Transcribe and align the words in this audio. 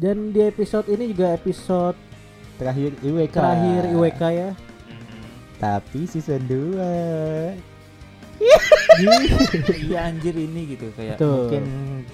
Dan 0.00 0.32
di 0.32 0.40
episode 0.40 0.88
ini 0.88 1.12
juga 1.12 1.36
episode 1.36 1.96
Terakhir 2.56 2.92
IWK. 3.00 3.32
terakhir 3.32 3.82
IWK 3.90 4.22
ya. 4.30 4.50
Tapi 5.56 6.00
season 6.04 6.40
2 6.44 6.72
Iya 9.80 10.00
anjir 10.02 10.32
ini 10.32 10.60
gitu 10.66 10.88
kayak 10.92 11.16
Betul. 11.16 11.28
mungkin 11.44 11.64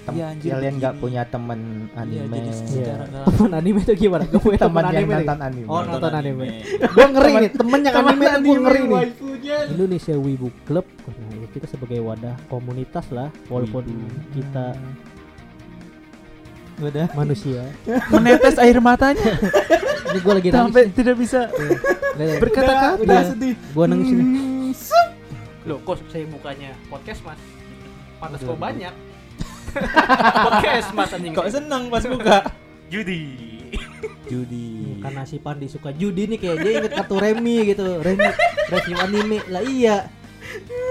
Iya, 0.07 0.25
anjir, 0.29 0.49
kalian 0.51 0.73
nggak 0.77 0.95
punya 0.99 1.23
temen 1.23 1.59
Iya, 1.87 1.99
anime. 2.27 2.35
Iya. 2.37 2.53
secara 2.53 3.03
nggak 3.07 3.23
Temen 3.27 3.51
anime 3.53 3.79
itu 3.81 3.93
gimana? 3.97 4.23
Gue 4.27 4.41
punya 4.41 4.59
teman 4.59 4.83
temen 4.83 4.91
yang 4.93 5.03
anime. 5.05 5.15
nonton 5.17 5.39
anime. 5.41 5.67
Oh, 5.67 5.81
nonton 5.81 6.11
anime. 6.13 6.43
anime. 6.43 6.63
Gue 6.95 7.05
ngeri 7.07 7.23
Temen- 7.25 7.39
nih, 7.39 7.51
temen 7.55 7.79
yang 7.81 7.95
Temen 7.95 8.07
anime 8.09 8.25
tuh 8.27 8.39
gue 8.41 8.57
ngeri 8.57 8.81
nih. 8.83 9.05
Indonesia 9.71 10.15
Wibu 10.17 10.47
Club 10.65 10.85
ya 11.07 11.47
kita 11.49 11.65
sebagai 11.65 11.99
wadah 12.01 12.35
komunitas 12.45 13.07
lah 13.09 13.31
walaupun 13.47 13.83
kita 14.35 14.75
Udah. 16.79 17.09
manusia 17.11 17.65
Menetes 18.07 18.55
air 18.55 18.77
matanya 18.77 19.33
ini 20.07 20.19
gue 20.19 20.33
lagi 20.33 20.49
nangis 20.49 20.61
sampai 20.63 20.83
tidak 20.89 21.15
bisa 21.15 21.41
nih 22.13 22.37
berkata-kata. 22.37 23.01
Udah 23.01 23.21
sedih. 23.27 23.55
gue 23.57 23.85
nangis 23.85 24.09
nih 24.09 24.25
Hmm, 24.27 24.69
sup. 24.71 25.07
loh 25.63 25.79
kok 25.81 25.97
saya 26.07 26.25
bukanya 26.25 26.71
podcast 26.87 27.21
mas 27.21 27.39
pantas 28.17 28.39
Aduh. 28.39 28.49
kok 28.49 28.59
banyak 28.59 28.93
podcast 30.45 30.87
mas 30.91 31.11
anjing 31.11 31.33
Kok 31.33 31.47
seneng 31.49 31.83
pas 31.87 32.03
buka? 32.03 32.37
Judi. 32.87 33.21
Judi. 34.25 34.95
karena 34.97 35.23
si 35.23 35.37
Pandi 35.37 35.67
suka 35.67 35.91
judi 35.91 36.23
nih 36.25 36.37
kayak 36.37 36.55
dia 36.57 36.71
inget 36.77 36.91
kartu 36.93 37.15
Remi 37.23 37.63
gitu 37.65 37.99
Remi 37.99 38.27
review 38.67 38.95
anime 38.97 39.39
lah 39.47 39.61
iya 39.61 39.97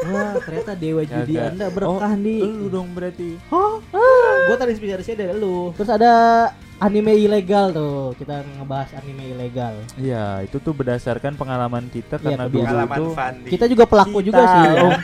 Wah 0.06 0.38
ternyata 0.38 0.72
dewa 0.72 1.02
judi 1.02 1.34
Kagak. 1.34 1.50
anda 1.50 1.66
berkah 1.68 1.92
Oh, 2.06 2.14
nih 2.14 2.40
Lu 2.42 2.68
dong 2.68 2.88
berarti. 2.90 3.30
gue 4.46 4.56
tadi 4.56 4.70
inspirasinya 4.72 5.16
dari 5.18 5.34
lu 5.34 5.72
terus 5.72 5.88
ada 5.88 6.12
anime 6.76 7.16
ilegal 7.16 7.72
tuh 7.72 8.14
kita 8.14 8.44
ngebahas 8.54 8.94
anime 8.94 9.24
ilegal 9.28 9.74
Iya, 9.96 10.42
itu 10.42 10.56
tuh 10.56 10.70
berdasarkan 10.70 11.34
pengalaman 11.34 11.88
kita 11.88 12.16
Iya, 12.16 12.24
karena 12.36 12.44
kebiasaan. 12.46 12.88
dulu 12.92 13.10
Fandi. 13.12 13.48
kita 13.48 13.64
juga 13.66 13.84
pelaku 13.84 14.18
Kita, 14.18 14.26
juga 14.28 14.42
sih 14.44 14.64
oh, 14.78 14.94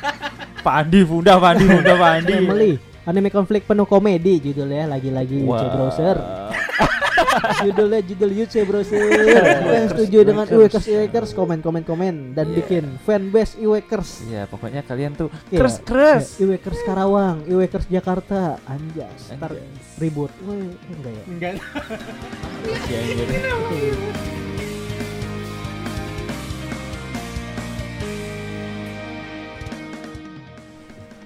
Pak 0.62 0.74
Andi, 0.78 1.00
Bunda 1.02 1.32
Pak 1.36 1.50
Andi, 1.50 1.64
Bunda 1.66 1.94
Pak 2.00 2.10
Andi. 2.14 2.72
Anime 3.02 3.28
konflik 3.28 3.64
penuh 3.64 3.82
komedi 3.82 4.38
judulnya. 4.40 4.86
Lagi-lagi 4.88 5.42
UC 5.42 5.62
Browser 5.68 6.16
judulnya 7.64 8.00
judul 8.02 8.30
UC 8.36 8.54
Browser 8.62 9.02
yang 9.64 9.86
setuju 9.94 10.18
dengan 10.22 10.46
Iwekers 10.46 10.86
Iwekers 10.86 11.30
komen 11.32 11.58
komen 11.58 11.82
komen. 11.82 12.14
Dan 12.32 12.50
Iya. 12.50 12.56
bikin 12.58 12.84
fanbase 13.02 13.58
Iwekers 13.58 14.26
Iya, 14.26 14.46
pokoknya 14.46 14.82
kalian 14.82 15.14
tuh 15.14 15.28
Iya. 15.48 15.58
kres 15.58 15.76
kres. 15.80 16.26
Ya, 16.36 16.46
Iwekers 16.46 16.80
Karawang 16.82 17.42
Iwekers 17.44 17.86
Jakarta. 17.88 18.58
Anjas 18.64 19.30
ntar 19.30 19.50
Anjas. 19.50 19.98
ribut. 19.98 20.30
Woi, 20.40 20.70
enggak 20.88 21.12
ya? 21.12 21.22
Enggak. 21.26 21.52
Iya, 22.86 23.00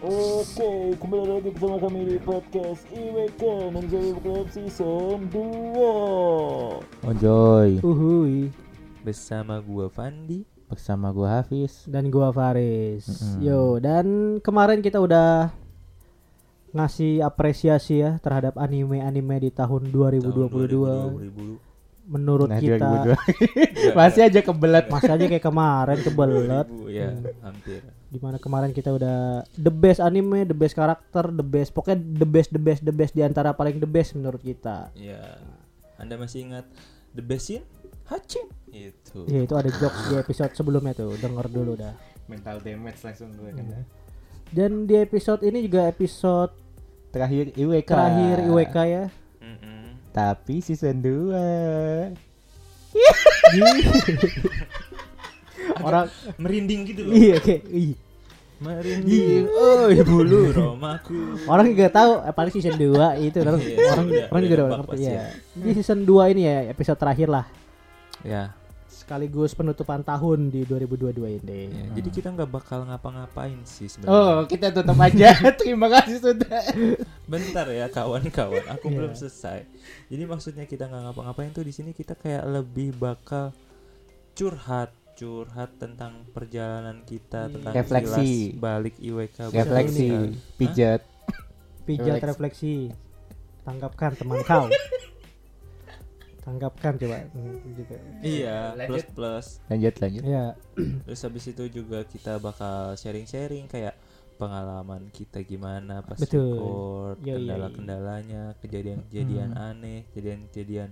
Oke, 0.06 0.94
kembali 1.02 1.26
lagi 1.26 1.50
bersama 1.50 1.82
kami 1.82 2.06
di 2.06 2.18
podcast 2.22 2.86
IWK 2.94 3.42
Menjadi 3.74 4.14
Club 4.22 4.46
Season 4.54 5.18
2 5.34 7.10
Enjoy. 7.10 7.82
Uhui 7.82 8.54
Bersama 9.02 9.58
gua 9.58 9.90
Fandi. 9.90 10.46
Bersama 10.70 11.10
gua 11.10 11.42
Hafiz. 11.42 11.90
Dan 11.90 12.14
gua 12.14 12.30
Faris. 12.30 13.02
Mm-mm. 13.02 13.50
yo 13.50 13.82
dan 13.82 14.38
kemarin 14.46 14.78
kita 14.78 15.02
udah 15.02 15.50
ngasih 16.70 17.26
apresiasi 17.26 18.06
ya 18.06 18.22
terhadap 18.22 18.54
anime-anime 18.62 19.42
di 19.42 19.50
tahun 19.50 19.90
2022 19.90 21.65
menurut 22.06 22.46
Nah, 22.46 22.56
kita 22.56 22.78
2002. 22.78 23.18
Masih 23.98 24.22
aja 24.22 24.40
kebelet 24.40 24.86
masih 24.86 25.10
aja 25.10 25.24
kayak 25.26 25.42
kemarin 25.42 25.98
kebelet 26.00 26.66
ya, 26.86 27.08
Hmm. 27.10 27.26
hampir. 27.42 27.80
di 28.06 28.18
mana 28.18 28.38
kemarin 28.38 28.70
kita 28.70 28.90
udah 28.90 29.18
the 29.52 29.68
best 29.68 29.98
anime 29.98 30.42
the 30.42 30.54
best 30.54 30.72
karakter 30.72 31.26
the 31.28 31.42
best 31.42 31.70
pokoknya 31.70 31.98
the 31.98 32.24
best 32.24 32.48
the 32.48 32.58
best 32.58 32.80
the 32.80 32.90
best 32.90 33.12
di 33.12 33.20
antara 33.20 33.50
paling 33.50 33.76
the 33.76 33.86
best 33.86 34.14
menurut 34.14 34.38
kita 34.38 34.94
Ya. 34.94 35.42
Anda 35.96 36.14
masih 36.14 36.46
ingat 36.46 36.64
The 37.10 37.20
Best 37.20 37.48
Scene? 37.48 37.64
Hachim. 38.04 38.46
Itu. 38.68 39.26
ya 39.26 39.40
itu 39.40 39.52
ada 39.52 39.66
jokes 39.68 40.06
di 40.06 40.14
episode 40.14 40.52
sebelumnya 40.52 40.92
tuh 40.92 41.16
denger 41.16 41.48
dulu 41.48 41.74
dah 41.74 41.96
Mental 42.26 42.60
damage 42.60 43.00
langsung 43.00 43.32
gue 43.32 43.50
kena 43.50 43.82
dan 44.48 44.84
di 44.84 44.94
episode 44.94 45.42
ini 45.42 45.58
juga 45.60 45.86
episode 45.86 46.54
Terakhir 47.08 47.50
IWK 47.50 47.88
terakhir 47.88 48.36
IWK 48.44 48.76
ya. 48.86 49.04
Tapi 50.16 50.58
season 50.58 50.98
2 50.98 52.26
orang 55.84 56.08
Merinding 56.36 56.80
gitu 56.88 57.00
loh. 57.04 57.12
iya 57.12 57.36
kayak 57.36 57.62
ih. 57.68 57.92
Merinding. 58.56 59.44
Oh, 59.52 59.92
bulu 60.00 60.48
romaku. 60.48 61.36
orang 61.44 61.68
juga 61.68 61.92
tahu 61.92 62.24
paling 62.32 62.50
season 62.50 62.74
2 62.74 62.88
itu 63.20 63.36
orang 63.44 63.60
Iya, 63.60 63.76
orang 63.92 64.06
orang 64.32 64.40
udah 64.40 64.40
juga 64.40 64.56
udah 64.56 64.68
ngerti 64.80 65.04
ya 65.04 65.28
di 65.52 65.70
season 65.76 66.00
2 66.02 66.32
ini 66.32 66.42
ya 66.42 66.56
episode 66.72 66.96
terakhir 66.96 67.28
lah 67.28 67.44
Ya, 68.24 68.56
sekaligus 69.06 69.54
penutupan 69.54 70.02
tahun 70.02 70.50
di 70.50 70.66
2022 70.66 71.14
ini 71.38 71.60
ya. 71.64 71.86
jadi 71.94 72.08
kita 72.10 72.28
nggak 72.34 72.50
bakal 72.50 72.82
ngapa-ngapain 72.82 73.62
sih 73.62 73.86
sebenarnya. 73.86 74.10
Oh 74.10 74.38
kita 74.42 74.74
tutup 74.74 74.98
aja 74.98 75.30
Terima 75.62 75.86
kasih 75.86 76.18
sudah 76.18 76.58
Bentar 77.24 77.70
ya 77.70 77.86
kawan-kawan, 77.86 78.66
aku 78.66 78.86
Iya. 78.90 78.96
belum 78.98 79.12
selesai. 79.14 79.62
Jadi 80.06 80.22
maksudnya 80.24 80.64
kita 80.64 80.84
nggak 80.84 81.02
ngapa-ngapain 81.06 81.50
tuh 81.50 81.62
di 81.62 81.70
sini 81.70 81.90
kita 81.90 82.14
kayak 82.14 82.42
lebih 82.44 82.94
bakal 82.94 83.54
curhat, 84.32 84.90
curhat 85.14 85.70
tentang 85.76 86.26
perjalanan 86.30 87.02
kita, 87.02 87.46
Iya. 87.46 87.52
tentang 87.54 87.72
Refleksi. 87.72 88.30
balik 88.52 88.98
IWK. 88.98 89.38
Refleksi 89.48 90.06
Hah? 90.08 90.26
Pijat 90.56 91.00
pijat 91.82 92.18
refleksi 92.20 92.90
tanggapkan 93.62 94.10
teman 94.12 94.42
kau 94.42 94.66
tanggapkan 96.46 96.94
coba 96.94 97.26
Hmm, 97.28 97.58
gitu. 97.74 97.94
Iya, 98.22 98.70
Lanjut. 98.72 98.88
plus 98.88 99.04
plus. 99.10 99.46
Lanjut 99.66 99.94
lanjut 99.98 100.22
ya 100.22 100.44
Terus 101.02 101.20
habis 101.20 101.44
itu 101.44 101.64
juga 101.68 101.98
kita 102.02 102.38
bakal 102.38 102.94
sharing-sharing 102.94 103.66
kayak 103.66 103.98
pengalaman 104.36 105.10
kita 105.10 105.42
gimana 105.42 106.00
pas 106.00 106.14
Betul. 106.14 106.54
record, 106.54 107.16
Yoi, 107.18 107.26
yoi. 107.26 107.36
kendala-kendalanya, 107.40 108.42
kejadian-kejadian 108.56 109.50
Hmm. 109.50 109.66
aneh, 109.66 110.06
kejadian-kejadian 110.08 110.90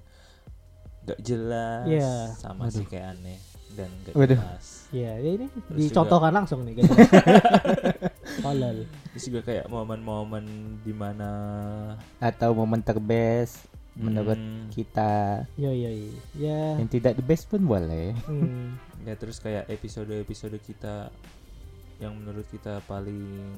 gak 1.05 1.21
jelas, 1.21 1.85
Iya. 1.87 2.15
sama 2.35 2.67
sih 2.67 2.83
kayak 2.83 3.15
aneh 3.15 3.37
dan 3.71 3.93
gak 4.03 4.17
Waduh. 4.17 4.35
jelas. 4.35 4.89
ya 4.91 5.13
ya 5.15 5.31
ini 5.35 5.47
Terus 5.47 5.79
dicontohkan 5.85 6.33
langsung 6.33 6.65
nih 6.65 6.81
guys 6.81 6.89
Tolol. 8.41 8.89
Terus 9.13 9.25
juga 9.25 9.41
kayak 9.43 9.69
momen-momen 9.69 10.45
di 10.81 10.91
mana 10.91 11.31
Atau 12.19 12.55
momen 12.55 12.81
terbest 12.81 13.69
Menurut 13.95 14.35
Hmm. 14.35 14.67
kita. 14.69 15.45
Yo 15.55 15.71
yo 15.71 15.87
yo. 15.87 16.11
ya. 16.35 16.75
Yang 16.77 16.91
tidak 16.93 17.15
the 17.15 17.25
best 17.25 17.47
pun 17.47 17.63
boleh. 17.63 18.11
Hmm. 18.25 18.75
ya 19.03 19.15
terus 19.15 19.37
kayak 19.37 19.69
episode-episode 19.69 20.57
kita 20.59 21.13
yang 21.97 22.15
menurut 22.15 22.43
kita 22.47 22.83
paling 22.83 23.55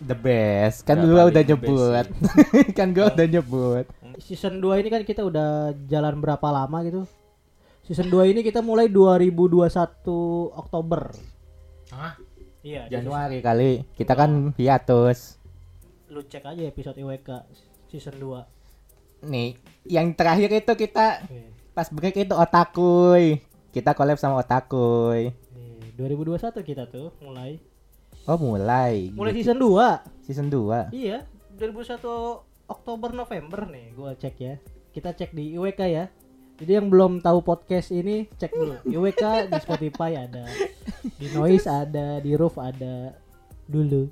The 0.00 0.14
best. 0.14 0.82
Kan 0.82 0.98
paling 0.98 1.28
udah 1.28 1.42
nyebut. 1.44 2.06
Kan 2.78 2.88
gua 2.90 3.06
Oh. 3.06 3.12
udah 3.12 3.26
nyebut. 3.28 3.84
Season 4.18 4.56
2 4.56 4.78
ini 4.78 4.88
kan 4.88 5.02
kita 5.02 5.22
udah 5.22 5.50
jalan 5.84 6.16
berapa 6.16 6.42
lama 6.44 6.78
gitu? 6.82 7.04
Season 7.82 8.06
2 8.06 8.24
ini 8.26 8.40
kita 8.40 8.60
mulai 8.60 8.88
2021 8.88 9.68
Oktober. 10.50 11.12
Hah? 11.90 12.16
iya 12.62 12.86
Januari 12.88 13.38
kali. 13.38 13.82
Kita 13.92 14.14
kan 14.14 14.54
hiatus. 14.54 15.36
Season- 15.36 15.40
lu 16.08 16.20
cek 16.22 16.44
aja 16.46 16.62
episode 16.62 16.94
IWK 16.94 17.28
season 17.86 18.16
2 18.16 18.61
Nih 19.26 19.58
Yang 19.86 20.08
terakhir 20.18 20.50
itu 20.54 20.72
kita. 20.74 21.26
Pas 21.72 21.88
break 21.88 22.28
itu 22.28 22.34
Otakuy 22.34 23.40
Kita 23.72 23.96
collab 23.96 24.20
sama 24.20 24.42
Otakuy 24.42 25.32
Nih, 25.32 25.94
2021 25.96 26.52
kita 26.62 26.84
tuh 26.90 27.14
mulai 27.24 27.58
Oh 28.28 28.38
mulai 28.38 29.10
mulai 29.14 29.32
season 29.34 29.58
2 29.58 30.26
Season 30.26 30.46
2 30.46 30.94
Iya, 30.94 31.26
2001 31.58 32.52
Oktober 32.72 33.10
November 33.12 33.68
nih 33.68 33.92
gua 33.92 34.16
cek 34.16 34.36
ya. 34.40 34.54
Kita 34.92 35.12
cek 35.12 35.36
di 35.36 35.56
IWK 35.56 35.80
ya. 35.92 36.08
Jadi 36.56 36.72
yang 36.78 36.88
belum 36.88 37.20
tahu 37.20 37.44
podcast 37.44 37.92
ini 37.92 38.28
cek 38.38 38.52
dulu. 38.54 38.76
IWK 38.86 39.50
di 39.50 39.58
Spotify 39.60 40.14
ada, 40.14 40.46
di 41.18 41.26
Noise 41.32 41.66
ada, 41.66 42.22
di 42.22 42.32
Roof 42.38 42.56
ada 42.56 43.16
dulu. 43.68 44.08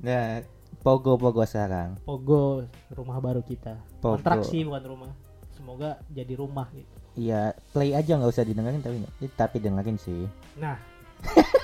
Nah 0.00 0.42
Pogo-pogo 0.80 1.44
sekarang 1.44 2.00
Pogo 2.08 2.64
rumah 2.88 3.20
baru 3.20 3.44
kita. 3.44 3.76
Pogo. 4.00 4.16
Kontrak 4.16 4.42
sih 4.42 4.64
bukan 4.64 4.82
rumah. 4.82 5.10
Semoga 5.52 5.90
jadi 6.08 6.32
rumah 6.34 6.66
gitu. 6.72 6.88
Iya 7.12 7.42
play 7.70 7.92
aja 7.92 8.16
nggak 8.16 8.30
usah 8.30 8.42
didengerin 8.42 8.80
tapi 8.80 8.96
tapi 9.30 9.56
dengerin 9.58 9.96
sih 9.96 10.24
Nah, 10.56 10.78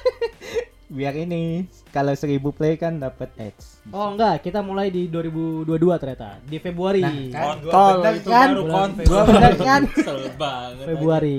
biar 0.89 1.15
ini 1.17 1.65
kalau 1.91 2.13
1000 2.13 2.39
play 2.53 2.75
kan 2.75 2.97
dapat 2.97 3.31
ads. 3.37 3.83
Oh 3.89 4.07
enggak, 4.09 4.39
kita 4.41 4.61
mulai 4.61 4.87
di 4.89 5.09
2022 5.09 5.67
ternyata 5.97 6.39
di 6.43 6.59
Februari. 6.59 7.03
Nah, 7.03 7.57
kan. 7.57 7.59
Kontol 7.65 7.95
kan? 8.23 8.49
baru 8.49 8.63
Bulan 8.63 8.75
konten. 8.77 9.05
Gua 9.05 9.23
bener 9.25 9.55
kan? 9.57 9.83
Banget. 10.43 10.85
Februari. 10.87 11.39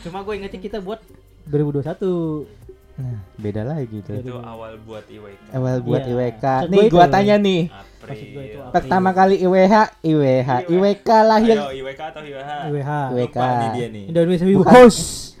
Cuma 0.00 0.18
gue 0.20 0.34
ingetnya 0.36 0.60
kita 0.60 0.78
buat 0.78 1.00
2021. 1.46 2.46
Nah, 2.94 3.18
beda 3.36 3.62
lagi 3.64 3.98
tuh. 4.06 4.14
Itu 4.14 4.38
awal 4.38 4.78
buat 4.86 5.02
IWK. 5.04 5.50
Awal 5.50 5.76
buat 5.82 6.02
Iya. 6.04 6.14
IWK. 6.14 6.44
Nih 6.68 6.86
gua 6.86 7.04
itu. 7.04 7.12
tanya 7.12 7.36
nih. 7.36 7.60
Maksud 8.04 8.28
gua 8.30 8.42
itu 8.44 8.58
April. 8.60 8.74
Pertama 8.76 9.10
kali 9.10 9.34
IWH, 9.40 9.74
IWH, 10.04 10.50
IWK 10.68 11.08
lahir 11.24 11.56
Ayo 11.56 11.72
IWK 11.80 12.00
atau 12.12 12.20
IWH? 12.20 12.50
IWH. 12.68 12.90
IWK. 13.16 13.38
Dia 13.72 13.88
nih. 13.88 14.04
Indonesia 14.12 14.46
Wibu 14.46 14.60
Bukan. 14.60 14.88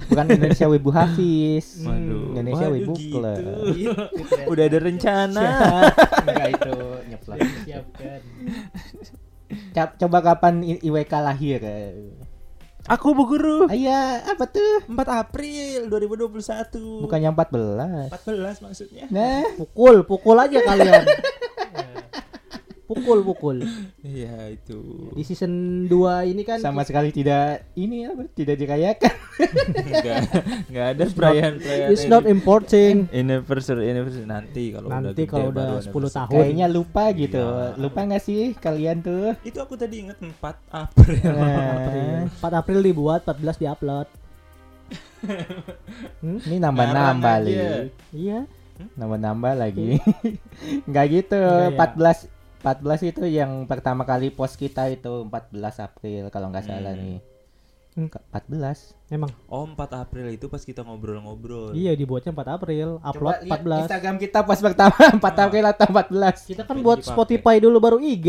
Bukan 0.04 0.26
Indonesia 0.28 0.66
Wibu 0.68 0.90
Hafiz. 0.92 1.66
Waduh. 1.86 2.24
Indonesia 2.32 2.66
Waduh, 2.68 2.76
Wibu 2.80 2.94
gitu. 2.96 3.16
Club. 3.20 3.44
Udah 4.52 4.64
ada 4.64 4.78
rencana. 4.80 5.48
Enggak 6.24 6.48
itu 6.56 6.74
nyeplak. 7.08 7.38
Siapkan. 7.64 8.20
Coba 10.00 10.18
kapan 10.24 10.54
IWK 10.80 11.12
lahir? 11.20 11.60
Aku 12.84 13.16
Bu 13.16 13.24
Guru. 13.24 13.64
Ayah, 13.72 14.20
apa 14.28 14.44
tuh? 14.44 14.84
4 14.84 14.92
April 15.08 15.88
2021. 15.88 17.00
Bukannya 17.08 17.32
14. 17.32 18.12
14 18.12 18.60
maksudnya. 18.60 19.04
Nah, 19.08 19.40
Pukul, 19.56 20.04
pukul 20.04 20.36
aja 20.36 20.60
kalian. 20.60 21.00
Pukul, 22.84 23.24
pukul. 23.24 23.56
Iya 24.04 24.52
itu. 24.52 25.08
Di 25.16 25.24
season 25.24 25.84
2 25.88 26.28
ini 26.28 26.44
kan 26.44 26.60
sama 26.60 26.84
sekali 26.84 27.08
tidak 27.08 27.72
ini 27.74 28.04
apa? 28.04 28.28
Tidak 28.28 28.56
dirayakan. 28.60 29.14
Enggak 29.72 30.16
enggak 30.68 30.86
ada 30.92 31.04
perayaan-perayaan. 31.08 31.88
It's 31.88 32.04
not 32.04 32.28
important. 32.28 33.08
anniversary 33.08 33.88
anniversary 33.88 34.28
nanti 34.28 34.76
kalau 34.76 34.92
Nanti 34.92 35.24
udah 35.24 35.32
kalau 35.32 35.48
udah 35.48 35.64
baru 35.64 35.76
10 35.80 35.88
anniversary. 35.88 36.12
tahun. 36.20 36.32
Kayaknya 36.36 36.66
lupa 36.68 37.04
gitu. 37.16 37.40
Iya. 37.40 37.80
Lupa 37.80 38.00
nggak 38.04 38.22
sih 38.22 38.40
kalian 38.52 38.96
tuh? 39.00 39.32
Itu 39.40 39.58
aku 39.64 39.74
tadi 39.80 39.96
inget 40.04 40.18
4 40.20 40.36
April. 40.68 41.24
Nah, 41.24 42.28
4 42.28 42.60
April 42.60 42.80
dibuat, 42.84 43.24
14 43.24 43.60
diupload. 43.64 44.08
Hmm? 46.20 46.36
ini 46.44 46.60
nambah-nambah 46.60 47.48
aja. 47.48 47.88
Iya. 48.12 48.44
Nambah-nambah 49.00 49.52
lagi. 49.56 49.96
Nggak 50.84 51.04
gitu. 51.08 51.40
Enggak 51.40 51.96
ya. 51.96 52.20
14 52.20 52.33
14 52.64 52.80
itu 53.06 53.22
yang 53.26 53.50
pertama 53.64 54.02
kali 54.02 54.28
post 54.28 54.56
kita 54.56 54.88
itu 54.88 55.22
14 55.22 55.52
April 55.78 56.22
kalau 56.28 56.48
nggak 56.48 56.64
salah 56.64 56.90
Hmm. 56.90 57.02
nih. 57.04 57.18
Hmm. 57.92 58.08
Ke- 58.08 58.24
14. 58.26 58.96
Emang. 59.06 59.30
Oh 59.46 59.62
4 59.62 59.78
April 59.94 60.26
itu 60.28 60.48
pas 60.48 60.58
kita 60.58 60.80
ngobrol-ngobrol. 60.80 61.70
Iya, 61.72 61.92
dibuatnya 61.92 62.32
4 62.32 62.48
April, 62.50 62.98
upload 62.98 63.34
Coba 63.36 63.44
lihat 63.44 63.60
14. 63.60 63.84
Instagram 63.84 64.14
kita 64.18 64.38
pas 64.42 64.58
pertama 64.58 64.96
4 65.20 65.44
April 65.44 65.64
atau 65.68 65.86
14. 65.86 66.48
Kita 66.48 66.62
kan 66.64 66.72
Jadi 66.72 66.82
buat 66.82 66.98
dipakai. 66.98 67.12
Spotify 67.12 67.56
dulu 67.58 67.76
baru 67.78 67.98
IG. 68.00 68.28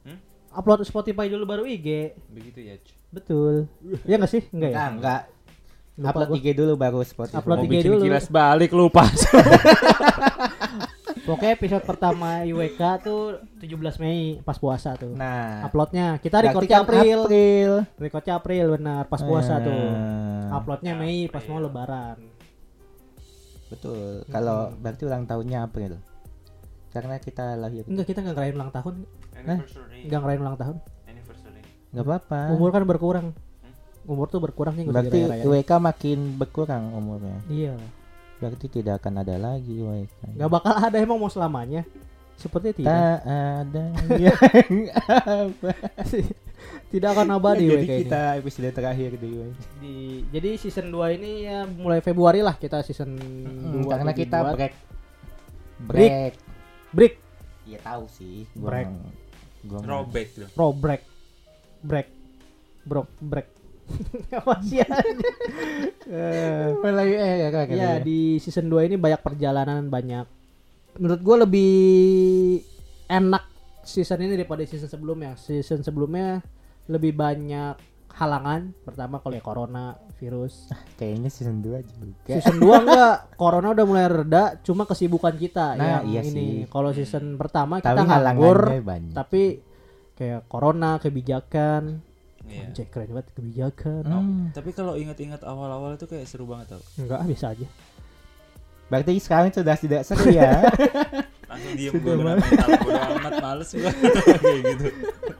Hmm? 0.00 0.18
Upload 0.54 0.80
Spotify 0.84 1.26
dulu 1.26 1.44
baru 1.44 1.62
IG. 1.64 1.88
Begitu 2.30 2.58
ya. 2.62 2.74
Betul. 3.10 3.68
Iya 4.02 4.16
enggak 4.16 4.32
sih? 4.32 4.42
Enggak 4.48 4.70
ya? 4.70 4.74
Enggak, 4.74 4.90
enggak. 4.94 5.20
Lupa 5.94 6.08
Upload 6.08 6.26
gua. 6.26 6.36
IG 6.36 6.46
dulu 6.54 6.72
baru 6.74 7.00
Spotify. 7.02 7.36
Upload 7.36 7.58
Mau 7.60 7.66
IG 7.66 7.72
bikin 7.76 7.90
dulu. 7.92 8.02
kilas 8.02 8.26
balik 8.26 8.72
lupa. 8.72 9.04
Pokoknya 11.24 11.56
episode 11.56 11.84
pertama 11.88 12.44
IWK 12.44 12.80
tuh 13.00 13.40
17 13.56 13.96
Mei 14.04 14.44
pas 14.44 14.60
puasa 14.60 14.92
tuh. 14.92 15.16
Nah, 15.16 15.64
Uploadnya 15.64 16.20
kita 16.20 16.44
recordnya 16.44 16.84
kan 16.84 16.84
April. 16.84 17.18
April. 17.24 17.70
Recordnya 17.96 18.34
April 18.36 18.64
benar 18.76 19.02
pas 19.08 19.24
puasa 19.24 19.56
tuh. 19.64 19.72
Eh, 19.72 20.52
Uploadnya 20.52 20.92
Mei 20.92 21.24
pas 21.32 21.40
mau 21.48 21.64
lebaran. 21.64 22.20
Betul. 23.72 24.28
Kalau 24.28 24.76
berarti 24.76 25.02
ulang 25.08 25.24
tahunnya 25.24 25.64
April. 25.64 25.96
Karena 26.92 27.16
kita 27.16 27.56
lahir. 27.56 27.88
Enggak 27.88 28.06
kita 28.12 28.20
enggak 28.20 28.34
ngerayain 28.36 28.56
ulang 28.60 28.72
tahun. 28.76 28.94
Anniversary. 29.32 29.98
Enggak 30.04 30.20
ngerayain 30.20 30.42
ulang 30.44 30.58
tahun. 30.60 30.76
Anniversary. 31.08 31.62
Enggak 31.90 32.04
apa-apa. 32.04 32.40
Umur 32.52 32.68
kan 32.68 32.84
berkurang. 32.84 33.26
Umur 34.04 34.28
tuh 34.28 34.44
berkurang 34.44 34.76
usah 34.76 34.92
Berarti. 34.92 35.20
IWK 35.40 35.72
makin 35.80 36.36
berkurang 36.36 36.92
umurnya. 36.92 37.40
Iya. 37.48 37.80
Berarti 38.36 38.66
tidak 38.68 38.98
akan 38.98 39.14
ada 39.20 39.34
lagi 39.36 39.72
IWK. 39.74 40.34
Enggak 40.34 40.50
bakal 40.50 40.74
ada 40.76 40.96
emang 40.96 41.16
mau 41.16 41.28
selamanya. 41.28 41.86
Seperti 42.34 42.82
tidak. 42.82 42.90
Tak 42.90 43.18
ada 43.24 43.84
yang 44.26 44.74
apa. 44.90 45.70
tidak 46.90 47.08
akan 47.10 47.28
abadi 47.32 47.62
Jadi 47.62 47.70
IWK 47.72 47.82
ini. 47.88 48.02
kita 48.02 48.20
episode 48.36 48.70
terakhir 48.70 49.10
di. 49.14 49.30
Di, 49.78 49.94
jadi 50.30 50.50
season 50.54 50.90
2 50.90 51.16
ini 51.16 51.30
ya 51.44 51.62
mulai 51.64 51.98
Februari 52.00 52.40
lah 52.40 52.54
kita 52.54 52.82
season 52.82 53.14
2 53.14 53.22
Hmm, 53.76 53.86
karena 53.86 54.10
tuh 54.10 54.18
kita 54.18 54.36
dibuat. 54.36 54.54
break. 54.54 54.74
Break. 55.76 56.34
Break. 56.90 57.14
Iya 57.64 57.78
tahu 57.80 58.04
sih. 58.08 58.46
Gua 58.52 58.68
Break. 58.68 58.88
gua 59.64 59.78
dong. 59.78 60.06
pro 60.50 60.68
break. 60.74 61.02
Break. 61.80 62.08
Bro, 62.84 63.08
break. 63.18 63.48
Apa 64.40 64.58
sih 64.64 64.80
ya? 64.80 64.88
Eh, 66.08 66.74
ya, 67.40 67.48
kan, 67.52 67.64
ya 67.70 67.92
di 68.00 68.36
season 68.40 68.68
2 68.68 68.88
ini 68.88 68.96
banyak 68.96 69.20
perjalanan 69.20 69.86
banyak. 69.88 70.26
Menurut 71.00 71.20
gue 71.20 71.36
lebih 71.46 71.74
enak 73.08 73.44
season 73.84 74.24
ini 74.24 74.38
daripada 74.38 74.62
season 74.64 74.88
sebelumnya. 74.88 75.36
Season 75.36 75.84
sebelumnya 75.84 76.40
lebih 76.88 77.12
banyak 77.16 77.76
halangan. 78.14 78.70
Pertama 78.86 79.18
kalau 79.18 79.34
ya 79.34 79.42
corona, 79.42 79.98
virus. 80.16 80.70
kayaknya 80.94 81.28
season 81.28 81.60
2 81.60 81.82
juga. 81.82 82.32
Season 82.38 82.56
2 82.62 82.82
enggak, 82.86 83.16
corona 83.34 83.74
udah 83.74 83.84
mulai 83.86 84.06
reda, 84.06 84.44
cuma 84.62 84.86
kesibukan 84.86 85.34
kita 85.34 85.74
Nah, 85.74 86.00
yang 86.00 86.02
iya 86.06 86.20
ini. 86.22 86.64
Kalau 86.70 86.94
season 86.94 87.34
pertama 87.34 87.82
Tapi 87.82 87.98
kita 87.98 88.02
nganggur, 88.06 88.58
banyak. 88.80 89.12
tapi 89.12 89.42
kayak 90.14 90.46
corona, 90.46 91.02
kebijakan, 91.02 91.98
Iya. 92.44 92.68
Anjay, 92.68 92.86
keren 92.92 93.10
banget 93.12 93.28
kebijakan. 93.32 94.02
Hmm. 94.04 94.44
Tapi 94.52 94.70
kalau 94.76 94.94
ingat-ingat 95.00 95.40
awal-awal 95.42 95.96
itu 95.96 96.04
kayak 96.04 96.28
seru 96.28 96.44
banget 96.44 96.76
tau. 96.76 96.82
Enggak, 97.00 97.24
bisa 97.24 97.56
aja. 97.56 97.66
Berarti 98.92 99.16
sekarang 99.16 99.48
sudah 99.48 99.76
tidak 99.80 100.02
seru 100.04 100.28
ya. 100.28 100.60
Langsung 101.50 101.72
diem 101.78 101.92
gue 101.94 102.14
mental 102.18 102.68
bodo 102.82 103.00
amat 103.20 103.34
males 103.38 103.70
gue 103.72 103.90
kayak 104.42 104.60
gitu. 104.74 104.86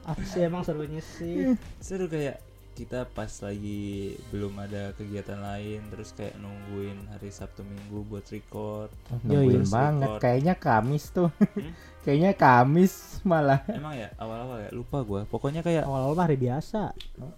Apa 0.06 0.22
sih 0.24 0.40
emang 0.46 0.62
serunya 0.64 1.02
sih? 1.02 1.58
Seru 1.82 2.06
kayak 2.08 2.40
kita 2.74 3.06
pas 3.06 3.30
lagi 3.40 3.82
belum 4.28 4.58
ada 4.58 4.90
kegiatan 4.92 5.38
lain 5.38 5.86
terus 5.88 6.10
kayak 6.10 6.34
nungguin 6.36 7.06
hari 7.06 7.30
Sabtu 7.30 7.62
Minggu 7.62 8.02
buat 8.04 8.26
record. 8.26 8.90
Nungguin 9.22 9.62
banget. 9.64 10.08
record. 10.08 10.20
Kayaknya 10.20 10.54
Kamis 10.56 11.04
tuh. 11.08 11.30
Hmm? 11.30 11.70
Kayaknya 12.04 12.32
Kamis 12.34 12.92
malah. 13.22 13.64
Emang 13.66 13.94
ya 13.94 14.12
awal-awal 14.14 14.60
ya 14.60 14.70
lupa 14.70 15.00
gue. 15.00 15.24
Pokoknya 15.24 15.62
kayak 15.62 15.82
Awal-awal 15.82 16.18
hari 16.20 16.36
biasa. 16.36 16.92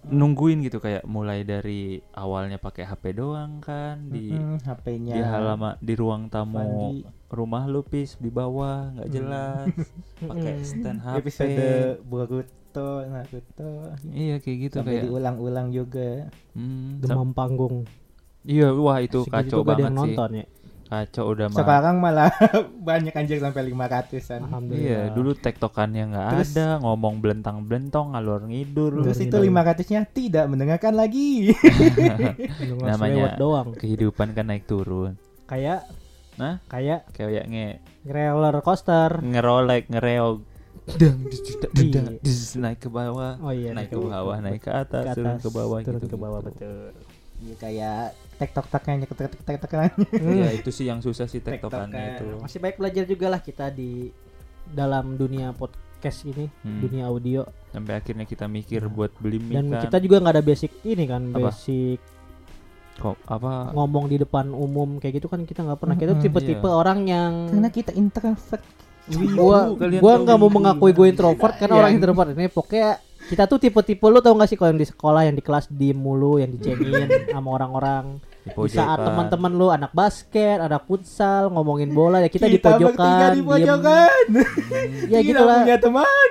nungguin 0.05 0.59
gitu 0.61 0.77
kayak 0.77 1.05
mulai 1.05 1.41
dari 1.41 2.01
awalnya 2.11 2.57
pakai 2.57 2.83
HP 2.83 3.15
doang 3.15 3.59
kan 3.59 4.09
di 4.09 4.33
Mm-mm, 4.33 4.59
HP-nya. 4.59 5.13
di 5.13 5.21
halaman 5.21 5.73
di 5.77 5.93
ruang 5.93 6.27
tamu 6.27 6.59
Fandi. 6.91 7.05
rumah 7.29 7.63
lu 7.63 7.79
pis 7.81 8.17
di 8.17 8.27
bawah 8.27 8.91
nggak 8.93 9.09
jelas 9.09 9.67
pakai 10.21 10.53
stand 10.61 10.99
HP 10.99 11.15
Episode 11.21 11.65
Boruto, 12.01 12.39
Naruto. 13.03 13.71
iya 14.07 14.35
kayak 14.37 14.57
gitu 14.63 14.75
Sampai 14.77 14.93
kayak 14.93 15.03
diulang-ulang 15.05 15.67
juga. 15.69 16.29
hmm, 16.51 16.99
sam- 16.99 17.15
Demam 17.15 17.31
panggung. 17.31 17.83
iya 18.43 18.69
wah 18.69 18.97
itu 18.97 19.21
Segitu 19.21 19.33
kacau 19.33 19.59
banget 19.61 19.85
sih 19.85 19.95
nonton 19.95 20.31
ya. 20.33 20.45
kacau 20.87 21.23
udah 21.27 21.47
mah 21.47 21.59
Sekarang 21.59 21.95
malah 21.97 22.31
banyak 22.89 23.11
anjir 23.11 23.37
sampai 23.37 23.59
500-an. 23.65 24.39
Alhamdulillah. 24.41 24.79
iya 24.81 25.01
dulu 25.09 25.31
tektokannya 25.33 26.03
nggak 26.09 26.27
ada 26.47 26.67
ngomong 26.79 27.19
belentang 27.19 27.59
belentong 27.61 28.11
ngalor 28.11 28.45
ngidul 28.45 29.03
Terus 29.03 29.19
itu 29.19 29.35
Ngidul. 29.35 29.51
500-nya 29.51 30.01
tidak 30.07 30.45
mendengarkan 30.45 30.93
lagi. 30.93 31.51
Namanya- 32.81 33.35
doang. 33.35 33.73
kehidupan 33.73 34.31
kan 34.31 34.45
naik 34.45 34.63
turun 34.63 35.19
Kayak 35.43 35.83
Nah? 36.37 36.61
kayak 36.63 37.09
kayak 37.11 37.49
nge 37.49 37.67
roller 38.05 38.61
coaster. 38.61 39.09
ngerolek 39.17 39.89
ngereog 39.89 40.45
dang 40.95 41.19
Iya. 41.75 42.15
dus, 42.17 42.55
naik 42.55 42.79
ke 42.79 42.87
bawah 42.87 43.35
Oh 43.39 43.51
iya, 43.51 43.71
naik 43.71 43.89
ke 43.89 43.99
bawah 43.99 44.37
naik 44.37 44.61
ke 44.61 44.71
atas, 44.71 45.03
ke 45.05 45.13
turun 45.13 45.35
atas, 45.35 45.43
ke 45.43 45.49
bawah 45.51 45.77
turun 45.81 45.99
gitu 45.99 46.07
ke 46.07 46.17
bawah 46.17 46.39
betul. 46.39 46.95
Iya 47.37 47.53
kayak 47.55 48.01
tektok-teknya 48.37 49.05
tektok-tektokan. 49.05 49.89
ya 50.41 50.49
itu 50.51 50.69
sih 50.69 50.85
yang 50.85 50.99
susah 50.99 51.25
sih 51.25 51.37
tektokannya 51.37 51.93
Tektokan. 52.17 52.33
itu 52.33 52.41
Masih 52.41 52.59
baik 52.59 52.75
belajar 52.77 53.03
juga 53.03 53.27
lah 53.27 53.41
kita 53.41 53.69
di 53.69 54.09
dalam 54.67 55.15
dunia 55.15 55.51
podcast 55.51 56.23
ini, 56.23 56.49
Hmm. 56.61 56.79
dunia 56.79 57.05
audio. 57.05 57.43
sampai 57.67 57.93
akhirnya 57.95 58.25
kita 58.25 58.45
mikir 58.45 58.81
buat 58.87 59.11
beli 59.17 59.37
mic 59.37 59.53
Dan 59.53 59.69
kan 59.69 59.85
kita 59.85 59.97
juga 59.99 60.17
nggak 60.17 60.33
ada 60.33 60.43
basic 60.43 60.71
ini 60.81 61.05
kan, 61.05 61.29
Apa? 61.29 61.51
basic 61.51 61.99
kok 62.97 63.13
apa 63.27 63.69
ngomong 63.71 64.09
di 64.09 64.17
depan 64.17 64.49
umum 64.49 64.97
kayak 64.97 65.21
gitu 65.21 65.29
kan 65.29 65.45
kita 65.45 65.61
nggak 65.61 65.77
pernah. 65.77 65.93
Kita 65.93 66.17
tipe-tipe 66.17 66.63
iya. 66.63 66.73
orang 66.73 66.99
yang 67.05 67.31
Karena 67.47 67.69
kita 67.69 67.91
introvert. 67.93 68.65
Gua 69.33 69.71
gua 69.73 70.13
nggak 70.19 70.37
mau 70.37 70.49
mengakui 70.49 70.91
gue 70.91 71.07
introvert 71.07 71.55
karena 71.55 71.73
Iya. 71.73 71.81
orang 71.81 71.91
introvert 71.95 72.29
ini 72.31 72.47
pokoknya 72.47 72.89
kita 73.27 73.43
tuh 73.43 73.59
tipe-tipe 73.59 74.03
lu 74.03 74.19
tau 74.19 74.31
gak 74.33 74.47
sih 74.47 74.55
kalau 74.55 74.71
yang 74.71 74.79
di 74.79 74.87
sekolah 74.87 75.21
yang 75.27 75.35
di 75.35 75.43
kelas 75.43 75.67
diem 75.67 75.95
mulu 75.95 76.39
yang 76.39 76.51
dicengin 76.51 77.07
sama 77.35 77.49
orang-orang 77.53 78.23
Di 78.47 78.55
Di 78.55 78.71
saat 78.71 79.03
teman-teman 79.03 79.51
lu 79.51 79.67
anak 79.67 79.91
basket, 79.91 80.63
anak 80.63 80.87
futsal, 80.87 81.51
ngomongin 81.51 81.91
bola 81.91 82.23
ya 82.23 82.31
kita, 82.31 82.47
di 82.47 82.55
bertiga 82.55 83.35
pojokan, 83.35 83.35
di. 83.35 83.43
Ya 85.11 85.19
Tidak 85.19 85.23
gitulah. 85.27 85.59
punya 85.67 85.75
teman. 85.75 86.29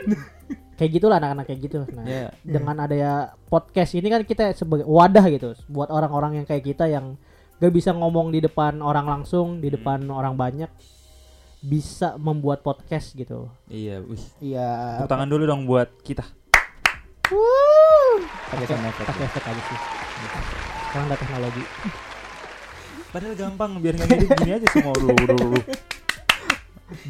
Kayak 0.80 0.90
gitulah 0.96 1.16
anak-anak 1.20 1.44
kayak 1.44 1.60
gitu. 1.60 1.78
Nah, 1.92 2.04
Ya. 2.08 2.28
dengan 2.40 2.76
ada 2.80 2.96
ya 2.96 3.12
podcast 3.52 3.92
ini 3.92 4.08
kan 4.08 4.24
kita 4.24 4.56
sebagai 4.56 4.88
wadah 4.88 5.28
gitu 5.28 5.52
buat 5.68 5.92
orang-orang 5.92 6.40
yang 6.40 6.46
kayak 6.48 6.64
kita 6.64 6.88
yang 6.88 7.20
gak 7.60 7.68
bisa 7.68 7.92
ngomong 7.92 8.32
di 8.32 8.40
depan 8.40 8.80
orang 8.80 9.04
langsung, 9.04 9.60
di 9.60 9.68
depan 9.68 10.08
orang 10.08 10.40
banyak 10.40 10.72
bisa 11.66 12.14
membuat 12.14 12.62
podcast 12.62 13.10
gitu. 13.18 13.50
Iya, 13.66 13.98
wih. 14.06 14.22
Iya. 14.38 15.02
Tepuk 15.02 15.10
tangan 15.10 15.26
dulu 15.26 15.42
dong 15.50 15.66
buat 15.66 15.90
kita. 16.06 16.22
Pakai 18.46 18.66
sound 18.70 18.86
effect. 18.86 19.06
Pakai 19.10 19.24
efek 19.26 19.42
aja 19.50 19.62
sih. 19.66 19.78
Sekarang 20.86 21.06
ada 21.10 21.16
teknologi. 21.18 21.62
Padahal 23.10 23.34
gampang 23.34 23.70
biar 23.82 23.94
nggak 23.98 24.08
ngedit 24.14 24.30
gini 24.38 24.50
aja 24.54 24.66
semua 24.70 24.94
dulu 24.94 25.24
dulu. 25.26 25.58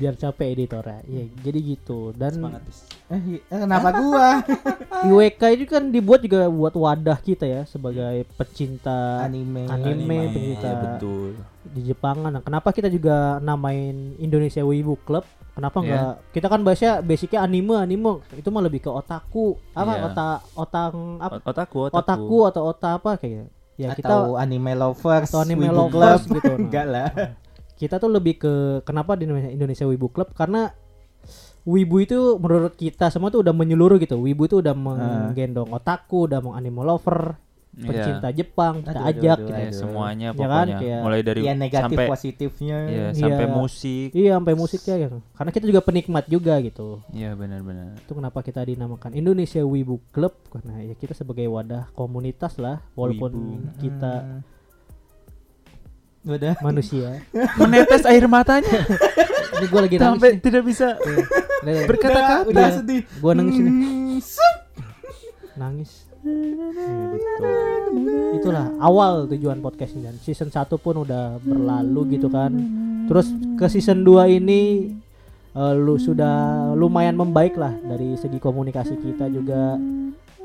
biar 0.01 0.17
capek 0.17 0.57
editornya. 0.57 1.05
Iya, 1.05 1.25
jadi 1.45 1.59
gitu. 1.61 2.17
Dan 2.17 2.41
Semangat, 2.41 2.65
Tis. 2.65 2.89
Eh, 3.13 3.45
eh, 3.45 3.61
kenapa 3.61 3.89
gua? 3.93 4.41
IWK 5.05 5.43
itu 5.53 5.65
kan 5.69 5.93
dibuat 5.93 6.25
juga 6.25 6.49
buat 6.49 6.73
wadah 6.73 7.21
kita 7.21 7.45
ya 7.45 7.63
sebagai 7.69 8.25
pecinta 8.41 9.21
Anime. 9.21 9.69
Anime, 9.69 10.33
pecinta. 10.33 10.65
Iya, 10.65 10.73
betul. 10.81 11.37
Di 11.69 11.83
Jepangan. 11.85 12.31
Nah, 12.31 12.43
kenapa 12.43 12.71
kita 12.71 12.87
juga 12.87 13.39
namain 13.39 14.15
Indonesia 14.17 14.61
Wibu 14.61 14.97
Club? 15.01 15.25
Kenapa 15.53 15.79
Iya. 15.79 15.85
enggak? 15.85 16.15
Kita 16.31 16.47
kan 16.47 16.61
bahasnya 16.61 16.93
basicnya 17.01 17.41
anime, 17.41 17.75
anime. 17.75 18.21
Itu 18.33 18.49
mah 18.49 18.61
lebih 18.61 18.79
ke 18.79 18.91
otaku. 18.91 19.57
Apa 19.73 19.93
Iya. 19.93 20.03
otak 20.05 20.39
otang 20.53 20.95
apa? 21.19 21.35
Otaku, 21.41 21.77
otaku. 21.83 21.97
Otaku 21.99 22.39
atau 22.45 22.63
ota 22.67 22.89
apa 22.95 23.11
kayak 23.17 23.33
gitu. 23.33 23.47
Ya 23.77 23.93
kita 23.93 24.09
atau 24.09 24.37
anime 24.37 24.73
lovers 24.73 25.29
atau 25.29 25.41
anime 25.41 25.67
Wibu 25.67 25.77
lovers 25.77 26.25
Club. 26.25 26.35
gitu. 26.35 26.49
Nah, 26.49 26.61
Enggak 26.65 26.87
lah. 26.87 27.09
kita 27.75 27.97
tuh 27.97 28.09
lebih 28.09 28.35
ke 28.37 28.53
kenapa 28.83 29.15
di 29.15 29.25
Indonesia, 29.25 29.51
Indonesia 29.51 29.85
Wibu 29.85 30.09
Club 30.09 30.33
karena 30.33 30.73
Wibu 31.67 31.99
itu 31.99 32.15
menurut 32.39 32.73
kita 32.73 33.11
semua 33.11 33.27
tuh 33.27 33.43
udah 33.43 33.51
menyeluruh 33.51 33.99
gitu. 33.99 34.15
Wibu 34.17 34.47
itu 34.47 34.63
udah 34.63 34.71
menggendong 34.71 35.67
otaku, 35.69 36.25
udah 36.25 36.39
mau 36.39 36.55
anime 36.55 36.79
lover, 36.81 37.35
Iya. 37.77 37.89
pencinta 37.93 38.29
Jepang, 38.33 38.75
kita 38.81 38.89
Aduh, 38.91 39.05
ajak 39.07 39.37
aduh, 39.37 39.45
gitu. 39.45 39.53
Iya, 39.53 39.61
Aduh. 39.63 39.77
semuanya 39.77 40.27
Ya 40.27 40.33
kan, 40.33 40.39
pokoknya. 40.41 40.77
kayak- 40.81 41.03
Mulai 41.03 41.21
dari 41.21 41.41
Iya 41.43 41.53
negatif 41.55 41.85
sampai 41.93 42.07
positifnya. 42.09 42.77
Iya, 42.83 43.05
Iya. 43.07 43.21
sampai 43.21 43.47
musik. 43.47 44.09
Iya, 44.11 44.31
sampai 44.35 44.55
musiknya 44.55 44.95
gitu. 44.99 45.17
Karena 45.31 45.51
kita 45.51 45.65
juga 45.67 45.81
penikmat 45.83 46.25
juga 46.27 46.55
gitu. 46.59 46.89
Iya, 47.11 47.31
benar-benar. 47.33 47.89
Itu 47.99 48.13
kenapa 48.13 48.39
kita 48.41 48.61
dinamakan 48.63 49.13
Indonesia 49.13 49.61
Wibu 49.61 50.01
Club 50.09 50.33
karena 50.49 50.73
ya 50.83 50.95
kita 50.95 51.13
sebagai 51.13 51.45
wadah 51.47 51.93
komunitas 51.93 52.57
lah 52.57 52.81
walaupun 52.93 53.31
Wibu. 53.31 53.69
kita 53.79 54.13
Hmm. 54.17 54.41
Udah. 56.27 56.55
manusia. 56.59 57.23
Menetes 57.61 58.03
air 58.03 58.27
matanya 58.27 58.83
Ini 59.55 59.65
gue 59.65 59.81
lagi 59.81 59.95
nangis. 59.95 60.09
sampai 60.11 60.31
nih. 60.33 60.41
tidak 60.41 60.63
bisa 60.65 60.89
berkata-kata. 61.87 62.35
Udah 62.47 62.65
Iya. 62.65 62.75
sedih. 62.75 63.03
Gua 63.21 63.33
nangis 63.33 63.57
ini. 63.57 63.71
Hmm. 63.71 64.19
Nangis. 65.57 66.06
Ya, 66.27 67.05
gitu. 67.15 67.49
Itulah 68.43 68.67
awal 68.83 69.31
tujuan 69.31 69.63
podcast 69.63 69.95
ini 69.95 70.11
dan 70.11 70.17
season 70.19 70.51
1 70.51 70.67
pun 70.77 71.07
udah 71.07 71.39
berlalu 71.41 72.19
gitu 72.19 72.27
kan. 72.27 72.51
Terus 73.07 73.31
ke 73.55 73.67
season 73.71 74.03
2 74.03 74.43
ini 74.43 74.91
eh, 75.55 75.75
lu 75.79 75.97
sudah 75.97 76.71
lumayan 76.75 77.15
membaik 77.15 77.55
lah 77.55 77.73
dari 77.87 78.19
segi 78.19 78.43
komunikasi 78.43 78.99
kita 78.99 79.31
juga. 79.31 79.79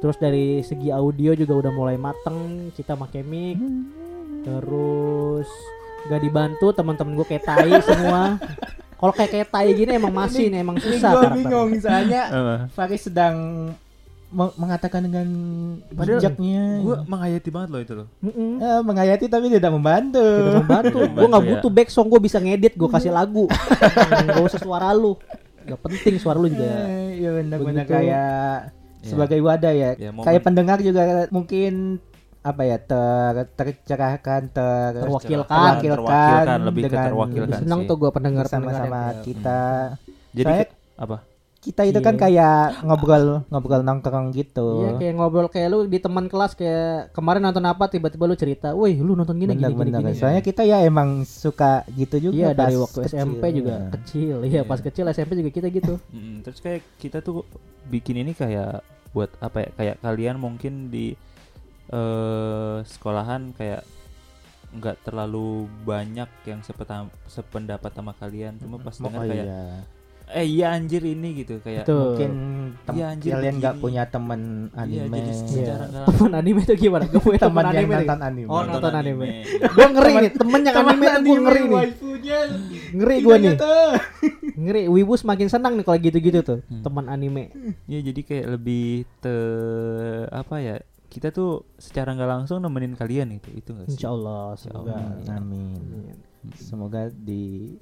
Terus 0.01 0.17
dari 0.17 0.65
segi 0.65 0.89
audio 0.89 1.37
juga 1.37 1.53
udah 1.61 1.71
mulai 1.73 1.97
mateng, 1.97 2.69
kita 2.73 2.97
pakai 2.97 3.21
mic. 3.21 3.57
Terus 4.41 5.45
gak 6.09 6.21
dibantu 6.21 6.73
teman-teman 6.73 7.13
gue 7.13 7.27
kayak 7.29 7.45
tai 7.45 7.73
semua. 7.89 8.37
Kalau 8.97 9.13
kayak 9.13 9.31
kayak 9.33 9.47
tai 9.49 9.69
gini 9.73 9.97
emang 9.97 10.13
masih 10.13 10.49
nih 10.49 10.61
emang 10.61 10.77
susah 10.77 11.09
gue 11.17 11.29
bingung 11.41 11.73
soalnya? 11.77 12.23
Faris 12.73 13.09
sedang 13.09 13.69
mengatakan 14.31 15.01
dengan 15.03 15.27
Padahal 15.87 16.17
bijaknya. 16.17 16.63
Gue 16.79 16.95
menghayati 17.03 17.49
banget 17.49 17.69
loh 17.69 17.79
itu 17.79 17.93
loh. 17.93 18.07
Mm-mm. 18.19 18.51
Eh, 18.57 18.81
menghayati 18.81 19.25
tapi 19.27 19.45
tidak 19.47 19.69
membantu. 19.69 20.23
Tidak 20.23 20.55
membantu. 20.57 20.97
Gue 21.13 21.27
nggak 21.27 21.35
membantu, 21.37 21.59
butuh 21.59 21.71
back 21.71 21.89
song, 21.89 22.07
gue 22.07 22.19
bisa 22.19 22.37
ngedit, 22.37 22.73
gue 22.73 22.89
kasih 22.89 23.11
lagu. 23.11 23.45
Gak 24.27 24.41
usah 24.41 24.57
suara 24.57 24.89
lu. 24.91 25.19
Gak 25.61 25.79
penting 25.79 26.15
suara 26.15 26.37
lu 26.37 26.47
juga. 26.47 26.63
Eh, 26.63 27.19
Iya 27.19 27.29
benar-benar 27.35 27.83
Begitu. 27.83 27.93
kayak 27.93 28.57
Ya. 28.97 29.07
sebagai 29.07 29.39
wadah 29.39 29.73
ya. 29.73 29.91
Ya, 29.95 30.09
momen- 30.09 30.25
kayak 30.25 30.41
pendengar 30.41 30.77
juga 30.79 31.01
mungkin 31.27 31.99
apa 32.41 32.61
ya 32.63 32.77
ter 32.77 33.33
tercerahkan 33.53 34.49
ter 34.49 34.97
Terwakilkan. 34.97 35.77
terwakilkan 35.77 36.59
lebih 36.65 36.83
ke 36.83 36.95
terwakilkan 36.95 37.59
senang 37.61 37.85
tuh 37.85 37.95
gue 37.95 38.09
pendengar 38.09 38.45
bersama-sama 38.45 39.13
pendengar 39.13 39.21
kita. 39.21 39.61
Jadi 40.31 40.49
Saya- 40.49 40.69
apa? 40.97 41.17
Kita 41.61 41.85
itu 41.85 41.99
kan 41.99 42.13
Iya. 42.13 42.21
kayak 42.23 42.59
ngobrol 42.81 43.25
ngobrol 43.47 43.81
nongkrong 43.81 44.33
gitu. 44.33 44.81
Iya 44.81 44.91
kayak 44.97 45.13
ngobrol 45.13 45.45
kayak 45.45 45.67
lu 45.69 45.85
di 45.85 45.97
teman 45.97 46.25
kelas 46.25 46.53
kayak 46.53 47.09
kemarin 47.11 47.37
nonton 47.39 47.61
apa 47.63 47.85
tiba-tiba 47.85 48.25
lu 48.25 48.33
cerita, 48.33 48.73
wih 48.73 48.97
lu 48.97 49.13
nonton 49.13 49.37
gini 49.37 49.53
gini 49.53 49.69
gini 49.69 49.77
Benar-benar. 49.93 50.01
gini. 50.03 50.17
Soalnya 50.17 50.41
kita 50.41 50.61
ya 50.63 50.81
emang 50.81 51.21
suka 51.21 51.85
gitu 51.91 52.17
juga. 52.19 52.35
Iya 52.35 52.49
dari 52.51 52.73
waktu 52.75 52.99
kecil. 52.99 53.13
SMP 53.15 53.43
juga 53.53 53.75
kecil, 53.93 54.35
iya 54.43 54.61
pas 54.63 54.75
Iya. 54.75 54.85
kecil 54.89 55.05
SMP 55.07 55.31
juga 55.37 55.51
kita 55.51 55.67
gitu. 55.69 55.93
Mm, 56.11 56.41
terus 56.41 56.57
kayak 56.59 56.81
kita 56.97 57.21
tuh 57.21 57.45
bikin 57.87 58.17
ini 58.17 58.33
kayak 58.33 58.81
buat 59.11 59.29
apa 59.37 59.57
ya? 59.59 59.69
Kayak 59.71 59.95
kalian 60.01 60.35
mungkin 60.35 60.89
di 60.89 61.13
eh 61.89 62.77
sekolahan 62.83 63.53
kayak 63.53 63.83
nggak 64.71 65.03
terlalu 65.03 65.67
banyak 65.83 66.31
yang 66.43 66.63
sependapat 67.27 67.91
sama 67.91 68.15
kalian 68.15 68.55
cuma 68.55 68.79
pas 68.79 68.95
Oh, 68.95 69.03
dengar 69.05 69.27
kayak 69.27 69.45
iya. 69.45 69.63
Eh 70.31 70.47
iya 70.49 70.71
anjir 70.71 71.01
ini 71.01 71.29
gitu 71.37 71.59
kayak 71.59 71.83
Betul. 71.83 71.99
Mungkin 72.13 72.31
tem- 72.81 72.95
Iya, 72.95 73.05
anjir, 73.09 73.31
kalian 73.31 73.55
nggak 73.57 73.75
punya 73.77 74.03
teman 74.05 74.41
iya 74.69 75.03
anime. 75.03 75.13
jadi 75.13 75.27
Iya. 75.27 75.35
secara 75.37 75.83
nggak 75.85 76.05
Temen 76.07 76.31
anime 76.33 76.61
tuh 76.61 76.75
gimana? 76.75 77.03
Gue 77.05 77.21
punya 77.21 77.39
temen 77.41 77.51
teman 77.53 77.65
yang 77.67 77.83
anime. 77.83 77.95
nonton 77.97 78.19
anime. 78.21 78.47
Oh, 78.47 78.61
nonton 78.63 78.93
anime. 78.93 79.25
Iya. 79.41 79.67
Gue 79.67 79.85
ngeri 79.87 80.11
nih, 80.17 80.31
temen 80.33 80.59
yang 80.61 80.75
anime 80.77 81.03
tuh 81.05 81.21
gue 81.21 81.37
ngeri 81.37 81.61
nih. 81.61 81.83
Ngeri 82.91 83.15
gue 83.19 83.35
nih. 83.37 83.55
Ngeri, 84.53 84.81
Wibu 84.87 85.13
semakin 85.13 85.47
senang 85.47 85.73
nih 85.73 85.83
kalau 85.83 85.97
gitu-gitu 85.97 86.39
tuh, 86.41 86.59
Hmm. 86.63 86.81
teman 86.81 87.05
anime. 87.05 87.51
Iya 87.85 87.99
jadi 88.03 88.21
kayak 88.21 88.45
lebih 88.51 88.85
te 89.17 89.35
apa 90.29 90.55
ya 90.57 90.77
kita 91.07 91.27
tuh 91.29 91.67
secara 91.75 92.13
nggak 92.13 92.29
langsung 92.29 92.59
nemenin 92.59 92.93
kalian 92.93 93.33
itu 93.33 93.51
itu 93.53 93.69
nggak 93.69 93.83
sih? 93.85 93.95
Insya 93.97 94.09
Allah, 94.09 94.55
semoga. 94.55 94.95
Allah. 94.95 95.27
Amin. 95.33 95.75
Amin. 95.75 96.17
Semoga 96.53 97.01
di 97.11 97.75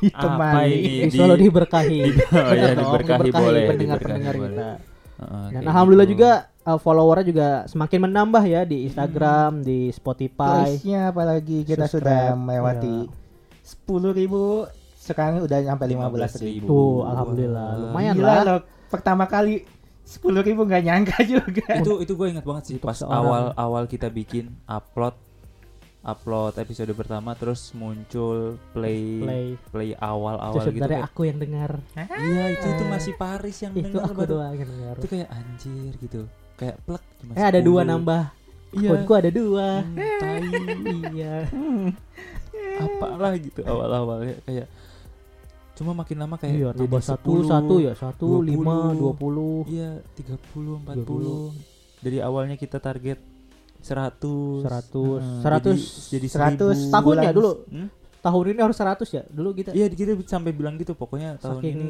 ditemani. 0.00 0.72
ini? 0.72 0.94
Di 1.04 1.10
selalu 1.12 1.34
diberkahi. 1.42 1.98
di- 2.08 2.24
oh 2.24 2.52
iya, 2.52 2.68
dong, 2.72 2.92
diberkahi 2.96 3.30
boleh, 3.30 3.62
pendengar-pendengar 3.68 4.34
diberkahi 4.34 4.54
kita. 4.56 4.68
Heeh, 5.12 5.46
Dan 5.52 5.62
alhamdulillah 5.66 6.08
gitu. 6.08 6.14
juga 6.16 6.30
uh, 6.62 6.78
followernya 6.78 7.26
juga 7.26 7.48
semakin 7.66 7.98
menambah 8.02 8.42
ya 8.42 8.62
di 8.62 8.76
Instagram, 8.84 9.50
di 9.60 9.78
Spotify. 9.90 10.66
Price-nya 10.66 11.10
apalagi 11.10 11.58
kita 11.62 11.84
Subscribe, 11.84 12.02
sudah 12.02 12.22
melewati 12.34 12.96
iya. 13.04 13.12
sepuluh 13.60 14.10
ribu 14.10 14.66
sekarang 14.96 15.42
udah 15.42 15.58
sampai 15.60 15.86
lima 15.88 16.06
belas 16.08 16.32
ribu. 16.38 16.66
Tuh, 16.66 16.98
alhamdulillah. 17.04 17.68
Lumayan 17.80 18.14
Gila 18.16 18.26
lah. 18.26 18.42
loh, 18.42 18.58
pertama 18.88 19.26
kali 19.26 19.62
sepuluh 20.02 20.42
ribu 20.42 20.62
nggak 20.62 20.82
nyangka 20.82 21.18
juga. 21.32 21.66
itu 21.74 21.92
itu 22.00 22.12
gue 22.12 22.26
ingat 22.28 22.42
banget 22.42 22.64
sih 22.66 22.76
pas 22.76 22.98
awal 23.02 23.54
awal 23.54 23.86
kita 23.86 24.06
bikin 24.06 24.50
upload 24.66 25.14
upload 26.02 26.58
episode 26.58 26.90
pertama 26.92 27.30
terus 27.32 27.70
muncul 27.72 28.58
play 28.70 29.22
play, 29.22 29.46
Play. 29.70 29.90
awal 29.96 30.34
Itu 30.34 30.46
awal 30.58 30.64
gitu 30.68 30.82
kayak, 30.84 31.04
aku 31.06 31.20
yang 31.24 31.38
dengar. 31.38 31.78
iya 31.94 32.44
itu 32.52 32.66
itu 32.68 32.84
masih 32.84 33.12
Paris 33.14 33.56
yang 33.58 33.72
Itu 33.72 33.86
dengar 33.88 34.10
aku 34.10 34.22
doang 34.26 34.50
yang 34.52 34.66
dengar. 34.66 34.94
itu 34.98 35.06
kayak 35.08 35.28
anjir 35.30 35.92
gitu 35.96 36.20
kayak 36.52 36.76
plek 36.82 37.02
cuma 37.18 37.32
Eh 37.32 37.44
ada 37.44 37.60
dua 37.60 37.80
10. 37.82 37.90
nambah. 37.90 38.22
Iya. 38.72 38.88
Akunku 38.88 39.12
ada 39.12 39.30
dua. 39.30 39.68
Hmm, 39.80 39.96
tai 40.18 40.42
iya. 41.12 41.34
apalah 42.82 43.32
gitu 43.36 43.60
awal-awalnya 43.62 44.36
kayak 44.42 44.66
cuma 45.72 45.92
makin 45.94 46.16
lama 46.18 46.36
kayak 46.36 46.52
Iya, 46.52 46.68
jadi 46.72 46.78
nambah 46.84 47.02
satu 47.02 47.30
10, 47.38 47.48
satu 47.48 47.74
ya, 47.78 47.92
satu 47.94 48.26
20, 48.38 48.48
lima 48.48 48.74
dua 48.92 49.12
puluh. 49.14 49.62
Iya, 49.64 50.02
30, 50.14 50.82
40. 50.84 52.02
Dari 52.02 52.18
awalnya 52.18 52.56
kita 52.56 52.76
target 52.76 53.18
100. 53.82 54.62
Seratus, 54.62 55.20
Hmm, 55.20 55.42
seratus 55.42 55.78
jadi, 56.08 56.18
jadi 56.22 56.28
100 56.56 56.76
1000. 56.80 56.90
tahun 56.90 57.16
ya 57.20 57.30
dulu. 57.32 57.52
Hmm? 57.66 57.88
Tahun 58.22 58.44
ini 58.46 58.60
harus 58.60 58.78
seratus 58.78 59.08
ya. 59.10 59.22
Dulu 59.26 59.50
kita 59.50 59.70
Iya, 59.72 59.90
kita 59.90 60.14
sampai 60.24 60.50
bilang 60.50 60.78
gitu 60.78 60.94
pokoknya 60.94 61.36
tahun 61.36 61.58
saking 61.58 61.74
ini 61.74 61.86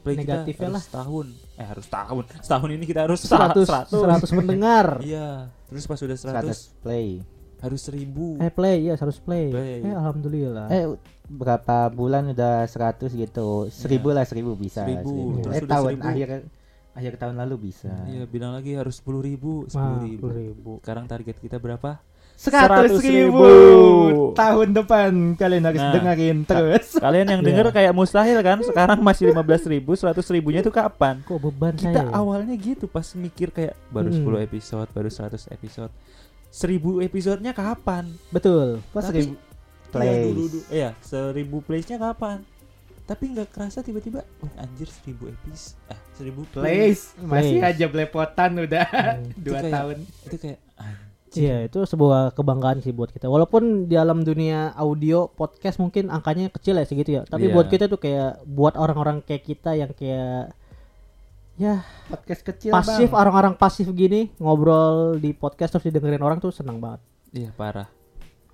play 0.00 0.16
kita 0.16 0.24
negatifnya 0.24 0.68
lah. 0.72 0.82
tahun. 0.82 1.26
Eh, 1.54 1.66
harus 1.66 1.86
tahun. 1.86 2.24
Setahun 2.40 2.70
ini 2.72 2.84
kita 2.84 3.00
harus 3.02 3.20
Seratus, 3.20 3.68
100. 3.68 3.92
seratus 3.94 4.30
mendengar. 4.32 4.86
Iya, 5.04 5.28
terus 5.66 5.84
pas 5.84 6.00
udah 6.00 6.16
100 6.16 6.32
100 6.72 6.80
play. 6.80 7.08
harus 7.56 7.80
1000. 7.82 8.36
Eh 8.38 8.48
play 8.48 8.76
ya 8.82 8.94
harus 8.94 9.16
play. 9.18 9.48
Play. 9.48 9.80
Eh 9.82 9.92
alhamdulillah. 9.92 10.66
Eh 10.70 10.84
berapa 11.26 11.88
bulan 11.88 12.32
udah 12.32 12.64
100 12.64 13.12
gitu. 13.12 13.68
Seribu 13.68 14.12
lah 14.12 14.24
seribu 14.24 14.52
bisa. 14.54 14.80
Seribu, 14.80 15.04
seribu. 15.06 15.40
terus 15.42 15.54
Eh 15.54 15.62
tahun 15.66 15.92
seribu. 15.92 16.04
akhir 16.06 16.28
akhir 16.96 17.14
tahun 17.16 17.36
lalu 17.36 17.68
bisa. 17.68 17.92
Iya, 18.04 18.24
bilang 18.24 18.50
lagi 18.50 18.72
harus 18.72 18.98
10.000, 18.98 19.68
10.000. 19.68 19.76
Wah, 19.76 20.00
10.000. 20.00 20.16
ribu. 20.32 20.72
Sekarang 20.80 21.04
target 21.04 21.36
kita 21.36 21.56
berapa? 21.56 22.00
Seratus 22.34 23.00
100.000. 23.00 23.32
ribu 23.32 23.48
tahun 24.32 24.68
depan 24.74 25.08
kalian 25.34 25.64
harus 25.64 25.80
Nah. 25.80 25.92
dengerin 25.94 26.38
terus. 26.44 26.86
Kalian 27.00 27.26
yang 27.26 27.40
denger 27.40 27.68
kayak 27.70 27.92
mustahil 27.92 28.36
kan? 28.40 28.60
Sekarang 28.60 29.00
masih 29.00 29.32
15 29.32 29.64
ribu, 29.66 29.92
100 29.92 30.20
ribunya 30.30 30.60
itu 30.60 30.68
kapan? 30.68 31.20
Kok 31.22 31.40
beban 31.42 31.72
Kita 31.72 31.96
saya? 31.96 32.04
ya? 32.04 32.12
awalnya 32.12 32.52
gitu 32.54 32.84
pas 32.86 33.08
mikir 33.14 33.48
kayak 33.48 33.72
baru 33.88 34.12
Hmm. 34.12 34.20
10 34.36 34.40
episode, 34.42 34.88
baru 34.90 35.08
100 35.08 35.48
episode. 35.48 35.88
1000 36.50 37.00
episodenya 37.00 37.52
kapan? 37.52 38.04
Betul. 38.28 38.84
Pas 38.90 39.04
Tapi- 39.04 39.32
ribu 39.32 39.34
Iya, 39.96 40.12
dulu, 40.28 40.44
dulu. 40.44 40.58
Iya, 40.68 40.90
1000 41.00 41.64
plays-nya 41.64 41.96
kapan? 41.96 42.44
Tapi 43.06 43.24
nggak 43.30 43.48
kerasa 43.48 43.80
tiba-tiba, 43.80 44.26
oh 44.42 44.50
anjir 44.56 44.90
1000 44.90 45.30
episode. 45.30 45.78
Ah, 45.86 45.98
1000 46.12 46.42
plays. 46.50 47.14
Masih 47.16 47.62
Plays. 47.62 47.70
aja 47.70 47.84
belepotan 47.86 48.50
udah 48.58 48.86
Hmm. 48.90 49.30
dua 49.46 49.54
Itu 49.54 49.62
kayak- 49.62 49.72
tahun. 49.72 49.96
Itu 50.26 50.36
kayak 50.36 50.58
anjir. 50.76 51.04
Iya, 51.36 51.56
itu 51.64 51.78
sebuah 51.84 52.32
kebanggaan 52.32 52.80
sih 52.80 52.90
buat 52.90 53.08
kita. 53.08 53.28
Walaupun 53.28 53.86
di 53.86 53.94
dalam 53.94 54.20
dunia 54.20 54.72
audio 54.72 55.28
podcast 55.28 55.76
mungkin 55.76 56.08
angkanya 56.08 56.48
kecil 56.48 56.74
ya 56.74 56.82
segitu 56.82 57.10
ya. 57.12 57.22
Tapi 57.22 57.46
Iya. 57.46 57.54
buat 57.54 57.68
kita 57.68 57.86
tuh 57.86 58.00
kayak 58.00 58.42
buat 58.42 58.74
orang-orang 58.74 59.20
kayak 59.20 59.44
kita 59.44 59.74
yang 59.74 59.92
kayak 59.92 60.50
ya 61.56 61.80
Podcast 62.06 62.42
kecil 62.42 62.68
pasif 62.68 63.08
orang-orang 63.12 63.56
pasif 63.56 63.88
gini 63.90 64.28
ngobrol 64.36 65.16
di 65.16 65.32
podcast 65.32 65.72
terus 65.72 65.88
didengerin 65.88 66.20
orang 66.20 66.36
tuh 66.36 66.52
senang 66.52 66.76
banget. 66.76 67.00
Iya, 67.32 67.50
parah. 67.52 67.88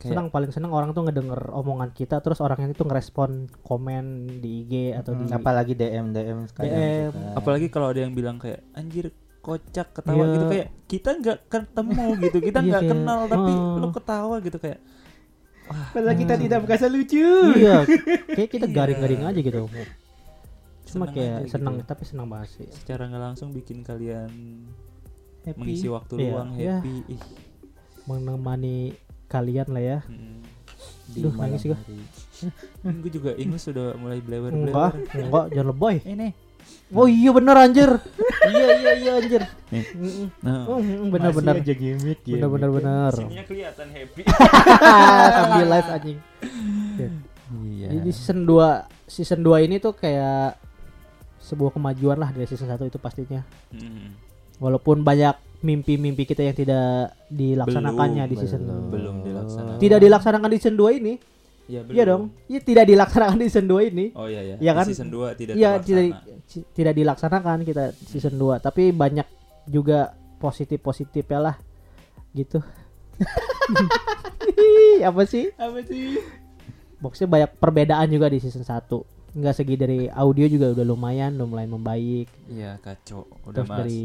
Kayak 0.02 0.12
Senang 0.12 0.28
paling 0.28 0.50
senang 0.50 0.73
orang 0.73 0.90
tuh 0.90 1.02
ngedenger 1.02 1.38
omongan 1.49 1.90
kita 1.90 2.18
terus 2.18 2.38
orang 2.38 2.59
itu 2.66 2.82
ngerespon 2.82 3.30
komen 3.62 4.04
di 4.37 4.66
IG 4.66 4.73
atau 4.92 5.14
di 5.14 5.25
Hmm, 5.25 5.38
apalagi 5.38 5.73
DM 5.73 6.11
DM 6.11 6.38
sekarang. 6.44 6.68
DM. 6.68 6.82
gitu 7.06 7.14
kan. 7.14 7.35
apalagi 7.35 7.66
kalau 7.68 7.87
ada 7.87 8.00
yang 8.00 8.11
bilang 8.11 8.37
kayak 8.37 8.66
anjir 8.73 9.14
kocak 9.38 9.90
ketawa 9.92 10.18
Iya. 10.18 10.32
gitu 10.32 10.47
kayak 10.49 10.68
kita 10.87 11.11
nggak 11.16 11.38
ketemu 11.47 12.02
gitu 12.25 12.38
kita 12.40 12.59
Iya, 12.59 12.66
nggak 12.68 12.82
kayak, 12.82 12.92
kenal 12.92 13.21
tapi 13.26 13.52
oh. 13.52 13.75
lu 13.76 13.88
ketawa 13.90 14.37
gitu 14.38 14.59
kayak 14.59 14.80
Padahal 15.62 16.16
kita 16.16 16.35
Hmm. 16.35 16.42
tidak 16.42 16.59
merasa 16.61 16.87
lucu. 16.87 17.26
iya, 17.54 17.76
kayak 18.37 18.50
kita 18.50 18.66
Iya. 18.66 18.75
garing-garing 18.75 19.23
aja 19.25 19.40
gitu. 19.40 19.61
Cuma 20.85 21.06
seneng 21.06 21.14
kayak 21.14 21.37
gitu. 21.40 21.52
senang 21.54 21.75
tapi 21.80 22.02
senang 22.02 22.26
banget 22.26 22.49
sih. 22.52 22.66
secara 22.68 23.06
nggak 23.06 23.23
langsung 23.25 23.49
bikin 23.50 23.80
kalian 23.80 24.28
Happy. 25.40 25.56
mengisi 25.56 25.87
waktu 25.87 26.12
Iya, 26.18 26.28
luang 26.28 26.50
happy 26.52 26.94
ih 27.09 27.23
Menemani 28.02 28.90
kalian 29.33 29.69
lah 29.69 29.81
ya. 29.83 29.99
mm. 30.05 30.39
di 31.09 31.21
Duh, 31.21 31.33
nangis 31.33 31.65
gua. 31.65 31.77
hari. 31.77 31.97
gue 33.03 33.11
juga 33.12 33.31
ingus 33.35 33.62
sudah 33.62 33.95
mulai 33.97 34.19
blewer 34.19 34.51
Enggak, 34.51 34.93
blewer 35.09 35.25
enggak, 35.25 35.45
jangan 35.51 35.69
lebay. 35.71 35.97
ini 36.05 36.29
Oh 36.93 37.07
iya 37.07 37.33
bener 37.33 37.57
anjir. 37.57 37.91
iya 38.45 38.67
iya 38.77 38.93
iya 38.95 39.12
anjir. 39.17 39.43
Nih. 39.69 39.85
Nah 40.41 40.69
Oh, 40.69 40.77
mm, 40.77 41.09
bener 41.09 41.33
Masih 41.33 41.39
bener. 41.41 41.55
aja 41.59 41.73
gimmick 41.73 42.21
ya. 42.23 42.37
Bener 42.37 42.49
bener 42.53 42.71
bener. 42.71 43.12
sininya 43.12 43.45
kelihatan 43.45 43.89
happy 43.89 44.23
Sambil 45.37 45.67
live 45.67 45.89
anjing. 45.91 46.19
iya 47.67 47.87
Jadi 47.89 47.99
di 48.01 48.12
season 48.12 48.39
2 48.45 49.09
season 49.09 49.41
2 49.41 49.67
ini 49.67 49.77
tuh 49.77 49.93
kayak 49.93 50.57
sebuah 51.39 51.75
kemajuan 51.75 52.17
lah 52.17 52.31
dari 52.31 52.47
season 52.47 52.69
1 52.69 52.79
itu 52.85 52.97
pastinya. 52.97 53.41
Mm. 53.73 54.12
Walaupun 54.59 55.03
banyak 55.03 55.35
mimpi-mimpi 55.62 56.23
kita 56.25 56.42
yang 56.42 56.52
tidak 56.52 57.14
dilaksanakannya 57.28 58.21
Belum, 58.21 58.33
di 58.33 58.37
season 58.37 58.61
belum. 58.62 58.85
belum 58.90 59.16
dilaksanakan 59.23 59.78
tidak 59.78 59.99
dilaksanakan 60.00 60.49
di 60.49 60.59
season 60.59 60.76
2 60.76 60.99
ini. 61.00 61.14
Iya, 61.62 61.81
Iya 61.81 62.02
belum. 62.02 62.04
dong. 62.04 62.23
Iya 62.47 62.61
tidak 62.61 62.85
dilaksanakan 62.85 63.37
di 63.37 63.47
season 63.47 63.66
2 63.66 63.88
ini. 63.88 64.07
oh 64.12 64.26
iya 64.26 64.40
iya 64.42 64.57
Di 64.59 64.66
kan? 64.69 64.85
season 64.85 65.09
2 65.09 65.33
tidak 65.33 65.54
terlaksana. 65.54 65.87
tidak 65.87 66.04
tidak 66.73 66.95
dilaksanakan 66.95 67.59
kita 67.62 67.85
season 68.02 68.35
2, 68.35 68.59
tapi 68.59 68.90
banyak 68.90 69.26
juga 69.64 70.11
positif-positif 70.37 71.23
ya 71.25 71.38
lah. 71.40 71.57
Gitu. 72.33 72.59
Apa 75.02 75.23
sih? 75.25 75.50
Apa 75.54 75.78
sih? 75.83 76.19
Maksudnya 76.99 77.31
banyak 77.31 77.50
perbedaan 77.57 78.09
juga 78.09 78.26
di 78.26 78.38
season 78.38 78.62
1. 78.62 78.83
Enggak 79.33 79.54
segi 79.54 79.75
dari 79.75 79.99
audio 80.09 80.45
juga 80.45 80.71
udah 80.71 80.85
lumayan, 80.85 81.35
udah 81.35 81.49
mulai 81.49 81.64
membaik. 81.64 82.28
iya 82.49 82.76
kacau 82.76 83.25
udah 83.45 83.54
Terus 83.57 83.66
mas 83.66 83.78
dari 83.81 84.02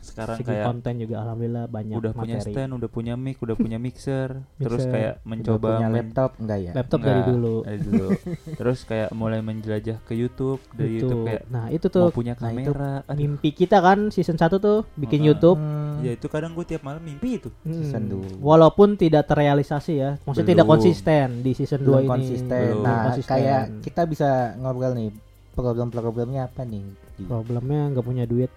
sekarang 0.00 0.36
segi 0.36 0.48
kayak 0.48 0.66
konten 0.66 0.94
juga 0.96 1.14
alhamdulillah 1.20 1.64
banyak 1.66 1.96
udah 1.96 2.12
punya 2.12 2.36
materi. 2.36 2.52
stand, 2.52 2.70
udah 2.72 2.88
punya 2.88 3.14
mic, 3.14 3.36
udah 3.36 3.52
punya 3.54 3.76
mixer, 3.76 4.28
terus 4.58 4.80
Mixer. 4.80 4.90
kayak 4.90 5.14
Coba 5.14 5.28
mencoba 5.28 5.68
punya 5.70 5.88
laptop 5.88 6.30
enggak 6.36 6.58
ya? 6.58 6.72
Laptop 6.72 7.00
dari 7.00 7.12
Enggak, 7.14 7.30
dulu. 7.30 7.54
dari 7.62 7.80
dulu. 7.80 8.08
terus 8.58 8.78
kayak 8.82 9.08
mulai 9.12 9.40
menjelajah 9.40 9.96
ke 10.00 10.12
YouTube, 10.12 10.60
dari 10.72 10.90
Itu. 10.90 11.04
YouTube 11.04 11.22
kayak 11.22 11.42
Nah, 11.46 11.66
itu 11.68 11.86
mau 11.86 11.92
tuh 11.92 12.04
punya 12.10 12.34
nah, 12.34 12.50
itu 12.50 12.72
kamera. 12.72 12.92
Mimpi 13.12 13.48
kita 13.50 13.78
kan 13.78 13.98
season 14.08 14.34
1 14.34 14.56
tuh 14.56 14.78
bikin 14.94 15.20
Heeh. 15.20 15.28
YouTube. 15.30 15.58
Hmm, 15.58 16.00
ya 16.00 16.12
itu 16.12 16.26
kadang 16.26 16.52
gue 16.52 16.64
tiap 16.64 16.80
malam 16.80 17.00
mimpi 17.00 17.36
itu. 17.36 17.50
season 17.62 18.02
Hmm. 18.02 18.12
dua. 18.12 18.28
Walaupun 18.40 18.94
tidak 18.94 19.26
terrealisasi 19.26 19.92
ya. 19.94 20.10
Maksudnya 20.22 20.48
tidak 20.50 20.64
Belum. 20.64 20.74
konsisten 20.74 21.26
di 21.40 21.52
season 21.52 21.80
2 21.80 21.84
belum 21.84 22.00
ini. 22.00 22.08
konsisten. 22.08 22.64
Belum 22.72 22.82
Nah, 22.82 22.98
konsisten. 23.06 23.30
kayak 23.30 23.62
kita 23.80 24.02
bisa 24.04 24.28
ngobrol 24.56 24.92
nih 24.92 25.10
problem-problemnya 25.52 26.46
apa 26.46 26.62
nih? 26.62 26.84
Problemnya 27.22 27.90
nggak 27.90 28.02
punya 28.02 28.24
duit. 28.24 28.48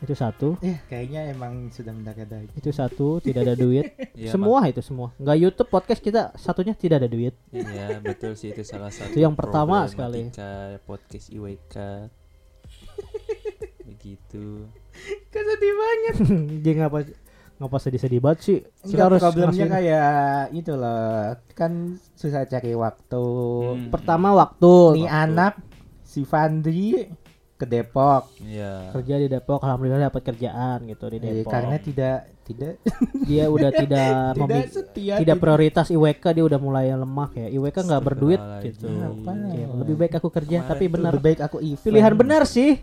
Itu 0.00 0.16
satu. 0.16 0.56
Eh, 0.60 0.80
kayaknya 0.88 1.28
emang 1.28 1.68
sudah 1.68 1.92
mendadak 1.92 2.24
dari. 2.24 2.48
Itu 2.56 2.72
satu, 2.72 3.20
tidak 3.20 3.44
ada 3.44 3.54
duit. 3.54 3.86
Iya, 4.20 4.36
semua 4.36 4.60
itu 4.68 4.80
semua. 4.80 5.12
Nggak 5.16 5.36
YouTube 5.38 5.70
podcast 5.70 6.00
kita 6.00 6.32
satunya 6.36 6.76
tidak 6.76 7.00
ada 7.00 7.08
duit. 7.08 7.32
Iya, 7.48 8.00
betul 8.00 8.36
sih 8.36 8.52
itu 8.52 8.64
salah 8.64 8.92
satu. 8.92 9.12
Itu 9.12 9.20
yang 9.24 9.32
pertama 9.32 9.88
sekali. 9.88 10.28
podcast 10.84 11.28
IWK. 11.28 11.76
Begitu. 13.88 14.66
Kok 15.30 15.42
sedih 15.42 15.74
banget. 15.76 16.14
Dia 16.64 16.72
ngapa 16.80 16.98
ngapa 17.60 17.76
sedih-sedih 17.76 18.20
banget 18.20 18.38
sih? 18.40 18.58
Kita 18.60 18.84
Enggak, 18.88 19.06
harus 19.08 19.20
problemnya 19.20 19.52
ngasihin- 19.52 19.72
kayak 19.72 20.12
itu 20.56 20.72
loh. 20.74 21.24
Kan 21.52 21.72
susah 22.12 22.44
cari 22.44 22.72
waktu. 22.72 23.24
Hmm. 23.76 23.88
pertama 23.88 24.28
waktu 24.32 24.72
Nih 24.96 25.08
anak 25.08 25.60
si 26.02 26.24
Fandri 26.24 27.06
ke 27.60 27.66
Depok. 27.66 28.32
Iya. 28.40 28.90
kerja 28.90 29.14
di 29.16 29.28
Depok 29.28 29.60
alhamdulillah 29.60 30.08
dapat 30.08 30.22
kerjaan 30.24 30.78
gitu 30.86 31.04
di 31.06 31.16
Eh, 31.18 31.22
Depok. 31.38 31.52
karena 31.52 31.76
tidak 31.76 32.18
tidak 32.42 32.72
Dia 33.22 33.44
udah 33.46 33.70
tidak 33.84 34.10
tidak 34.34 34.64
setia. 34.66 35.14
tidak 35.16 35.36
prioritas 35.38 35.86
IWK 35.86 36.24
dia 36.32 36.42
udah 36.42 36.58
mulai 36.58 36.88
lemah 36.88 37.30
ya. 37.32 37.46
IWK 37.50 37.76
nggak 37.78 38.02
berduit 38.02 38.40
gitu. 38.64 38.88
Apa? 38.88 39.32
Ya, 39.52 39.66
lebih 39.70 39.94
baik 39.96 40.16
aku 40.16 40.28
kerja 40.28 40.56
Kemarin 40.58 40.70
tapi 40.70 40.84
benar. 40.86 41.12
Lebih 41.12 41.24
baik 41.26 41.40
aku 41.42 41.56
event. 41.60 41.84
Pilihan 41.84 42.14
benar 42.14 42.42
sih. 42.44 42.80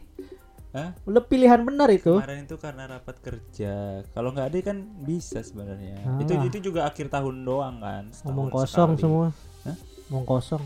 Hah? 0.69 0.93
Lebih 1.03 1.25
pilihan 1.27 1.59
benar 1.59 1.89
itu. 1.89 2.13
Kemarin 2.13 2.43
itu 2.43 2.55
karena 2.55 2.83
rapat 2.87 3.15
kerja. 3.17 3.73
Kalau 4.07 4.29
nggak 4.29 4.47
ada 4.47 4.57
kan 4.63 4.77
bisa 5.01 5.41
sebenarnya. 5.41 5.97
Ah. 6.05 6.21
Itu 6.21 6.37
itu 6.45 6.57
juga 6.61 6.85
akhir 6.85 7.09
tahun 7.09 7.35
doang 7.41 7.81
kan. 7.81 8.03
Ngomong 8.23 8.47
kosong 8.47 8.93
sekali. 8.93 9.01
semua. 9.01 9.27
Hah? 9.63 9.75
Ngomong 10.07 10.25
kosong. 10.27 10.63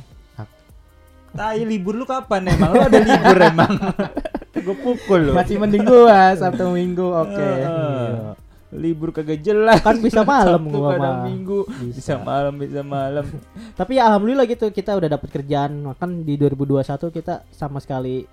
Tai 1.31 1.59
libur 1.63 1.95
lu 1.95 2.03
kapan 2.03 2.51
emang? 2.51 2.71
Lu 2.75 2.81
ada 2.83 2.99
libur 2.99 3.37
emang? 3.39 3.73
Gue 4.65 4.77
pukul 4.77 5.31
lu. 5.31 5.33
Masih 5.33 5.57
mending 5.57 5.87
gua 5.87 6.35
Sabtu 6.37 6.69
Minggu. 6.69 7.07
Oke. 7.07 7.49
Ah. 7.65 8.37
Libur 8.71 9.09
kagak 9.15 9.41
jelas. 9.41 9.81
Kan 9.81 10.03
bisa 10.03 10.21
malam 10.21 10.67
Sabtu 10.67 10.77
gua 10.77 10.99
mah. 10.99 11.25
minggu. 11.25 11.59
Bisa. 11.81 12.21
malam, 12.21 12.53
bisa 12.59 12.81
malam. 12.85 13.25
Tapi 13.79 13.97
ya 13.97 14.11
alhamdulillah 14.11 14.45
gitu 14.45 14.69
kita 14.69 14.93
udah 14.95 15.09
dapat 15.17 15.29
kerjaan. 15.33 15.87
Kan 15.97 16.21
di 16.27 16.37
2021 16.37 16.83
kita 17.09 17.47
sama 17.49 17.81
sekali 17.81 18.27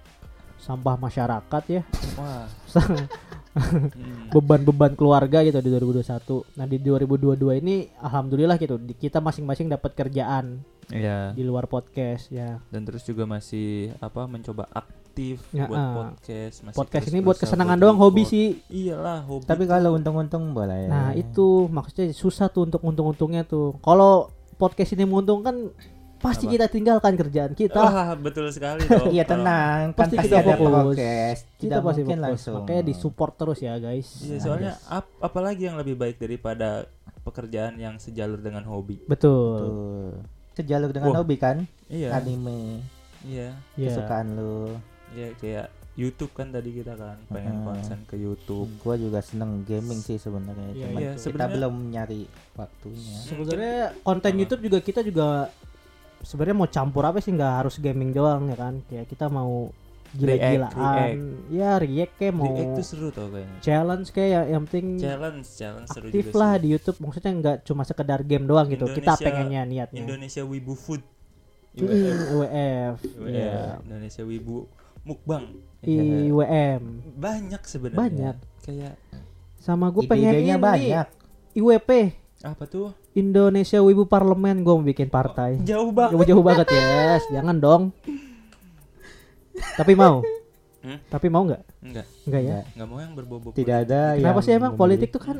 sampah 0.61 0.98
masyarakat 1.00 1.62
ya. 1.70 1.82
Wah. 2.18 2.44
Beban-beban 4.34 4.92
keluarga 4.98 5.40
gitu 5.46 5.58
di 5.64 5.70
2021. 5.72 6.61
Nah 6.61 6.66
di 6.66 6.76
2022 6.82 7.62
ini 7.64 7.88
alhamdulillah 8.02 8.58
gitu 8.61 8.76
kita 9.00 9.22
masing-masing 9.22 9.72
dapat 9.72 9.96
kerjaan 9.96 10.61
Iya. 10.88 11.33
di 11.33 11.42
luar 11.42 11.64
podcast 11.64 12.29
ya. 12.29 12.61
Dan 12.68 12.83
terus 12.83 13.03
juga 13.03 13.24
masih 13.24 13.92
apa 13.98 14.24
mencoba 14.24 14.64
aktif 14.72 15.42
Ya, 15.51 15.66
buat 15.66 15.77
ah. 15.77 15.92
podcast. 15.94 16.57
Masih 16.62 16.79
Podcast 16.79 17.07
ini 17.09 17.18
buat 17.18 17.37
kesenangan 17.37 17.74
buat 17.74 17.85
doang 17.85 17.98
hobi 17.98 18.22
sih. 18.22 18.46
Iyalah 18.68 19.22
hobi. 19.22 19.44
Tapi 19.44 19.64
kalau 19.64 19.92
untung-untung 19.92 20.53
boleh. 20.53 20.87
Nah 20.87 21.11
itu 21.12 21.66
maksudnya 21.68 22.09
susah 22.11 22.46
tuh 22.46 22.64
untuk 22.64 22.81
untung-untungnya 22.81 23.42
tuh. 23.42 23.77
Kalau 23.79 24.31
podcast 24.55 24.94
ini 24.94 25.05
menguntungkan 25.05 25.74
pasti 26.18 26.46
Apa? 26.46 26.53
kita 26.53 26.66
tinggalkan 26.68 27.14
kerjaan 27.14 27.53
kita. 27.53 27.79
Wah, 27.79 28.14
betul 28.14 28.46
sekali 28.48 28.83
dong. 28.90 29.11
Iya 29.11 29.22
tenang, 29.22 29.90
kan 29.92 30.07
Pasti 30.07 30.14
pasti, 30.16 30.27
kita 30.29 30.37
ada 30.37 30.55
fokus. 30.55 30.66
progres. 30.68 31.38
kita 31.42 31.59
Tidak 31.61 31.79
pasti 31.79 32.01
mungkin 32.01 32.16
fokus. 32.16 32.27
langsung. 32.31 32.55
Makanya 32.59 32.83
di 32.83 32.94
support 32.94 33.33
terus 33.35 33.59
ya 33.59 33.74
guys. 33.77 34.09
Iya, 34.22 34.37
soalnya 34.38 34.72
ap- 34.88 35.18
apalagi 35.18 35.66
yang 35.66 35.77
lebih 35.77 35.94
baik 35.94 36.16
daripada 36.16 36.87
pekerjaan 37.22 37.74
yang 37.77 37.98
sejalur 37.98 38.38
dengan 38.38 38.62
hobi. 38.64 39.03
Betul. 39.05 39.59
Tuh. 39.59 40.38
Sejalur 40.59 40.90
dengan 40.90 41.14
Wah. 41.14 41.23
hobi 41.23 41.38
kan? 41.38 41.62
Iya. 41.87 42.12
Anime, 42.12 42.83
Iya. 43.23 43.55
Iya. 43.75 43.88
kesukaan 43.88 44.35
lu. 44.35 44.75
Iya 45.11 45.31
kayak 45.38 45.66
YouTube 45.94 46.31
kan 46.31 46.51
tadi 46.51 46.71
kita 46.73 46.94
kan 46.94 47.18
pengen 47.27 47.59
Hmm. 47.59 47.66
konsen 47.66 48.03
ke 48.05 48.14
YouTube. 48.14 48.71
Gua 48.79 48.94
juga 48.94 49.18
seneng 49.18 49.62
gaming 49.62 49.99
sih 49.99 50.14
sebenarnya. 50.14 50.71
Iya, 50.71 50.85
Cuman 50.85 51.01
iya, 51.01 51.12
kita 51.14 51.44
belum 51.49 51.75
nyari 51.90 52.23
waktunya. 52.55 53.18
Sebenarnya 53.21 53.77
konten 54.01 54.31
Apa? 54.31 54.38
YouTube 54.38 54.62
juga 54.62 54.79
kita 54.79 55.01
juga 55.03 55.51
sebenarnya 56.21 56.57
mau 56.57 56.66
campur 56.68 57.03
apa 57.03 57.18
sih 57.18 57.31
nggak 57.31 57.55
harus 57.57 57.79
gaming 57.79 58.11
doang 58.11 58.47
ya 58.47 58.57
kan 58.57 58.83
kayak 58.85 59.07
kita 59.07 59.27
mau 59.27 59.71
gila-gilaan 60.11 61.16
ya 61.49 61.77
react 61.77 62.14
kayak 62.14 62.33
mau 62.33 62.49
React 62.49 62.73
tuh 62.75 62.87
seru 62.87 63.09
tau 63.09 63.29
kayaknya. 63.29 63.59
challenge 63.61 64.09
kayak 64.09 64.31
ya, 64.31 64.40
yang 64.49 64.62
penting 64.64 64.87
Challenge, 64.97 65.44
challenge 65.44 65.88
seru 65.88 66.07
aktif 66.07 66.25
juga 66.25 66.38
lah 66.38 66.53
sih. 66.53 66.61
di 66.61 66.68
YouTube 66.71 66.99
maksudnya 66.99 67.33
nggak 67.35 67.57
cuma 67.62 67.83
sekedar 67.83 68.21
game 68.23 68.44
doang 68.44 68.66
gitu 68.66 68.85
kita 68.87 68.97
Indonesia- 69.12 69.27
pengennya 69.27 69.62
niatnya 69.64 70.01
Indonesia 70.01 70.42
Wibu 70.42 70.75
Food. 70.75 71.03
Mm, 71.71 71.85
IWF. 71.85 72.16
IWF 72.18 72.97
IWF, 72.99 73.31
ya 73.31 73.55
Indonesia 73.81 74.23
Wibu 74.25 74.57
Mukbang. 75.05 75.44
Iya. 75.79 76.03
IWM 76.27 76.83
Banyak 77.14 77.62
sebenarnya. 77.62 77.99
Banyak. 78.01 78.37
Kayak 78.61 78.94
sama 79.59 79.87
gue 79.88 80.03
pengen 80.05 80.33
ini 80.35 80.55
banyak. 80.55 81.07
IWP 81.53 81.90
apa 82.40 82.64
tuh? 82.64 82.94
Indonesia 83.12 83.79
Wibu 83.79 84.05
Parlemen 84.05 84.62
gue 84.62 84.71
mau 84.71 84.85
bikin 84.85 85.07
partai 85.07 85.59
Jauh 85.61 85.90
banget. 85.90 86.14
jauh-jauh 86.14 86.38
banget 86.40 86.66
ya 86.68 86.87
jangan 87.31 87.57
dong 87.57 87.83
tapi 89.75 89.94
mau 89.94 90.21
Hmm? 90.79 90.94
tapi 91.07 91.27
mau 91.27 91.42
nggak 91.42 91.62
Enggak, 91.81 92.07
nggak 92.23 92.38
ya 92.38 92.49
Enggak. 92.55 92.64
enggak 92.71 92.87
mau 92.87 92.99
yang 92.99 93.12
berbobot. 93.12 93.51
Tidak 93.51 93.77
ada 93.81 94.14
kenapa 94.14 94.23
yang 94.33 94.38
sih 94.40 94.53
emang 94.53 94.62
memilih. 94.68 94.79
politik 94.79 95.09
tuh 95.11 95.18
kan 95.21 95.37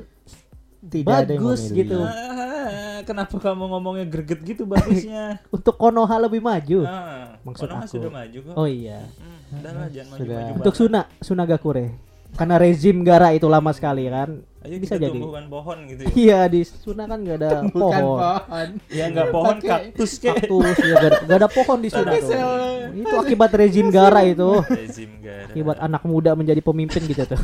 Tidak 0.81 1.07
ada 1.07 1.31
yang 1.31 1.41
bagus 1.41 1.61
memilih. 1.65 1.79
gitu. 1.79 1.99
Ah, 2.01 2.99
kenapa 3.03 3.35
kamu 3.37 3.65
ngomongnya 3.69 4.05
greget 4.05 4.41
gitu 4.43 4.63
bagusnya? 4.65 5.39
untuk 5.55 5.75
Konoha 5.75 6.17
lebih 6.21 6.39
maju 6.39 6.79
ah, 6.85 7.39
Maksud 7.41 7.65
Konoha 7.65 7.81
aku. 7.81 7.93
sudah 7.93 8.11
maju 8.13 8.39
kok. 8.41 8.55
oh 8.57 8.67
iya 8.67 8.99
Hmm, 9.15 9.39
udah 9.57 9.73
lah 9.73 9.89
jangan 9.89 10.17
Sudah. 10.17 10.37
maju-maju 10.37 10.59
untuk. 10.61 10.75
Suna 10.75 11.01
Sunagakure 11.19 11.87
karena 12.35 12.55
rezim 12.57 12.97
Gara 13.01 13.29
itu 13.31 13.47
lama 13.47 13.71
sekali 13.71 14.05
kan 14.07 14.43
Ayo 14.59 14.75
bisa 14.77 14.95
kita 14.95 15.07
jadi. 15.07 15.15
tumbuhkan 15.15 15.47
pohon 15.47 15.79
gitu 15.87 16.01
ya. 16.03 16.09
iya 16.13 16.41
di 16.45 16.61
Suna 16.63 17.05
kan 17.05 17.19
nggak 17.19 17.37
ada 17.39 17.51
Bukan 17.65 17.71
pohon 17.71 18.03
pohon. 18.03 18.69
Ya 18.89 19.05
enggak 19.07 19.29
pohon 19.31 19.55
Pakai- 19.57 19.71
kaktus 19.95 20.13
kek. 20.17 20.35
kaktus 20.37 20.77
ya 20.81 20.95
gak, 20.95 20.99
ada- 21.05 21.23
gak 21.25 21.39
ada 21.39 21.49
pohon 21.57 21.79
di 21.79 21.89
Pakai 21.89 22.19
tuh 22.21 22.43
itu 22.91 23.15
akibat 23.17 23.51
rezim 23.53 23.87
Gara 23.89 24.21
itu 24.23 24.51
Rezim 24.65 25.11
Gara. 25.21 25.47
akibat 25.47 25.77
anak 25.79 26.03
muda 26.03 26.35
menjadi 26.35 26.59
pemimpin 26.59 27.03
gitu 27.05 27.23
tuh 27.25 27.39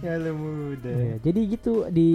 Kalau 0.00 0.32
muda. 0.32 0.88
Iya, 0.88 1.16
jadi 1.20 1.40
gitu 1.46 1.84
di 1.86 2.10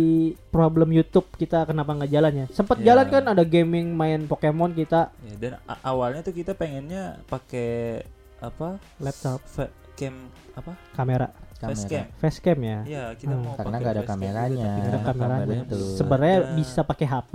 problem 0.50 0.90
YouTube 0.90 1.30
kita 1.32 1.64
kenapa 1.64 1.94
nggak 1.94 2.10
jalan 2.10 2.34
ya? 2.34 2.46
Sempet 2.50 2.82
Ya. 2.82 2.92
jalan 2.92 3.06
kan 3.08 3.24
ada 3.30 3.44
gaming 3.44 3.94
main 3.94 4.26
Pokemon 4.26 4.74
kita 4.74 5.14
Ya, 5.22 5.36
dan 5.38 5.54
awalnya 5.80 6.20
tuh 6.20 6.34
kita 6.34 6.52
pengennya 6.52 7.22
pakai 7.24 8.02
apa? 8.38 8.82
laptop 8.98 9.46
cam 9.94 10.14
apa? 10.54 10.74
kamera 10.92 11.30
Facecam. 11.60 12.06
facecam 12.16 12.58
ya. 12.60 12.80
Iya, 12.84 13.04
kita 13.14 13.34
Hmm. 13.34 13.44
mau 13.44 13.54
Karena 13.54 13.76
nggak 13.76 13.94
ada 13.94 14.04
kameranya. 14.04 14.70
Nggak 14.72 14.88
ada 14.88 15.00
kameranya. 15.04 15.60
Sebenarnya 15.92 16.38
ada. 16.40 16.54
bisa 16.54 16.80
pakai 16.82 17.06
HP, 17.06 17.34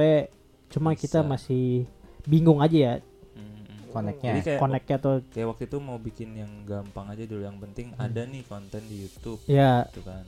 cuma 0.68 0.94
kita 0.94 1.20
Bisa. 1.20 1.28
masih 1.28 1.66
bingung 2.24 2.58
aja 2.58 2.78
ya. 2.78 2.94
Koneknya. 3.88 4.40
Kayak 4.40 4.56
connect-nya 4.56 4.96
tuh. 4.98 5.16
kayak 5.28 5.48
waktu 5.48 5.64
itu 5.66 5.76
mau 5.76 5.98
bikin 5.98 6.28
yang 6.34 6.48
gampang 6.62 7.06
aja 7.08 7.24
dulu 7.24 7.42
yang 7.42 7.58
penting 7.58 7.90
Hmm. 7.90 8.00
ada 8.00 8.24
nih 8.24 8.40
konten 8.42 8.80
di 8.82 8.96
YouTube 9.02 9.42
Ya, 9.44 9.84
gitu 9.86 10.00
kan. 10.02 10.24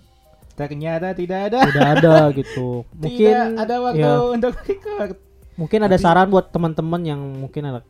Ternyata 0.55 1.17
tidak 1.17 1.41
ada. 1.49 1.59
udah 1.65 1.87
ada 1.95 2.15
gitu. 2.31 2.85
Mungkin 3.01 3.33
tidak 3.33 3.57
ada 3.57 3.77
waktu 3.81 4.03
ya, 4.03 4.13
untuk 4.29 4.53
record. 4.61 5.17
mungkin 5.55 5.81
ada 5.81 5.95
Tapi- 5.95 6.03
saran 6.05 6.29
buat 6.29 6.51
teman-teman 6.51 7.01
yang 7.05 7.21
mungkin 7.21 7.63
ada 7.65 7.81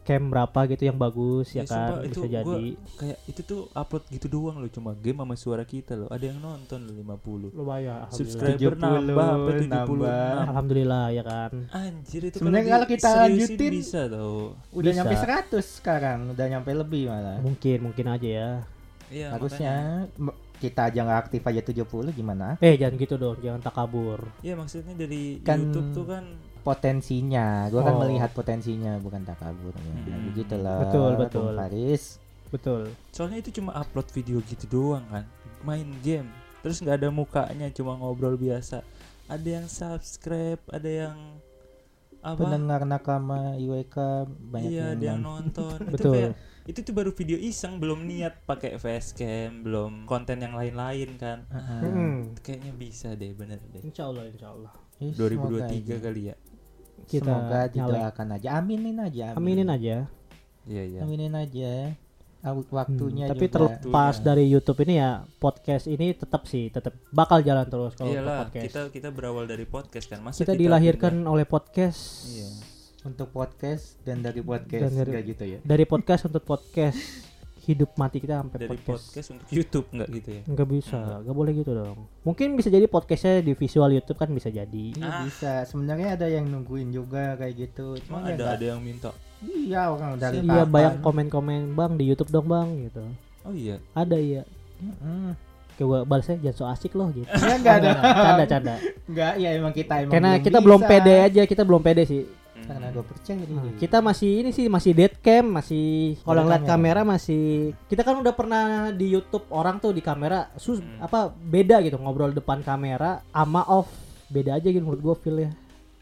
cam 0.00 0.26
berapa 0.26 0.60
gitu 0.66 0.82
yang 0.84 0.96
bagus 0.96 1.50
ya, 1.50 1.60
Ya, 1.60 1.64
kan 1.64 1.70
sumpah, 1.70 1.98
bisa 2.00 2.08
itu 2.08 2.20
jadi. 2.26 2.62
Kayak 2.96 3.18
itu 3.24 3.40
tuh 3.42 3.60
upload 3.70 4.04
gitu 4.08 4.26
doang 4.26 4.56
loh 4.56 4.66
cuma 4.66 4.90
game 4.92 5.18
sama 5.18 5.34
suara 5.34 5.62
kita 5.62 5.92
loh. 5.94 6.08
Ada 6.08 6.24
yang 6.26 6.38
nonton 6.38 6.78
loh 6.82 6.94
50. 6.96 7.52
Lumayan. 7.52 8.08
Subscriber 8.08 8.74
70 8.74 8.80
nambah 8.80 9.26
sampai 9.26 9.52
76. 9.54 9.68
nambah. 9.68 10.32
Alhamdulillah 10.42 11.04
ya 11.10 11.22
kan. 11.22 11.52
Anjir 11.70 12.22
itu 12.24 12.36
Sebenarnya 12.36 12.68
kalau 12.72 12.86
kita 12.86 13.08
lanjutin, 13.18 13.70
bisa 13.70 14.00
tau. 14.06 14.56
Udah 14.70 14.90
Bisa. 14.90 14.98
nyampe 14.98 15.14
100 15.14 15.64
sekarang, 15.70 16.18
udah 16.32 16.46
nyampe 16.48 16.70
lebih 16.72 17.02
malah. 17.06 17.38
Mungkin 17.38 17.78
mungkin 17.82 18.06
aja 18.08 18.28
ya. 18.28 18.50
Iya. 19.08 19.28
Harusnya 19.30 19.74
m- 20.14 20.32
kita 20.56 20.86
aja 20.86 21.00
nggak 21.00 21.20
aktif 21.24 21.42
aja 21.42 21.60
70 21.62 21.84
gimana? 22.10 22.56
Eh 22.58 22.76
jangan 22.76 22.94
gitu 22.94 23.14
dong, 23.16 23.36
jangan 23.38 23.60
takabur. 23.60 24.28
Iya 24.40 24.54
maksudnya 24.54 24.92
dari 24.92 25.40
Kan- 25.40 25.60
YouTube 25.66 25.88
tuh 25.92 26.04
kan 26.06 26.24
Potensinya, 26.60 27.66
gua 27.68 27.82
kan 27.82 27.94
Oh. 27.96 28.00
melihat 28.04 28.30
potensinya 28.30 28.96
bukan 28.98 29.22
takabur 29.22 29.72
ya. 29.72 29.94
Hmm. 29.94 30.30
Begitulah. 30.32 30.78
Betul, 30.86 31.10
Bung 31.14 31.20
betul. 31.24 31.52
Faris. 31.56 32.04
Betul. 32.50 32.82
soalnya 33.14 33.38
itu 33.38 33.62
cuma 33.62 33.70
upload 33.78 34.10
video 34.10 34.42
gitu 34.42 34.66
doang 34.66 35.06
kan. 35.06 35.22
Main 35.62 35.86
game. 36.02 36.26
Terus 36.60 36.82
nggak 36.82 36.98
ada 36.98 37.08
mukanya 37.08 37.70
cuma 37.70 37.94
ngobrol 37.94 38.34
biasa. 38.34 38.82
Ada 39.30 39.62
yang 39.62 39.66
subscribe, 39.70 40.58
ada 40.68 40.90
yang 40.90 41.16
apa? 42.20 42.36
Pendengar 42.42 42.82
nakama 42.84 43.54
IWK 43.56 43.96
banyak 44.50 44.70
iya, 44.70 44.92
ada 44.92 45.04
yang 45.14 45.22
non- 45.22 45.46
nonton. 45.48 45.78
itu 45.88 45.94
Betul. 45.94 46.12
kayak 46.12 46.32
itu 46.66 46.78
tuh 46.84 46.92
baru 46.92 47.10
video 47.14 47.38
iseng, 47.40 47.80
belum 47.80 48.04
niat 48.04 48.44
pakai 48.44 48.76
facecam, 48.76 49.64
belum 49.64 50.04
konten 50.04 50.42
yang 50.42 50.52
lain-lain 50.52 51.16
kan. 51.16 51.46
Heeh. 51.48 51.80
Hmm. 51.86 52.18
Kayaknya 52.42 52.72
bisa 52.74 53.08
deh, 53.16 53.32
bener 53.32 53.62
deh. 53.72 53.80
Insya 53.80 54.10
Allah, 54.10 54.26
insya 54.28 54.52
Allah. 54.52 54.70
Ih, 55.00 55.16
2023 55.16 55.96
semoga 55.96 55.96
kali 56.04 56.22
ya. 56.28 56.36
Kita 57.10 57.26
semoga 57.26 57.60
didoakan 57.66 58.26
aja. 58.32 58.48
Aminin 58.56 58.96
aja. 58.96 59.26
Aminin 59.34 59.66
aja. 59.66 59.96
Iya, 60.64 60.82
iya. 60.86 61.00
Aminin 61.02 61.34
aja. 61.34 61.72
Waktunya 62.70 63.28
Hmm, 63.28 63.32
tapi 63.36 63.44
juga. 63.46 63.54
terlepas 63.76 63.84
Waktunya. 64.16 64.24
dari 64.24 64.44
YouTube 64.48 64.80
ini 64.80 64.94
ya 64.96 65.10
podcast 65.36 65.84
ini 65.84 66.16
tetap 66.16 66.48
sih 66.48 66.72
tetap 66.72 66.96
bakal 67.10 67.44
jalan 67.44 67.68
terus 67.68 67.92
kalau 67.92 68.16
Iyalah, 68.16 68.48
podcast. 68.48 68.64
kita 68.64 68.80
kita 68.88 69.08
berawal 69.12 69.44
dari 69.44 69.68
podcast 69.68 70.06
kan. 70.08 70.24
Masa 70.24 70.40
kita, 70.40 70.56
dilahirkan 70.56 71.20
oleh 71.26 71.44
podcast. 71.44 72.00
pindah- 72.24 72.32
Iya. 72.32 72.48
untuk 73.00 73.28
podcast 73.28 73.96
dan 74.04 74.20
dari 74.20 74.40
podcast 74.40 74.92
Dan 74.92 75.04
dari- 75.04 75.24
gitu 75.26 75.44
ya. 75.46 75.58
Dari 75.60 75.84
podcast 75.84 76.28
untuk 76.28 76.44
podcast. 76.44 76.96
Hidup 77.60 77.92
mati 77.94 78.18
kita 78.18 78.40
sampai 78.40 78.56
Dari 78.56 78.70
podcast. 78.70 79.04
podcast 79.06 79.28
untuk 79.30 79.46
YouTube 79.48 79.86
nggak 79.90 80.08
gitu 80.10 80.28
ya? 80.30 80.42
Nggak 80.46 80.68
bisa, 80.70 81.00
nggak 81.20 81.36
boleh 81.36 81.52
gitu 81.54 81.70
dong. 81.70 81.98
Mungkin 82.22 82.48
bisa 82.54 82.68
jadi 82.68 82.86
podcastnya 82.86 83.34
di 83.38 83.52
visual 83.52 83.90
YouTube 83.90 84.16
kan 84.16 84.28
bisa 84.28 84.48
jadi. 84.48 84.84
Iya 84.90 85.04
Ah. 85.04 85.20
bisa. 85.22 85.52
Sebenarnya 85.64 86.16
ada 86.16 86.26
yang 86.26 86.46
nungguin 86.46 86.88
juga 86.88 87.36
kayak 87.36 87.54
gitu. 87.58 88.00
Cuma 88.02 88.18
Cuma 88.18 88.26
ya 88.26 88.34
ada 88.34 88.44
ada 88.54 88.64
yang 88.66 88.80
minta. 88.80 89.12
Iya 89.40 89.88
orang 89.88 90.16
dari 90.16 90.40
Iya 90.40 90.48
kapan. 90.58 90.68
banyak 90.70 90.94
komen-komen 91.00 91.60
bang 91.70 91.92
di 91.94 92.04
YouTube 92.06 92.30
dong 92.30 92.46
bang 92.46 92.68
gitu. 92.82 93.04
Oh 93.42 93.52
iya. 93.52 93.76
Ada 93.92 94.16
iya. 94.16 94.42
Kayak 95.72 95.86
gua 95.86 96.00
balasnya 96.02 96.36
jangan 96.38 96.56
so 96.56 96.64
asik 96.66 96.92
loh 96.92 97.08
gitu. 97.10 97.24
Iya 97.26 97.54
nggak 97.56 97.74
ada. 97.78 97.90
canda 98.00 98.44
canda. 98.46 98.74
Nggak 99.06 99.32
ya 99.36 99.48
emang 99.54 99.72
kita 99.72 99.94
emang 99.98 100.12
Karena 100.12 100.30
belum 100.30 100.42
kita 100.42 100.50
bisa. 100.54 100.64
belum 100.64 100.80
pede 100.82 101.14
aja, 101.22 101.42
kita 101.44 101.62
belum 101.62 101.82
pede 101.82 102.02
sih. 102.04 102.22
Hmm. 102.70 102.78
Karena 102.78 102.88
gue 102.92 103.04
percaya 103.04 103.36
Nah, 103.36 103.46
diri. 103.60 103.76
kita 103.76 103.98
masih 103.98 104.30
ini 104.38 104.50
sih 104.50 104.66
masih 104.66 104.92
dead 104.92 105.14
cam, 105.18 105.44
masih 105.50 105.86
kalau 106.20 106.40
ngeliat 106.40 106.62
kamera. 106.62 106.70
kamera 106.70 107.00
masih 107.04 107.44
kita 107.84 108.00
kan 108.00 108.14
udah 108.16 108.30
pernah 108.30 108.62
di 108.90 109.06
YouTube 109.08 109.44
orang 109.48 109.76
tuh 109.76 109.90
di 109.90 110.00
kamera 110.00 110.48
sus 110.54 110.78
Hmm. 110.78 111.00
apa 111.00 111.28
beda 111.28 111.80
gitu 111.80 111.96
ngobrol 111.96 112.30
depan 112.30 112.60
kamera 112.60 113.26
ama 113.28 113.66
off 113.66 113.90
beda 114.26 114.54
aja 114.54 114.66
gitu 114.66 114.80
menurut 114.80 115.02
gua 115.02 115.14
feel 115.14 115.38
ya. 115.40 115.52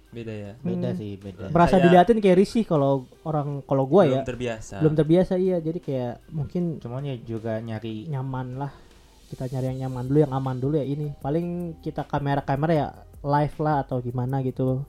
beda 0.09 0.33
ya. 0.33 0.53
beda 0.59 0.89
Hmm. 0.89 0.97
sih 0.97 1.11
beda. 1.17 1.49
Merasa 1.49 1.71
Kayak- 1.71 1.85
diliatin 1.85 2.19
kayak 2.19 2.39
risih 2.39 2.65
kalau 2.65 2.93
orang 3.23 3.61
kalau 3.63 3.85
gua 3.85 4.05
Belum 4.05 4.15
ya 4.15 4.21
terbiasa. 4.23 4.75
belum 4.79 4.95
terbiasa 4.95 5.33
iya 5.37 5.57
jadi 5.59 5.79
kayak 5.79 6.15
mungkin 6.31 6.63
Cuman 6.79 7.03
ya 7.03 7.17
juga 7.19 7.57
nyari 7.59 8.05
nyaman 8.07 8.57
lah 8.57 8.73
kita 9.27 9.45
nyari 9.47 9.67
yang 9.71 9.81
nyaman 9.85 10.05
dulu 10.05 10.19
yang 10.19 10.33
aman 10.33 10.57
dulu 10.57 10.75
ya 10.75 10.87
ini 10.87 11.13
paling 11.15 11.47
kita 11.79 12.05
kamera 12.05 12.41
kamera 12.41 12.73
ya 12.75 12.87
live 13.21 13.57
lah 13.59 13.83
atau 13.83 13.99
gimana 13.99 14.41
gitu 14.41 14.81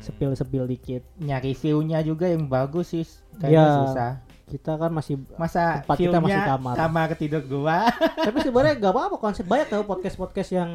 Hmm. 0.00 0.02
sepil 0.02 0.32
sepil 0.32 0.64
dikit 0.64 1.04
nyari 1.16 1.52
view-nya 1.52 2.00
juga 2.00 2.24
yang 2.26 2.44
bagus 2.46 2.90
sih. 2.90 3.04
Kayaknya 3.36 3.60
Iya. 3.60 3.76
susah. 3.84 4.12
kita 4.46 4.72
kan 4.74 4.90
masih 4.90 5.14
Masa 5.36 5.78
Tempat 5.78 5.94
kita 5.94 6.18
masih 6.18 6.42
kamar. 6.42 6.74
tidur 7.14 7.42
gua. 7.44 7.86
tapi 8.26 8.40
sebenarnya 8.40 8.74
gak 8.76 8.90
apa-apa 8.90 9.16
konsep 9.16 9.44
banyak 9.44 9.68
tau 9.68 9.84
podcast 9.84 10.16
podcast 10.16 10.50
yang 10.50 10.70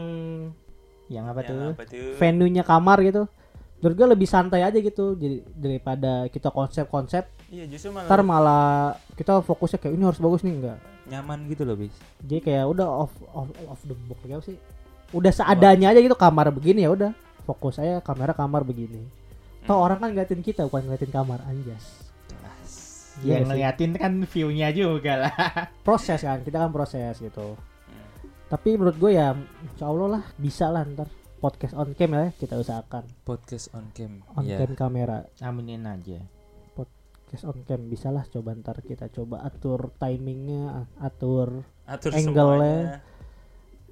yang 1.05 1.25
apa 1.25 1.41
Yang 1.41 1.49
tuh? 1.49 1.69
apa 1.71 1.83
tuh? 1.83 2.13
venue-nya 2.15 2.63
kamar 2.63 2.97
gitu 3.01 3.27
menurut 3.75 3.95
gue 3.95 4.07
lebih 4.09 4.25
santai 4.25 4.63
aja 4.63 4.73
gitu 4.73 5.13
jadi 5.13 5.43
daripada 5.51 6.25
kita 6.27 6.49
konsep-konsep 6.49 7.27
Iya, 7.45 7.67
justru 7.67 7.91
malah 7.91 8.07
ntar 8.07 8.19
malah 8.21 8.65
kita 9.13 9.43
fokusnya 9.43 9.77
kayak 9.77 9.93
ini 9.93 10.03
harus 10.03 10.17
bagus 10.17 10.41
nih 10.41 10.55
enggak 10.55 10.77
nyaman 11.05 11.45
gitu 11.45 11.61
loh, 11.61 11.77
bis. 11.77 11.93
jadi 12.19 12.39
kayak 12.41 12.65
udah 12.67 12.87
off 12.87 13.13
off 13.29 13.45
off 13.67 13.81
the 13.83 13.93
box 14.07 14.17
kayak 14.23 14.41
sih 14.41 14.57
udah 15.11 15.29
seadanya 15.29 15.91
aja 15.91 15.99
gitu 15.99 16.15
kamar 16.15 16.49
begini 16.49 16.81
ya 16.81 16.89
udah 16.89 17.11
fokus 17.45 17.77
saya 17.77 18.01
kamera 18.01 18.33
kamar 18.33 18.61
begini 18.61 19.05
Toh 19.63 19.79
orang 19.79 19.97
kan 19.97 20.09
ngeliatin 20.09 20.41
kita 20.41 20.61
bukan 20.63 20.85
ngeliatin 20.85 21.09
kamar 21.09 21.41
anjas 21.43 22.05
Iya 23.17 23.39
yang 23.39 23.47
ngeliatin 23.47 23.91
kan 23.95 24.13
view-nya 24.21 24.69
juga 24.69 25.13
lah. 25.17 25.33
proses 25.87 26.19
kan 26.19 26.41
kita 26.41 26.59
kan 26.59 26.69
proses 26.69 27.15
gitu 27.17 27.55
Hmm. 27.85 28.09
tapi 28.51 28.73
menurut 28.73 28.97
gue 28.97 29.13
ya 29.13 29.31
insya 29.63 29.85
Allah 29.85 30.19
lah 30.19 30.23
bisa 30.35 30.67
lah 30.67 30.83
ntar 30.83 31.05
podcast 31.37 31.73
on 31.73 31.93
cam 31.93 32.09
ya 32.09 32.33
kita 32.33 32.55
usahakan 32.55 33.05
Podcast 33.21 33.69
on 33.71 33.87
cam. 33.89 34.19
on 34.31 34.43
Iya. 34.43 34.57
cam 34.59 34.73
kamera 34.73 35.23
Aminin 35.39 35.85
aja. 35.85 36.19
podcast 36.73 37.45
on 37.45 37.61
cam 37.61 37.85
bisa 37.85 38.09
lah 38.09 38.25
coba 38.25 38.51
ntar 38.53 38.81
kita 38.81 39.07
coba 39.07 39.41
atur 39.41 39.93
timingnya 39.95 40.65
atur 40.97 41.61
Atur 41.85 42.11
Angle-nya. 42.11 42.73
semuanya. 42.91 43.14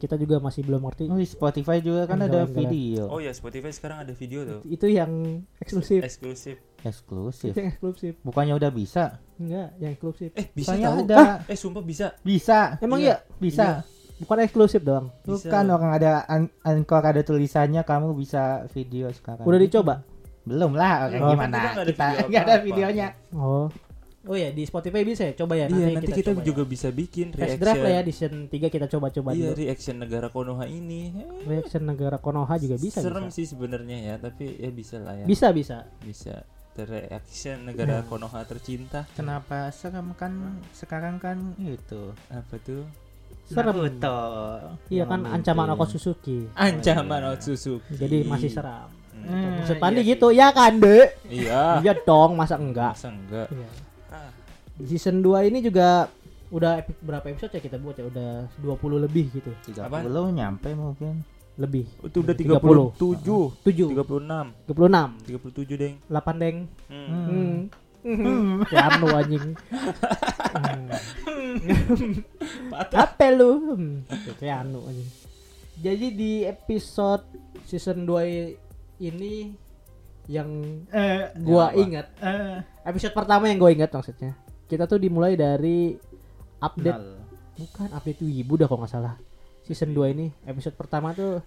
Kita 0.03 0.19
juga 0.19 0.35
masih 0.37 0.61
belum 0.61 0.83
ngerti. 0.83 1.07
Oh, 1.07 1.15
di 1.15 1.23
Spotify 1.23 1.79
juga 1.79 2.03
kan 2.03 2.19
Enggak, 2.19 2.27
ada 2.27 2.39
enggak. 2.43 2.59
video 2.59 3.03
Oh 3.07 3.17
ya 3.17 3.31
Spotify 3.31 3.71
sekarang 3.71 4.03
ada 4.03 4.11
video 4.11 4.43
tuh. 4.43 4.59
Itu 4.65 4.85
yang 4.85 5.11
eksklusif. 5.57 6.03
Eksklusif. 6.03 6.59
eksklusif. 6.83 7.49
Itu 7.49 7.57
yang 7.57 7.71
eksklusif. 7.71 8.13
Bukannya 8.19 8.53
udah 8.53 8.67
bisa? 8.69 9.23
Enggak, 9.37 9.69
yang 9.77 9.91
eksklusif. 9.91 10.29
Eh 10.33 10.45
bisa 10.49 10.75
Saya 10.75 10.85
tahu. 10.85 10.97
ada. 11.01 11.19
Eh 11.47 11.55
sumpah 11.55 11.79
bisa. 11.81 12.11
Bisa. 12.21 12.75
Emang 12.77 12.99
Iya. 12.99 13.23
iya? 13.23 13.39
Bisa. 13.39 13.65
Bukan 14.19 14.37
eksklusif 14.41 14.81
doang. 14.81 15.07
Bisa. 15.21 15.47
Bukan 15.47 15.65
orang 15.69 15.91
ada 15.93 16.11
an 16.25 16.51
Anchor 16.61 17.01
ada 17.01 17.21
tulisannya 17.21 17.81
kamu 17.81 18.11
bisa 18.13 18.67
video 18.69 19.07
sekarang. 19.09 19.43
Udah 19.43 19.57
dicoba? 19.57 20.03
Belum 20.43 20.75
lah, 20.75 21.07
orang 21.07 21.23
Oh. 21.23 21.31
gimana? 21.31 21.55
Kita 21.55 21.69
nggak 21.71 21.85
ada 21.87 21.93
Kita 22.27 22.39
ada 22.45 22.55
videonya. 22.59 23.07
Oh. 23.31 23.71
Oh 24.23 24.33
ya, 24.33 24.49
di 24.49 24.63
Spotify 24.63 25.03
bisa 25.03 25.27
ya? 25.27 25.35
Coba 25.35 25.53
ya 25.53 25.67
iya 25.67 25.93
nanti 25.93 26.15
kita, 26.15 26.31
coba 26.31 26.41
juga 26.41 26.63
ya. 26.63 26.69
bisa 26.69 26.87
bikin 26.89 27.27
Test 27.29 27.43
reaction. 27.43 27.59
drive 27.59 27.81
lah 27.81 27.91
ya 27.91 28.01
di 28.01 28.11
season 28.11 28.47
3 28.47 28.71
kita 28.71 28.87
coba-coba 28.87 29.29
Iya 29.31 29.51
dulu. 29.51 29.59
reaction 29.59 29.95
negara 29.97 30.27
Konoha 30.27 30.63
ini. 30.63 31.11
Reaction 31.43 31.83
negara 31.83 32.15
Konoha 32.15 32.55
juga 32.55 32.79
bisa. 32.79 33.03
Serem 33.03 33.27
bisa. 33.27 33.35
sih 33.35 33.45
sebenarnya 33.45 33.97
ya, 33.99 34.15
tapi 34.17 34.55
ya 34.55 34.71
bisa 34.71 34.95
lah 34.97 35.19
ya. 35.19 35.25
Bisa 35.25 35.51
bisa. 35.51 35.91
Bisa. 35.99 36.47
Reaction 36.73 37.67
negara 37.67 37.99
Nah. 37.99 38.07
Konoha 38.07 38.41
tercinta. 38.43 39.03
Kenapa 39.11 39.67
serem 39.69 40.15
kan 40.15 40.31
sekarang 40.71 41.19
kan 41.19 41.37
itu 41.59 42.15
Apa 42.31 42.55
tuh? 42.59 42.87
Serem. 43.43 43.75
Naruto. 43.75 44.19
Iya 44.87 45.03
kan 45.03 45.27
ancaman 45.27 45.67
Oko 45.69 45.83
Suzuki. 45.83 46.47
Ancaman 46.55 47.35
Otsutsuki. 47.35 47.93
Jadi 47.93 48.23
masih 48.23 48.47
seram. 48.47 48.87
Hmm. 49.13 49.59
Maksud 49.59 49.75
iya 49.75 49.83
Pandi 49.83 50.01
sih. 50.01 50.09
gitu 50.15 50.27
ya 50.31 50.47
kan, 50.49 50.79
Dek? 50.79 51.07
Iya. 51.27 51.79
Iya 51.79 51.93
dong, 52.01 52.33
masa 52.33 52.55
enggak? 52.55 52.95
Masa 52.95 53.11
enggak? 53.11 53.47
Iya. 53.51 53.67
Season 54.79 55.19
2 55.19 55.45
ini 55.45 55.59
juga 55.59 56.09
udah 56.49 56.79
epi- 56.79 56.97
berapa 56.99 57.25
episode 57.27 57.49
ya 57.51 57.61
kita 57.61 57.77
buat 57.77 57.93
ya? 57.93 58.05
Udah 58.05 58.31
20 58.57 58.97
lebih 58.99 59.29
gitu. 59.31 59.51
30 59.67 59.85
nyampe 60.31 60.69
mungkin. 60.73 61.21
Lebih. 61.53 61.85
itu 62.01 62.17
udah 62.19 62.33
30. 62.33 62.97
37, 62.97 63.61
7, 63.61 63.93
36, 63.93 64.65
36, 64.65 65.29
37 65.29 65.77
deng. 65.77 65.95
8 66.09 66.33
deng. 66.35 66.57
Hmm. 66.89 67.05
Hmm. 67.05 67.55
Hmm. 68.03 68.51
Kayak 68.65 68.85
anu 68.91 69.07
anjing. 69.11 69.47
Apa 72.91 73.25
lu? 73.29 73.51
Hmm. 73.75 73.95
Kayak 74.35 74.65
anu 74.65 74.81
anjing. 74.83 75.09
Jadi 75.75 76.07
di 76.11 76.31
episode 76.43 77.25
season 77.63 78.05
2 78.05 78.53
ini 78.99 79.53
yang 80.25 80.49
Eh, 80.89 81.33
gua 81.37 81.69
apa? 81.69 81.75
ingat 81.75 82.07
eh, 82.17 82.63
episode 82.83 83.11
pertama 83.11 83.45
yang 83.45 83.59
gue 83.59 83.71
ingat 83.73 83.91
maksudnya 83.91 84.31
kita 84.73 84.89
tuh 84.89 84.97
dimulai 84.97 85.37
dari 85.37 85.93
update 86.57 86.97
nol. 86.97 87.21
bukan 87.53 87.89
update 87.93 88.21
wibu 88.25 88.53
dah 88.57 88.65
kalau 88.65 88.81
nggak 88.81 88.93
salah 88.97 89.15
season 89.61 89.93
2 89.93 90.13
ini 90.17 90.27
episode 90.49 90.73
pertama 90.73 91.13
tuh 91.13 91.39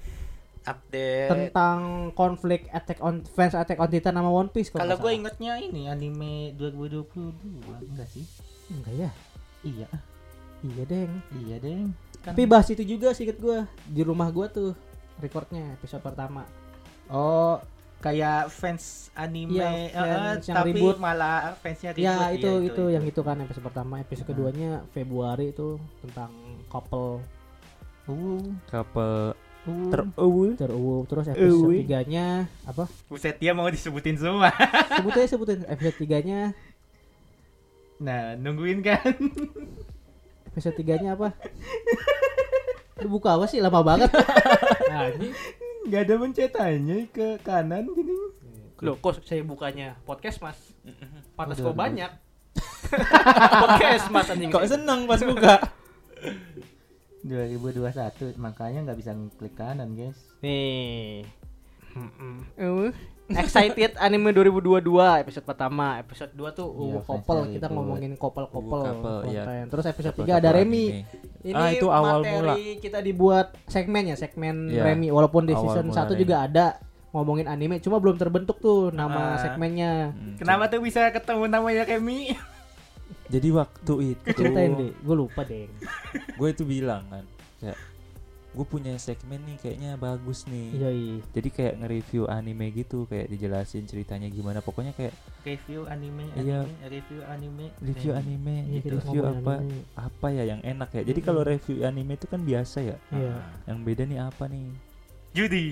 update. 0.62 1.30
tentang 1.30 2.10
konflik 2.14 2.70
attack 2.70 3.02
on 3.02 3.26
fans 3.26 3.58
attack 3.58 3.82
on 3.82 3.90
titan 3.90 4.14
sama 4.14 4.30
one 4.30 4.50
piece 4.54 4.70
kalau 4.70 4.94
gue 4.94 5.12
ingetnya 5.12 5.58
ini 5.58 5.90
anime 5.90 6.54
2022 6.54 7.90
enggak 7.90 8.08
sih? 8.14 8.22
enggak 8.70 8.94
ya 8.94 9.10
Iya, 9.66 9.90
iya 10.62 10.84
deng 10.86 11.12
iya 11.42 11.56
deh. 11.58 11.90
Kan 12.22 12.38
tapi 12.38 12.46
bahas 12.46 12.70
itu 12.70 12.86
juga 12.86 13.10
sih 13.10 13.26
gue 13.26 13.58
di 13.90 14.02
rumah 14.06 14.30
gue 14.30 14.46
tuh 14.50 14.70
recordnya 15.18 15.74
episode 15.74 16.02
pertama 16.06 16.46
oh 17.10 17.58
kayak 17.98 18.48
fans 18.48 19.08
anime 19.12 19.56
eh, 19.58 19.90
fans 19.90 20.44
yang 20.44 20.56
tapi 20.56 20.70
ribut. 20.70 20.96
malah 20.96 21.56
fansnya 21.56 21.90
ribut. 21.90 22.04
ya 22.04 22.14
Iya, 22.28 22.36
itu, 22.36 22.50
itu 22.64 22.82
yang 22.88 23.02
itu 23.02 23.20
kan 23.20 23.40
episode 23.40 23.64
pertama 23.64 23.98
episode 23.98 24.26
keduanya 24.26 24.84
Februari 24.90 25.50
itu 25.50 25.76
tentang 26.00 26.30
couple 26.66 27.20
Uh, 28.06 28.38
Couple 28.66 29.34
uh. 29.66 29.90
terus 29.90 30.06
teruwu 30.54 31.02
terus 31.04 31.26
episode 31.26 31.66
Uwi. 31.66 31.82
tiganya 31.82 32.46
apa 32.62 32.86
Buset 33.10 33.34
dia 33.34 33.50
mau 33.50 33.66
disebutin 33.66 34.14
semua. 34.14 34.54
sebutin 34.94 35.18
aja, 35.18 35.28
sebutin 35.28 35.60
episode 35.66 35.96
tiganya 35.96 36.54
Nah, 37.96 38.36
nungguin 38.36 38.78
kan. 38.78 39.10
episode 40.46 40.76
tiganya 40.76 41.12
apa 41.12 41.34
lu 42.96 43.12
buka 43.12 43.34
apa 43.34 43.44
sih 43.44 43.58
lama 43.58 43.82
banget 43.82 44.08
nah, 44.88 45.04
ini 45.12 45.28
Gak 45.86 46.02
ada 46.10 46.14
mencetannya 46.18 46.98
ke 47.14 47.38
kanan 47.46 47.86
gini. 47.94 48.14
Loh, 48.82 48.98
kok 48.98 49.22
saya 49.22 49.40
bukanya 49.46 49.96
podcast 50.02 50.42
mas? 50.42 50.58
Pantas 51.38 51.62
kok 51.62 51.72
banyak. 51.72 52.10
podcast 53.62 54.10
mas 54.10 54.28
anjing. 54.28 54.50
Kok 54.50 54.66
seneng 54.66 55.06
pas 55.06 55.22
buka? 55.22 55.56
2021 57.26 58.38
makanya 58.38 58.78
nggak 58.86 58.98
bisa 58.98 59.12
ngeklik 59.14 59.54
kanan 59.54 59.94
guys. 59.94 60.18
Nih. 60.42 61.26
Uh, 62.60 62.92
excited 63.28 63.98
anime 63.98 64.30
2022 64.30 64.86
episode 65.18 65.42
pertama, 65.44 65.98
episode 65.98 66.30
2 66.30 66.46
tuh 66.52 66.68
Iya, 66.68 66.78
UU 66.78 66.98
fans 67.00 67.06
couple 67.20 67.40
kita 67.50 67.66
ngomongin 67.68 68.12
couple, 68.14 68.46
iya. 69.26 69.42
konten. 69.42 69.64
Terus 69.68 69.84
episode 69.86 70.14
Couple 70.14 70.26
3 70.26 70.36
ada 70.36 70.42
couple 70.44 70.56
Remi. 70.56 70.84
anime. 70.86 71.04
Ini 71.42 71.54
Ah, 71.56 71.70
itu 71.70 71.86
awal 71.88 72.18
materi 72.20 72.34
mula. 72.36 72.54
kita 72.78 72.98
dibuat 73.00 73.46
segmen 73.66 74.02
ya, 74.04 74.16
segmen 74.16 74.54
Iya, 74.68 74.82
Remi 74.84 75.08
walaupun 75.08 75.42
di 75.42 75.52
awal 75.52 75.62
season 75.64 75.86
mula 75.86 75.96
1 75.96 76.06
Remi. 76.08 76.20
juga 76.20 76.36
ada 76.40 76.66
ngomongin 77.08 77.46
anime, 77.46 77.78
cuma 77.78 77.96
belum 77.96 78.14
terbentuk 78.14 78.58
tuh 78.58 78.90
nama 78.90 79.34
Ah. 79.34 79.40
segmennya. 79.40 80.12
Hmm, 80.12 80.36
Kenapa 80.36 80.68
tuh 80.68 80.80
bisa 80.80 81.08
ketemu 81.08 81.44
namanya 81.46 81.82
Kemi? 81.82 82.36
Jadi 83.26 83.48
waktu 83.50 83.94
itu 84.12 84.22
Ceritain 84.32 84.70
deh, 84.72 84.92
gue 84.92 85.16
lupa 85.16 85.42
deh. 85.42 85.66
gue 86.30 86.48
itu 86.48 86.62
bilang 86.62 87.02
kan 87.08 87.24
kayak 87.56 87.78
gue 88.56 88.64
punya 88.64 88.96
segmen 88.96 89.36
nih 89.42 89.56
kayaknya 89.58 89.90
bagus 89.94 90.42
nih 90.44 90.72
Yoi. 90.74 91.08
jadi 91.30 91.48
kayak 91.50 91.74
nge-review 91.76 92.24
anime 92.26 92.72
gitu 92.72 93.04
kayak 93.04 93.28
dijelasin 93.28 93.84
ceritanya 93.84 94.26
gimana 94.26 94.58
pokoknya 94.58 94.90
kayak 94.90 95.12
Review 95.42 95.84
anime, 95.84 96.24
Iya. 96.34 96.64
anime, 96.64 96.88
review 96.88 97.20
anime. 97.22 97.66
review 97.78 98.12
anime 98.12 98.56
Iya, 98.66 98.80
kita 98.80 98.94
review 98.98 99.22
apa 99.22 99.52
anime. 99.54 99.78
apa 99.94 100.26
ya 100.32 100.44
yang 100.46 100.60
enak 100.60 100.88
ya 100.90 101.02
jadi 101.04 101.20
kalau 101.20 101.42
review 101.42 101.76
anime 101.82 102.12
itu 102.12 102.26
kan 102.26 102.40
biasa 102.40 102.78
ya 102.82 102.96
Iya. 103.10 103.34
yang 103.66 103.78
beda 103.80 104.02
nih 104.02 104.18
apa 104.18 104.44
nih 104.46 104.72
Judi. 105.30 105.68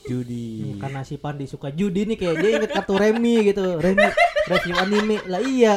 judi 0.00 0.46
Nih, 0.64 0.74
karena 0.78 1.02
si 1.02 1.18
Pandi 1.18 1.44
suka 1.44 1.68
judi 1.68 2.06
nih 2.06 2.16
kayak 2.16 2.34
dia 2.38 2.50
inget 2.56 2.70
kartu 2.72 2.94
Remi 2.94 3.34
gitu. 3.44 3.66
Remi 3.76 4.06
review 4.46 4.74
anime. 4.76 5.16
Lah 5.26 5.42
iya. 5.42 5.76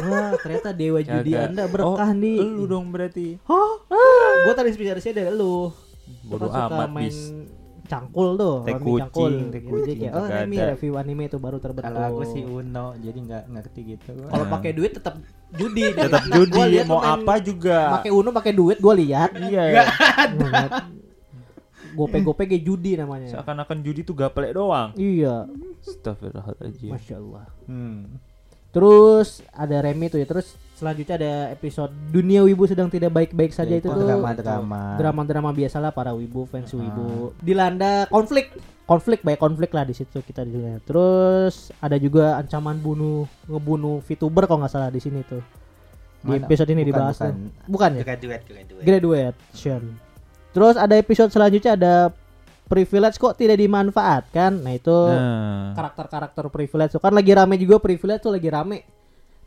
Wah, 0.00 0.30
ternyata 0.38 0.70
dewa 0.70 1.02
judi 1.02 1.34
Kagak. 1.34 1.50
Anda 1.50 1.64
berkah 1.66 2.06
Oh, 2.06 2.14
nih. 2.14 2.38
lu 2.38 2.64
dong 2.64 2.86
berarti 2.88 3.34
Hah? 3.42 3.82
Gua 4.40 4.54
terinspirasi 4.54 5.08
dari 5.10 5.30
lu. 5.30 5.70
Bodoh 6.24 6.48
amat 6.48 6.88
main 6.88 7.04
bis 7.04 7.18
cangkul 7.84 8.36
tuh, 8.36 8.56
Remi 8.64 9.00
cangkul. 9.00 9.32
Jadi 9.48 9.60
kucing, 9.64 9.98
oh 10.10 10.24
ada. 10.24 10.44
review 10.44 10.92
anime 10.94 11.24
itu 11.24 11.36
baru 11.36 11.56
terbentuk. 11.56 11.88
Kalau 11.88 12.04
aku 12.06 12.22
si 12.26 12.40
Uno, 12.42 12.92
jadi 12.94 13.16
nggak 13.18 13.42
ngerti 13.48 13.80
gitu. 13.86 14.12
Kalau 14.22 14.44
Nah. 14.44 14.52
pakai 14.52 14.70
duit 14.72 14.92
tetap 14.92 15.16
judi. 15.50 15.84
tetap 15.96 16.24
judi 16.28 16.84
mau 16.84 17.00
apa 17.00 17.40
juga 17.40 17.96
Pakai 17.96 18.12
Uno 18.12 18.28
pakai 18.30 18.52
duit 18.52 18.76
gua 18.76 18.92
lihat. 18.92 19.32
iya 19.38 19.88
Gope-gope 21.90 22.44
kayak 22.44 22.62
judi 22.62 22.94
namanya. 22.94 23.32
seakan-akan 23.32 23.80
judi 23.80 24.00
tuh 24.02 24.14
gaplek 24.14 24.52
doang 24.52 24.92
Iya, 24.94 25.48
Astagfirullahaladzim 25.82 26.92
masya 26.92 27.16
Allah. 27.18 27.46
Hmm. 27.64 28.20
Terus 28.68 29.40
ada 29.50 29.76
Remi 29.80 30.06
tuh 30.06 30.20
ya. 30.20 30.28
Terus 30.28 30.52
selanjutnya 30.78 31.14
ada 31.16 31.32
episode 31.50 31.90
Dunia 32.08 32.40
Wibu 32.40 32.64
sedang 32.64 32.86
tidak 32.86 33.10
baik-baik 33.10 33.50
saja 33.50 33.68
Ya, 33.68 33.76
itu 33.76 33.84
itu 33.84 33.92
tuh 33.92 34.06
drama-drama. 34.06 34.94
drama-drama 34.94 35.50
biasalah 35.50 35.90
para 35.90 36.10
wibu 36.10 36.46
fans 36.46 36.70
Ah. 36.70 36.78
wibu. 36.78 37.34
Dilanda 37.38 38.06
konflik, 38.06 38.54
konflik 38.84 39.20
banyak 39.20 39.36
konflik 39.36 39.70
lah 39.70 39.82
di 39.82 39.92
situ 39.92 40.18
kita 40.20 40.42
di 40.42 40.54
sini. 40.54 40.78
Terus 40.80 41.74
ada 41.76 41.96
juga 41.96 42.38
ancaman 42.38 42.76
bunuh 42.76 43.26
ngebunuh 43.44 43.98
VTuber 44.00 44.46
kalau 44.46 44.62
nggak 44.62 44.70
salah 44.70 44.88
di 44.88 44.98
sini 44.98 45.20
tuh. 45.22 45.42
Di 46.18 46.32
Mana? 46.32 46.46
episode 46.46 46.66
ini 46.68 46.80
Bukan, 46.80 46.88
dibahas 46.88 47.16
bukan. 47.16 47.34
Bukan 47.66 47.90
ya? 47.92 48.02
Graduate, 48.04 48.44
graduate. 48.44 48.84
Graduation. 48.84 49.82
Terus 50.48 50.74
ada 50.74 50.94
episode 50.94 51.28
selanjutnya 51.28 51.72
ada 51.74 51.94
privilege 52.64 53.16
kok 53.16 53.34
tidak 53.34 53.56
dimanfaatkan. 53.56 54.52
Nah, 54.56 54.72
itu 54.72 54.92
nah 55.08 55.72
karakter-karakter 55.72 56.44
privilege 56.48 56.92
tuh 56.92 57.00
kan 57.00 57.10
lagi 57.10 57.30
rame 57.30 57.54
juga 57.54 57.78
privilege 57.78 58.20
tuh 58.20 58.30
lagi 58.30 58.46
rame 58.46 58.78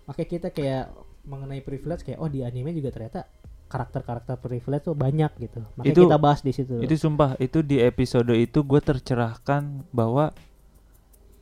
makanya 0.02 0.28
kita 0.30 0.48
kayak 0.50 0.90
mengenai 1.24 1.62
privilege 1.62 2.02
kayak 2.02 2.18
oh 2.18 2.28
di 2.28 2.42
anime 2.42 2.72
juga 2.72 2.90
ternyata 2.90 3.30
karakter-karakter 3.68 4.36
privilege 4.36 4.84
tuh 4.84 4.94
banyak 4.94 5.32
gitu. 5.40 5.64
Makanya 5.76 5.94
Itu- 5.94 6.04
kita 6.06 6.18
bahas 6.18 6.40
di 6.40 6.52
situ. 6.52 6.76
itu 6.78 6.92
sumpah 6.94 7.38
itu 7.38 7.62
di 7.62 7.80
episode 7.80 8.34
itu 8.34 8.60
gue 8.62 8.82
tercerahkan 8.82 9.64
bahwa 9.90 10.36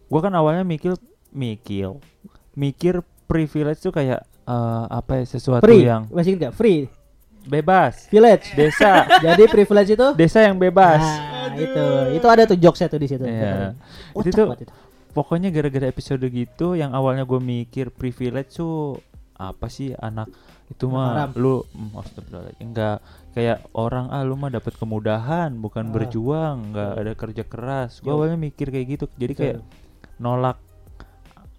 gue 0.06 0.20
kan 0.20 0.34
awalnya 0.34 0.62
mikir 0.62 0.94
mikir 1.30 1.94
mikir 2.54 3.02
privilege 3.26 3.80
tuh 3.80 3.90
kayak 3.90 4.22
eh, 4.46 4.86
apa 4.90 5.22
ya 5.22 5.26
sesuatu 5.28 5.64
free. 5.64 5.86
yang 5.86 6.06
masih 6.10 6.38
enggak 6.38 6.54
free. 6.54 6.90
Bebas. 7.40 8.06
Village 8.12 8.52
desa. 8.54 9.08
Jadi 9.26 9.48
privilege 9.48 9.96
itu? 9.96 10.08
Desa 10.14 10.44
yang 10.44 10.60
bebas. 10.60 11.02
Nah 11.02 11.56
itu. 11.56 11.86
Itu 12.20 12.28
ada 12.28 12.44
tuh 12.46 12.60
jokesnya 12.60 12.90
tuh 12.90 13.00
di 13.00 13.08
situ. 13.08 13.24
Iya. 13.26 13.74
Kocak 14.14 14.28
Itu 14.28 14.38
tuh- 14.38 14.50
itu. 14.60 14.74
pokoknya 15.10 15.50
gara-gara 15.50 15.90
episode 15.90 16.22
gitu 16.30 16.78
yang 16.78 16.94
awalnya 16.94 17.26
gue 17.26 17.40
mikir 17.40 17.90
privilege 17.90 18.54
tuh 18.54 19.02
apa 19.40 19.66
sih 19.66 19.96
anak 19.96 20.28
itu 20.68 20.86
mah 20.86 21.08
haram. 21.26 21.32
lu 21.34 21.56
mm, 21.66 21.96
astagfirullahaladzim. 21.96 22.60
enggak 22.62 22.98
kayak 23.32 23.58
orang 23.72 24.06
ah 24.08 24.22
lu 24.22 24.36
mah 24.36 24.52
dapat 24.52 24.76
kemudahan 24.76 25.56
bukan 25.56 25.86
Ah. 25.86 25.92
berjuang 25.92 26.56
nggak 26.70 26.92
ada 26.94 27.14
kerja 27.16 27.44
keras 27.44 27.92
gua 28.00 28.10
Yo. 28.10 28.16
awalnya 28.16 28.38
mikir 28.38 28.68
kayak 28.68 28.88
gitu 28.92 29.06
jadi 29.16 29.32
Betul. 29.32 29.42
kayak 29.42 29.58
nolak 30.18 30.60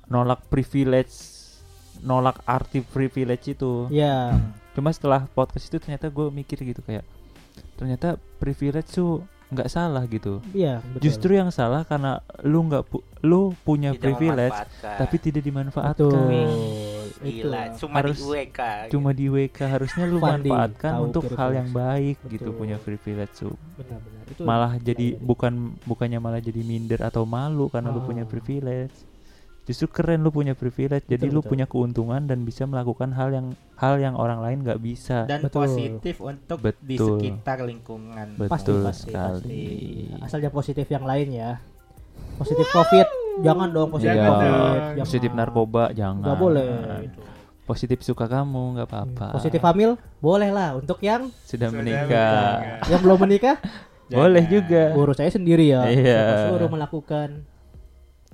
nolak 0.07 0.45
privilege 0.47 1.40
nolak 2.01 2.37
arti 2.45 2.81
privilege 2.83 3.51
itu 3.51 3.88
ya 3.88 4.37
cuma 4.75 4.90
setelah 4.90 5.25
podcast 5.27 5.66
itu 5.66 5.79
ternyata 5.79 6.07
gue 6.07 6.27
mikir 6.31 6.61
gitu 6.62 6.81
kayak 6.81 7.03
ternyata 7.75 8.14
privilege 8.37 8.93
tuh 8.93 9.21
nggak 9.51 9.66
salah 9.66 10.07
gitu 10.07 10.38
iya 10.53 10.79
betul 10.87 11.03
justru 11.03 11.31
yang 11.35 11.51
salah 11.51 11.83
karena 11.83 12.23
lu 12.40 12.62
nggak 12.62 12.87
pu- 12.87 13.03
lu 13.21 13.51
punya 13.61 13.90
Tidak 13.90 13.99
privilege 13.99 14.55
tapi 14.81 15.16
tidak 15.19 15.43
dimanfaatkan 15.43 16.07
betul 16.07 16.31
Gila, 17.20 17.62
Itu. 17.68 17.85
cuma 17.85 17.96
Harus- 17.96 18.16
di 18.16 18.24
UEK. 18.24 18.61
cuma 18.88 19.11
di 19.12 19.26
WK 19.26 19.59
harusnya 19.62 20.04
lu 20.04 20.18
Fandi, 20.18 20.48
manfaatkan 20.48 20.92
untuk 20.98 21.24
hal 21.30 21.50
yang 21.52 21.68
baik 21.70 22.16
gitu 22.26 22.48
Betul. 22.48 22.56
punya 22.56 22.76
privilege 22.76 23.35
tuh 23.37 23.54
benar-benar 23.76 24.24
itu 24.26 24.40
malah 24.42 24.72
jadi 24.76 25.06
iya. 25.12 25.20
bukan 25.20 25.52
bukannya 25.85 26.18
malah 26.18 26.38
jadi 26.38 26.61
minder 26.61 27.00
atau 27.00 27.22
malu 27.22 27.68
karena 27.68 27.88
lu 27.88 28.00
punya 28.00 28.24
Ah. 28.24 28.30
privilege 28.30 28.96
justru 29.62 29.87
keren 29.87 30.18
lu 30.18 30.30
punya 30.30 30.52
privilege 30.52 31.04
jadi 31.04 31.20
Betul, 31.20 31.30
lu 31.30 31.40
betul. 31.40 31.50
punya 31.52 31.66
keuntungan 31.66 32.22
dan 32.24 32.42
bisa 32.42 32.64
melakukan 32.64 33.12
hal 33.12 33.28
yang 33.30 33.46
hal 33.76 33.94
yang 33.96 34.14
orang 34.14 34.40
lain 34.40 34.59
nggak 34.62 34.80
bisa 34.80 35.28
Dan 35.28 35.44
Betul. 35.44 35.68
positif 35.68 36.16
untuk 36.18 36.56
di 36.80 36.96
Betul. 36.96 37.20
sekitar 37.20 37.59
lingkungan. 37.62 38.26
Betul. 38.35 38.48
pasti 38.48 38.70
pasti 38.74 39.12
sekali. 39.12 39.37
pasti 39.37 39.61
asal 40.20 40.40
jangan 40.40 40.56
positif 40.56 40.87
yang 40.88 41.04
lain 41.04 41.28
ya 41.30 41.50
positif 42.35 42.66
covid 42.72 43.06
jangan 43.40 43.69
dong 43.69 43.88
positif 43.88 44.12
Iya, 44.12 44.27
covid 44.27 44.47
jangan. 44.51 44.97
positif 45.01 45.31
narkoba 45.33 45.85
jangan. 45.93 46.23
Nggak 46.23 46.38
boleh. 46.38 46.71
Itu. 47.05 47.21
positif 47.62 48.03
suka 48.03 48.27
kamu 48.27 48.62
nggak 48.75 48.88
apa-apa. 48.90 49.27
Positif 49.31 49.62
hamil 49.62 49.95
boleh 50.19 50.51
lah 50.51 50.75
untuk 50.75 50.99
yang 50.99 51.31
sudah 51.47 51.71
Sudah 51.71 51.79
menikah. 51.79 52.83
yang 52.90 52.99
belum 52.99 53.19
menikah? 53.23 53.57
Boleh 54.11 54.43
juga. 54.45 54.90
Urus 54.90 55.14
saya 55.16 55.31
sendiri 55.31 55.71
ya. 55.71 55.87
Iya. 55.87 56.51
Suruh 56.51 56.66
melakukan 56.66 57.47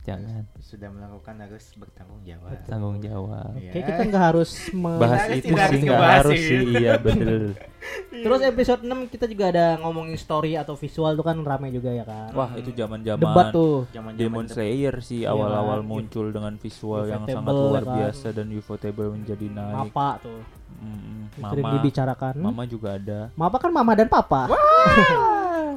jangan 0.07 0.47
Sudah 0.57 0.87
melakukan 0.87 1.35
harus 1.37 1.75
bertanggung 1.75 2.23
jawab. 2.23 2.55
tanggung 2.63 2.99
jawab 2.99 3.51
Iya. 3.53 3.71
kayak 3.73 3.85
kita 3.85 4.03
nggak 4.07 4.25
harus 4.25 4.51
bahas 4.73 5.23
itu 5.33 5.51
sih 5.51 5.79
nggak 5.83 5.99
harus 6.15 6.39
sih. 6.41 6.59
iya 6.77 6.93
betul 6.97 7.43
terus 8.25 8.41
episode 8.41 8.83
6 8.83 8.89
kita 9.09 9.27
juga 9.27 9.45
ada 9.49 9.67
ngomongin 9.79 10.15
story 10.17 10.55
atau 10.55 10.75
visual 10.75 11.13
tuh 11.13 11.23
kan 11.23 11.39
rame 11.41 11.71
juga 11.71 11.91
ya 11.91 12.03
kan 12.03 12.31
wah 12.31 12.51
itu 12.55 12.71
zaman 12.73 13.03
zaman 13.03 13.19
debat 13.21 13.47
tuh 13.51 13.87
Zaman-zaman 13.89 14.15
Demon 14.17 14.45
debat. 14.45 14.55
Slayer 14.57 14.95
sih 15.01 15.21
Iya 15.21 15.31
awal-awal 15.33 15.79
kan. 15.79 15.87
muncul 15.87 16.27
dengan 16.29 16.55
visual 16.57 17.03
yang 17.05 17.27
sangat 17.27 17.51
luar 17.53 17.83
kan. 17.83 17.95
biasa 17.97 18.27
dan 18.31 18.47
Ufotable 18.49 19.11
menjadi 19.13 19.47
naik. 19.49 19.75
mapa 19.91 20.19
tuh 20.21 20.41
Mm, 20.77 21.23
yang 21.35 21.51
sering 21.51 21.65
mama, 21.65 21.75
dibicarakan 21.77 22.35
mama 22.39 22.65
juga 22.65 22.89
ada. 22.95 23.21
mapa 23.33 23.57
kan 23.57 23.71
mama 23.71 23.93
dan 23.93 24.07
papa 24.07 24.49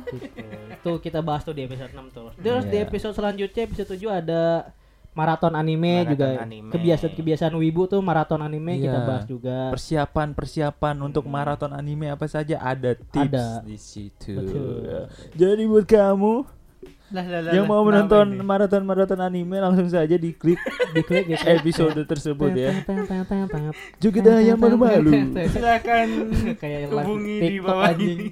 gitu. 0.07 0.41
itu 0.71 0.91
kita 1.01 1.19
bahas 1.19 1.41
tuh 1.41 1.51
di 1.51 1.63
episode 1.63 1.89
6 1.89 2.09
tuh 2.09 2.31
terus 2.35 2.63
di 2.65 2.75
Iya. 2.75 2.85
episode 2.85 3.13
selanjutnya 3.13 3.61
episode 3.61 3.89
7 3.91 4.07
ada 4.09 4.71
maraton 5.11 5.51
anime 5.51 6.05
Maraton 6.05 6.13
juga 6.13 6.29
kebiasaan-kebiasaan 6.69 7.53
wibu 7.53 7.81
tuh 7.85 7.99
maraton 7.99 8.39
anime 8.39 8.79
kita 8.79 8.93
Iya. 8.95 9.05
bahas 9.05 9.25
juga 9.25 9.57
Persiapan 9.69 10.27
persiapan 10.31 10.95
untuk 11.01 11.25
maraton 11.25 11.71
anime 11.71 12.07
apa 12.07 12.23
saja 12.25 12.55
ada 12.57 12.93
tips 12.93 13.27
Ada. 13.27 13.47
di 13.61 13.75
situ. 13.75 14.31
Betul. 14.31 15.09
Jadi 15.33 15.63
buat 15.65 15.85
kamu 15.85 16.33
Lah, 17.09 17.25
lah, 17.25 17.41
lah, 17.41 17.51
yang 17.51 17.65
mau 17.65 17.81
menonton 17.81 18.25
ini? 18.31 18.45
maraton 18.45 18.85
maraton 18.85 19.17
anime 19.17 19.57
langsung 19.57 19.89
saja 19.89 20.13
diklik 20.13 20.61
diklik 20.91 21.25
gitu 21.27 21.45
episode 21.57 21.97
tersebut 22.03 22.53
ya. 22.53 22.69
Juga 23.97 24.37
yang 24.37 24.55
malu-malu. 24.55 25.33
silakan 25.49 26.07
kayak 26.61 26.87
hubungi 26.87 27.35
di 27.39 27.57
bawah 27.57 27.89
ini. 27.93 28.29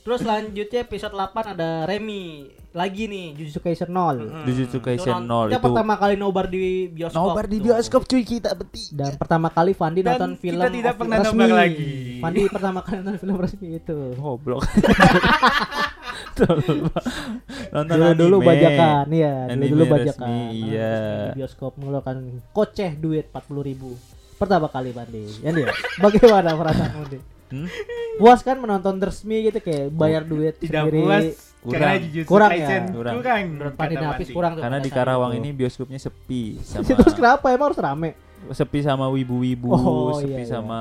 Terus 0.00 0.20
selanjutnya 0.20 0.80
episode 0.82 1.12
8 1.12 1.52
ada 1.54 1.84
Remy 1.84 2.22
lagi 2.70 3.08
nih 3.08 3.34
Jujutsu 3.34 3.58
Kaisen 3.58 3.88
0. 3.88 4.14
Mm-mm. 4.14 4.44
Jujutsu 4.44 4.78
Kaisen 4.78 5.10
non- 5.18 5.48
0 5.48 5.50
kita 5.50 5.56
itu 5.56 5.66
pertama 5.66 5.94
kali 5.96 6.14
nobar 6.14 6.46
di 6.46 6.60
bioskop. 6.86 7.18
nobar 7.18 7.44
di 7.44 7.58
bioskop 7.58 8.02
cuy 8.04 8.22
kita 8.22 8.52
beti. 8.52 8.92
Dan 8.92 9.16
pertama 9.16 9.48
kali 9.48 9.72
Fandi 9.72 10.00
Dan 10.00 10.14
nonton 10.14 10.30
kita 10.34 10.42
film 10.44 10.62
tidak 10.70 10.92
of- 10.92 10.98
pernah 10.98 11.16
resmi. 11.18 11.44
lagi. 11.48 11.90
Fandi 12.20 12.40
pertama 12.46 12.78
kali 12.80 12.96
nonton 13.00 13.16
film 13.16 13.36
resmi 13.36 13.68
itu. 13.74 13.98
Goblok. 14.14 14.62
Nonton 17.70 17.96
dulu 17.96 18.12
dulu 18.14 18.36
anime. 18.38 18.48
bajakan, 18.48 19.04
iya. 19.10 19.34
Dulu 19.46 19.64
dulu 19.66 19.82
resmi, 19.82 19.94
bajakan. 19.94 20.28
iya. 20.50 20.94
Di 21.26 21.38
bioskop 21.38 21.72
mengeluarkan 21.76 22.16
koceh 22.50 22.90
duit 22.94 23.26
40 23.28 23.62
ribu. 23.64 23.90
Pertama 24.36 24.66
kali 24.66 24.90
Fandi. 24.90 25.24
Ya 25.40 25.50
dia. 25.52 25.68
Bagaimana 25.98 26.56
perasaanmu 26.56 27.02
Di? 27.06 27.18
Hmm? 27.50 27.66
Puas 28.16 28.40
kan 28.40 28.56
menonton 28.56 28.96
resmi 28.96 29.42
gitu 29.44 29.58
kayak 29.58 29.90
bayar 29.90 30.22
duit 30.22 30.54
Tidak 30.56 30.70
sendiri. 30.86 31.00
puas 31.02 31.24
Kurang. 31.60 32.00
Kurang 32.24 32.50
ya? 32.56 32.68
Kurang. 32.88 33.14
kurang. 33.20 33.40
Fandi. 34.16 34.32
kurang 34.32 34.52
tuh 34.56 34.62
Karena 34.64 34.78
di 34.78 34.82
pada 34.82 34.96
saat 34.96 34.96
Karawang 35.04 35.32
itu. 35.34 35.38
ini 35.38 35.50
biosopnya 35.52 35.98
sepi 36.00 36.42
sama 36.64 36.88
Terus 36.88 37.12
kenapa 37.12 37.46
emang 37.52 37.68
harus 37.68 37.80
rame? 37.80 38.10
Sepi 38.50 38.80
sama 38.80 39.06
wibu-wibu, 39.06 39.68
Oh, 39.70 40.10
sepi 40.14 40.32
iya, 40.34 40.38
iya. 40.40 40.48
sama 40.50 40.80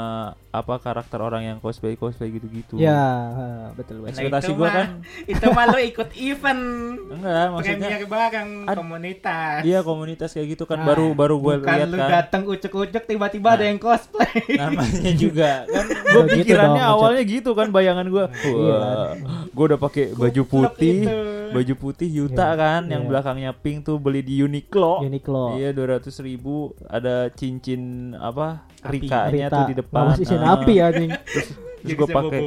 apa 0.49 0.75
karakter 0.75 1.19
orang 1.19 1.43
yang 1.43 1.57
cosplay 1.57 1.93
cosplay 1.93 2.31
gitu-gitu. 2.31 2.75
Ya, 2.75 3.29
betul 3.71 4.01
betul. 4.01 4.01
Nah, 4.01 4.09
Ekspektasi 4.09 4.45
itu 4.45 4.53
gua 4.55 4.63
mah- 4.63 4.73
kan 4.73 4.87
itu 5.23 5.45
mah 5.47 5.65
lo 5.67 5.77
ikut 5.79 6.09
event 6.15 6.63
enggak 7.11 7.45
maksudnya 7.51 7.89
bareng 8.01 8.49
Ad- 8.63 8.77
komunitas. 8.79 9.59
iya 9.61 9.79
komunitas 9.79 10.29
kayak 10.31 10.47
gitu 10.51 10.63
kan 10.63 10.77
Nah, 10.77 10.87
baru 10.87 11.13
baru 11.13 11.35
gue 11.37 11.53
Bukan 11.59 11.69
lihat 11.75 11.87
lu 11.87 11.97
kan 11.97 12.09
datang 12.09 12.41
ucek-ucek 12.45 13.03
tiba-tiba 13.05 13.49
ada 13.51 13.61
Nah. 13.61 13.67
yang 13.67 13.77
cosplay. 13.77 14.33
namanya 14.51 15.11
juga 15.21 15.51
kan 15.65 15.85
gue 15.85 15.93
Begitu 15.93 16.15
dong, 16.15 16.27
pikirannya 16.33 16.81
maksud- 16.81 16.95
awalnya 16.95 17.23
gitu 17.27 17.49
kan 17.51 17.67
bayangan 17.69 18.07
gue 18.07 18.25
Iya. 18.41 18.73
wah 18.73 19.11
gue 19.47 19.65
udah 19.67 19.79
pakai 19.79 20.05
baju 20.11 20.41
putih 20.43 20.97
itu. 20.99 21.17
baju 21.49 21.73
putih 21.75 22.09
Yuta 22.11 22.47
Iya, 22.47 22.55
kan 22.55 22.81
yang 22.87 23.03
iya. 23.03 23.09
belakangnya 23.09 23.51
pink 23.53 23.83
tuh 23.83 23.97
beli 23.97 24.21
di 24.21 24.39
Uniqlo 24.39 25.01
Uniqlo. 25.01 25.53
iya 25.55 25.69
dua 25.69 25.95
ratus 25.95 26.17
ribu 26.19 26.73
ada 26.83 27.29
cincin 27.49 27.81
apa 28.13 28.61
rikanya 28.81 29.49
tuh 29.49 29.63
di 29.65 29.75
depan 29.75 30.01
Bawa 30.05 30.13
sisian 30.13 30.39
Ah. 30.39 30.53
api 30.55 30.73
anjing. 30.77 31.09
terus 31.25 31.49
Jadi 31.79 31.95
gue 31.95 32.07
pakai 32.07 32.41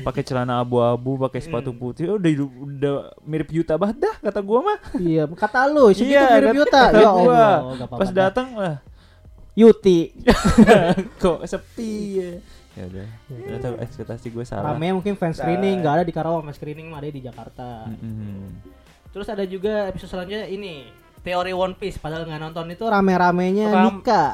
pakai 0.00 0.22
celana 0.22 0.58
abu-abu 0.58 1.20
pakai 1.20 1.38
sepatu 1.38 1.70
putih 1.70 2.08
oh, 2.08 2.16
udah 2.16 2.30
udah 2.40 2.94
mirip 3.22 3.48
Yuta 3.50 3.76
banget 3.76 4.00
dah 4.00 4.16
kata 4.18 4.40
gue 4.40 4.58
mah 4.58 4.78
iya, 4.96 5.22
kata 5.28 5.68
lu, 5.68 5.92
segitu 5.92 6.08
Iya, 6.10 6.24
mirip 6.34 6.56
Yuta. 6.58 6.82
kata 6.86 6.98
Ya 6.98 7.10
gua. 7.10 7.36
Allah, 7.68 7.86
pas 7.86 8.08
datang 8.10 8.48
lah 8.54 8.74
Yuti. 9.52 10.16
kok 11.20 11.44
sepi 11.44 11.92
ya 12.16 12.30
ya 12.72 12.84
udah 12.86 13.06
ternyata 13.28 13.68
ekspektasi 13.82 14.26
gue 14.30 14.44
salah 14.44 14.72
Rame 14.72 14.94
mungkin 14.94 15.14
fan 15.14 15.32
screening, 15.32 15.82
nggak 15.82 15.94
ada 15.94 16.04
di 16.04 16.14
Karawang, 16.14 16.46
fan 16.46 16.54
screening 16.54 16.86
mah 16.86 16.98
ada 16.98 17.10
di 17.10 17.20
Jakarta. 17.20 17.90
Mm-mm. 17.90 18.54
Terus 19.10 19.26
ada 19.26 19.42
juga 19.42 19.84
episode 19.84 20.14
selanjutnya 20.14 20.46
ini 20.46 20.86
teori 21.18 21.50
One 21.50 21.74
Piece 21.74 21.98
padahal 21.98 22.22
nggak 22.22 22.38
nonton 22.40 22.70
itu 22.70 22.86
rame-ramenya 22.86 23.66
Ram- 23.68 23.98
Nika. 23.98 24.24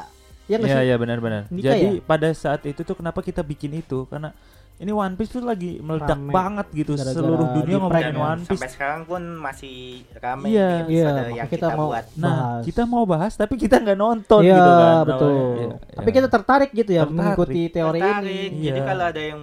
Ya 0.45 0.57
Iya 0.57 0.79
iya 0.83 0.95
benar-benar. 0.95 1.49
Jadi 1.49 1.65
ya? 1.97 2.01
pada 2.01 2.29
saat 2.31 2.61
itu 2.63 2.81
tuh 2.81 2.93
kenapa 2.93 3.19
kita 3.19 3.41
bikin 3.41 3.73
itu? 3.75 4.05
Karena 4.05 4.29
ini 4.75 4.91
One 4.91 5.15
Piece 5.15 5.31
tuh 5.31 5.41
lagi 5.41 5.79
meledak 5.79 6.13
Rame. 6.15 6.29
banget 6.29 6.67
gitu. 6.75 6.93
Gara-gara 6.93 7.15
Seluruh 7.15 7.47
dunia 7.55 7.75
ngomongin 7.79 8.11
ya. 8.11 8.21
One 8.21 8.41
Piece. 8.41 8.51
Sampai 8.53 8.69
sekarang 8.69 9.01
pun 9.03 9.21
masih 9.35 9.77
rame 10.13 10.45
Iya, 10.47 10.69
ini 10.83 10.93
iya, 10.93 11.11
yang 11.33 11.47
kita 11.47 11.65
kita, 11.65 11.67
mau- 11.73 11.89
buat. 11.89 12.05
Nah, 12.15 12.29
bahas. 12.29 12.61
kita 12.61 12.81
mau 12.83 13.03
bahas 13.05 13.33
tapi 13.33 13.53
kita 13.55 13.75
nggak 13.79 13.95
nonton 13.95 14.41
Iya, 14.43 14.53
gitu 14.53 14.71
kan. 14.71 15.03
betul. 15.07 15.33
Iya, 15.33 15.67
Tapi 15.95 16.05
iya. 16.05 16.15
kita 16.15 16.27
tertarik 16.29 16.69
gitu 16.71 16.91
ya 16.91 17.01
Tertarik. 17.01 17.15
mengikuti 17.15 17.61
teori 17.69 17.99
Tertarik. 17.99 18.21
ini. 18.21 18.37
Jadi 18.61 18.69
Iya. 18.75 18.85
kalau 18.85 19.03
ada 19.07 19.21
yang 19.23 19.41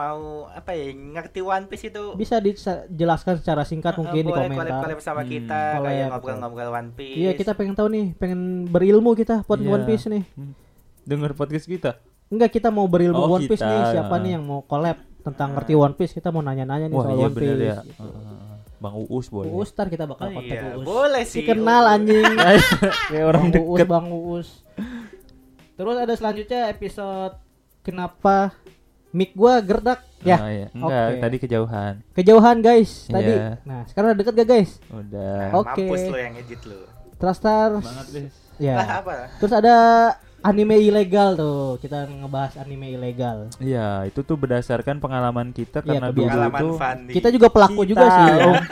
mau 0.00 0.20
apa 0.48 0.72
ya 0.72 0.88
ngerti 0.90 1.40
One 1.40 1.66
Piece 1.66 1.84
itu 1.86 2.04
Bisa 2.14 2.36
dijelaskan 2.38 3.36
secara 3.36 3.62
singkat 3.62 3.92
eh, 3.92 3.98
mungkin 3.98 4.22
di 4.22 4.26
boleh 4.26 4.40
komentar. 4.46 4.64
collab-collab 4.80 4.98
sama 4.98 5.20
Hmm. 5.20 5.30
kita 5.30 5.60
Collab, 5.60 5.84
kayak 5.84 6.00
betul. 6.00 6.10
ngobrol-ngobrol 6.10 6.70
One 6.72 6.90
Piece. 6.90 7.16
Iya, 7.16 7.30
kita 7.34 7.52
pengen 7.52 7.74
tahu 7.74 7.88
nih, 7.90 8.06
pengen 8.14 8.40
berilmu 8.66 9.10
kita 9.12 9.44
buat 9.44 9.58
Iya. 9.58 9.68
One 9.70 9.84
Piece 9.84 10.06
nih. 10.06 10.24
Hmm. 10.30 10.52
Dengar 11.02 11.30
podcast 11.32 11.66
kita. 11.66 11.90
Enggak, 12.26 12.50
kita 12.52 12.68
mau 12.68 12.86
berilmu 12.86 13.20
Oh, 13.20 13.34
One 13.34 13.44
Piece 13.44 13.58
kita. 13.58 13.68
nih. 13.68 13.82
Siapa 13.92 14.14
nih 14.16 14.30
yang 14.32 14.44
mau 14.44 14.60
collab 14.62 14.96
tentang 15.20 15.52
ngerti 15.52 15.72
One 15.74 15.92
Piece? 15.92 16.12
Kita 16.12 16.28
mau 16.28 16.40
nanya-nanya 16.40 16.86
nih 16.86 16.94
Wah, 16.94 17.04
soal 17.04 17.14
iya 17.14 17.22
One 17.22 17.34
bener 17.34 17.44
Piece. 17.52 17.62
ya. 17.62 17.76
gitu. 17.84 18.02
Heeh. 18.02 18.38
Bang 18.80 18.96
Uus 18.98 19.26
boleh. 19.28 19.50
Uus 19.50 19.68
ntar 19.70 19.86
kita 19.86 20.04
bakal 20.04 20.26
Oh, 20.26 20.34
kontak 20.34 20.56
iya, 20.56 20.72
Uus. 20.72 20.86
boleh 20.86 21.22
Si 21.22 21.32
sih. 21.34 21.44
kenal 21.44 21.84
anjing. 21.86 22.24
Kayak 23.10 23.26
orang 23.26 23.44
Bang 23.46 23.60
Uus, 23.60 23.76
deket. 23.76 23.86
Bang 23.86 24.06
Uus. 24.08 24.48
Terus 25.74 25.96
ada 25.98 26.14
selanjutnya 26.14 26.60
episode 26.66 27.34
kenapa 27.80 28.56
mic 29.10 29.30
gua 29.32 29.58
gerdak 29.58 30.00
ya. 30.20 30.36
Ah, 30.36 30.48
iya. 30.48 30.66
Enggak, 30.70 31.06
Oke. 31.06 31.20
tadi 31.20 31.36
kejauhan. 31.38 31.94
Kejauhan 32.12 32.56
guys 32.60 32.90
tadi. 33.06 33.32
Iya. 33.32 33.58
Nah, 33.62 33.82
sekarang 33.86 34.06
udah 34.12 34.18
deket 34.18 34.34
gak 34.36 34.48
guys? 34.48 34.70
Udah. 34.86 35.40
Oke. 35.56 35.82
Mampus 35.82 36.02
lo 36.06 36.16
yang 36.16 36.34
edit 36.36 36.60
lo. 36.64 36.80
Trustar. 37.16 37.70
Banget. 37.76 38.06
Lah 38.12 38.30
Ya. 38.60 38.76
apa? 39.00 39.32
Terus 39.36 39.52
ada 39.52 39.74
anime 40.40 40.76
ilegal 40.78 41.32
tuh. 41.32 41.80
Kita 41.80 42.04
ngebahas 42.04 42.60
anime 42.60 42.92
ilegal. 42.92 43.48
Iya, 43.56 44.04
itu 44.04 44.20
tuh 44.20 44.36
berdasarkan 44.36 45.00
pengalaman 45.00 45.50
kita 45.50 45.80
Iya, 45.80 45.96
karena 45.96 46.08
dulu 46.08 46.28
kebiasaan. 46.28 46.52
Pengalaman 46.52 46.96
itu. 47.08 47.14
Kita 47.16 47.28
juga 47.32 47.48
pelaku 47.48 47.80
Kita. 47.82 47.90
juga 47.90 48.06
sih. 48.06 48.24
Om. 48.38 48.56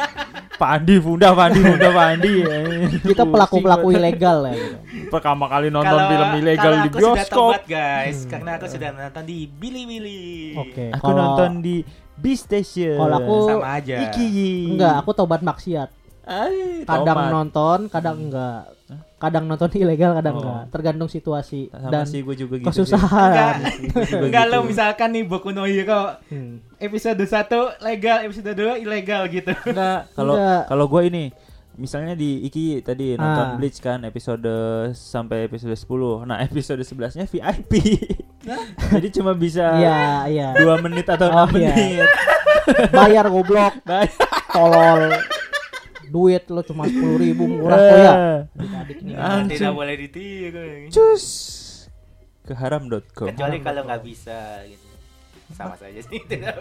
Pandi, 0.58 0.94
Funda, 0.98 1.30
Pandi, 1.32 1.60
Funda, 1.60 1.88
Pandi. 1.88 2.34
Kita 3.08 3.22
pelaku-pelaku 3.22 3.88
ilegal 3.90 4.38
ya 4.44 4.52
gitu. 4.52 4.76
Pertama 5.08 5.46
kali 5.46 5.70
nonton 5.70 5.88
Kalau- 5.94 6.10
film 6.10 6.28
ilegal 6.36 6.62
kalau 6.64 6.76
di 6.76 6.88
aku 6.88 6.98
sudah 6.98 7.14
bioskop. 7.14 7.38
tobat, 7.54 7.62
guys, 7.64 8.18
karena 8.26 8.50
aku 8.54 8.66
sudah 8.66 8.88
nonton 8.90 9.22
di 9.22 9.38
Bilibili. 9.46 10.52
Oke. 10.52 10.84
Aku 10.92 11.02
Kalau- 11.04 11.16
nonton 11.16 11.50
di 11.60 11.76
B 12.12 12.24
Station. 12.34 12.98
Kalau 12.98 13.16
aku 13.16 13.36
Sama 13.48 13.70
aja. 13.72 13.96
Iki. 14.04 14.28
enggak, 14.74 14.94
aku 14.98 15.10
tobat 15.12 15.40
maksiat. 15.40 15.88
Ay, 16.22 16.84
Kadang 16.84 17.16
tomat. 17.16 17.32
nonton, 17.32 17.78
kadang 17.88 18.16
enggak. 18.20 18.62
Kadang 19.18 19.44
nonton 19.44 19.66
ilegal, 19.74 20.14
kadang 20.14 20.34
Oh. 20.34 20.40
enggak. 20.40 20.62
Tergantung 20.70 21.06
situasi 21.06 21.66
sama 21.68 21.90
dan 21.90 22.04
sih 22.04 22.22
gue 22.22 22.36
juga 22.36 22.54
gitu. 22.56 22.70
kesusahan. 22.70 23.66
Juga 23.90 24.22
Enggak 24.22 24.44
gitu. 24.46 24.54
lo 24.54 24.58
misalkan 24.62 25.08
nih 25.10 25.24
Boku 25.24 25.50
no 25.50 25.64
Hero 25.64 26.22
Hmm. 26.24 26.62
episode 26.76 27.18
1 27.18 27.50
legal, 27.80 28.22
episode 28.22 28.46
2 28.48 28.78
ilegal 28.78 29.26
gitu. 29.26 29.50
Enggak, 29.64 30.06
kalau 30.12 30.34
Enggak. 30.34 30.62
kalau 30.66 30.86
gue 30.86 31.02
ini 31.04 31.24
misalnya 31.74 32.14
di 32.14 32.42
Iki 32.44 32.80
tadi 32.80 33.14
Ah. 33.14 33.18
nonton 33.18 33.48
Bleach 33.56 33.78
kan 33.78 33.98
episode 34.02 34.46
sampai 34.92 35.44
episode 35.44 35.74
10. 35.74 36.22
Nah, 36.22 36.38
episode 36.40 36.78
11-nya 36.80 37.26
VIP. 37.26 37.72
Jadi 38.94 39.08
cuma 39.12 39.34
bisa 39.34 39.66
Iya, 39.74 39.98
iya. 40.26 40.48
dua 40.54 40.78
menit 40.78 41.06
atau 41.06 41.26
Oh, 41.26 41.42
enam 41.42 41.54
iya. 41.54 41.70
menit. 41.70 42.08
Bayar 42.88 43.26
goblok, 43.26 43.82
Bayar. 43.82 44.14
tolol. 44.48 45.10
Duit 46.08 46.44
lo 46.48 46.60
cuma 46.62 46.84
sepuluh 46.84 47.16
ribu 47.16 47.44
murah 47.44 47.78
kok 47.78 47.96
ya. 47.96 48.12
Adik-adik 48.54 48.98
nih. 49.02 49.14
Tidak 49.48 49.72
boleh 49.72 49.94
ditiru. 49.96 50.64
Cus 50.88 51.24
ke 52.42 52.52
haram.com. 52.52 53.28
Kecuali 53.28 53.56
kalau 53.60 53.84
nggak 53.84 54.02
bisa 54.02 54.64
gitu. 54.64 54.86
Sama 55.52 55.76
saja 55.76 56.00
sih 56.00 56.20
tidak. 56.24 56.56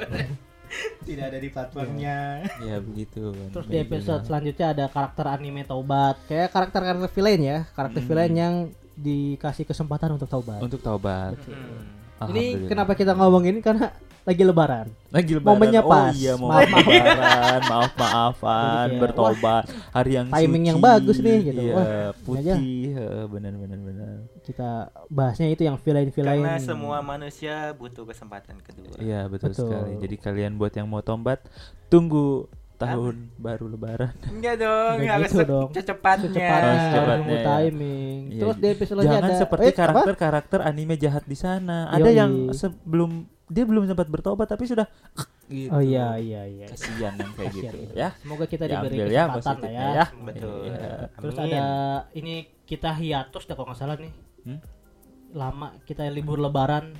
Tidak 1.00 1.24
ada 1.24 1.39
di 1.39 1.48
platformnya. 1.48 2.43
Ya 2.60 2.76
begitu. 2.78 3.32
kan. 3.32 3.50
Terus 3.56 3.68
di 3.68 3.78
episode 3.80 4.20
bilang. 4.20 4.28
selanjutnya 4.28 4.68
ada 4.76 4.86
karakter 4.88 5.26
anime 5.26 5.64
taubat. 5.64 6.20
Kayak 6.28 6.52
karakter-karakter 6.52 7.10
villain 7.10 7.41
ya, 7.41 7.58
karakter 7.72 8.02
Hmm. 8.04 8.10
villain 8.12 8.34
yang 8.36 8.56
dikasih 8.93 9.64
kesempatan 9.64 10.12
untuk 10.12 10.28
taubat. 10.28 10.60
untuk 10.60 10.84
taubat. 10.84 11.39
Hmm. 11.48 12.34
Ini 12.34 12.68
kenapa 12.68 12.98
kita 12.98 13.14
ngomongin 13.14 13.62
karena 13.62 13.93
lagi 14.28 14.43
lebaran. 14.43 14.88
lagi 15.07 15.32
lebaran. 15.34 15.55
Momennya 15.55 15.82
pas. 15.82 16.11
Oh 16.11 16.19
iya, 16.19 16.34
mau 16.36 16.51
Maaf, 16.51 16.67
maaf. 16.67 16.84
lebaran, 16.86 17.61
maaf 17.63 17.91
maafan, 17.95 18.88
kayak, 18.89 18.99
bertobat, 18.99 19.63
hari 19.89 20.11
yang 20.13 20.28
timing 20.28 20.43
suci. 20.59 20.69
yang 20.69 20.80
bagus 20.84 21.17
nih, 21.17 21.38
gitu. 21.41 21.61
Iya, 21.63 21.73
Wah, 21.73 22.09
putih, 22.21 22.59
heeh, 22.91 23.23
benar 23.25 23.53
benar 23.55 23.80
benar. 23.80 24.13
Kita 24.43 24.69
bahasnya 25.07 25.47
itu 25.47 25.63
yang 25.63 25.80
villain-villain. 25.80 26.43
Karena 26.43 26.59
semua 26.59 26.99
manusia 26.99 27.71
butuh 27.71 28.03
kesempatan 28.03 28.59
kedua. 28.59 28.99
Iya, 28.99 29.25
betul, 29.25 29.49
Betul. 29.49 29.63
sekali. 29.65 29.91
Jadi 29.97 30.15
kalian 30.19 30.51
buat 30.55 30.73
yang 30.73 30.86
mau 30.86 30.99
tombat, 30.99 31.39
tunggu 31.88 32.51
tahun 32.75 33.32
baru 33.34 33.65
lebaran. 33.69 34.11
Enggak 34.28 34.59
dong, 34.59 34.95
Nggak 35.01 35.15
harus 35.17 35.32
gitu 35.32 35.43
dong. 35.47 35.69
secepatnya. 35.71 36.30
Secepatnya, 36.30 36.51
Oh, 36.51 36.61
harus 36.61 36.84
secepatnya, 36.84 37.32
ya. 37.34 37.45
timing. 37.47 38.19
Iya, 38.28 38.41
Terus 38.43 38.55
di 38.55 38.67
episode 38.67 38.99
Jangan 38.99 39.23
ada 39.23 39.34
seperti 39.34 39.63
eh, 39.63 39.71
apa? 39.71 39.80
karakter-karakter 39.80 40.59
anime 40.61 40.93
jahat 40.93 41.23
di 41.23 41.34
sana. 41.34 41.88
Ada 41.89 42.05
Yoi. 42.05 42.19
yang 42.19 42.32
sebelum 42.51 43.11
dia 43.48 43.64
belum 43.64 43.88
sempat 43.88 44.08
bertobat 44.12 44.48
tapi 44.52 44.68
sudah 44.68 44.88
gitu. 45.48 45.72
Oh 45.72 45.80
iya 45.80 46.20
iya 46.20 46.43
iya. 46.43 46.68
Kasihan 46.68 47.16
yang 47.16 47.32
kayak 47.34 47.52
gitu 47.56 47.78
ya. 47.95 48.10
Semoga 48.20 48.45
kita 48.45 48.68
diberi 48.68 48.95
Diambil 49.00 49.16
ya 49.16 49.24
kesempatan 49.32 49.58
lah 49.64 49.72
ya. 49.72 49.88
ya. 49.88 50.06
Betul. 50.12 50.60
Iya. 50.68 50.91
Terus 51.16 51.36
Amin. 51.39 51.48
ada 51.56 51.66
ini 52.12 52.36
kita 52.68 52.89
hiatus 52.91 53.43
dah 53.48 53.56
kalau 53.56 53.68
nggak 53.72 53.80
salah 53.80 53.95
nih. 53.95 54.14
Hmm? 54.43 54.60
Lama 55.32 55.68
kita 55.88 56.04
libur 56.12 56.43
lebaran. 56.43 56.91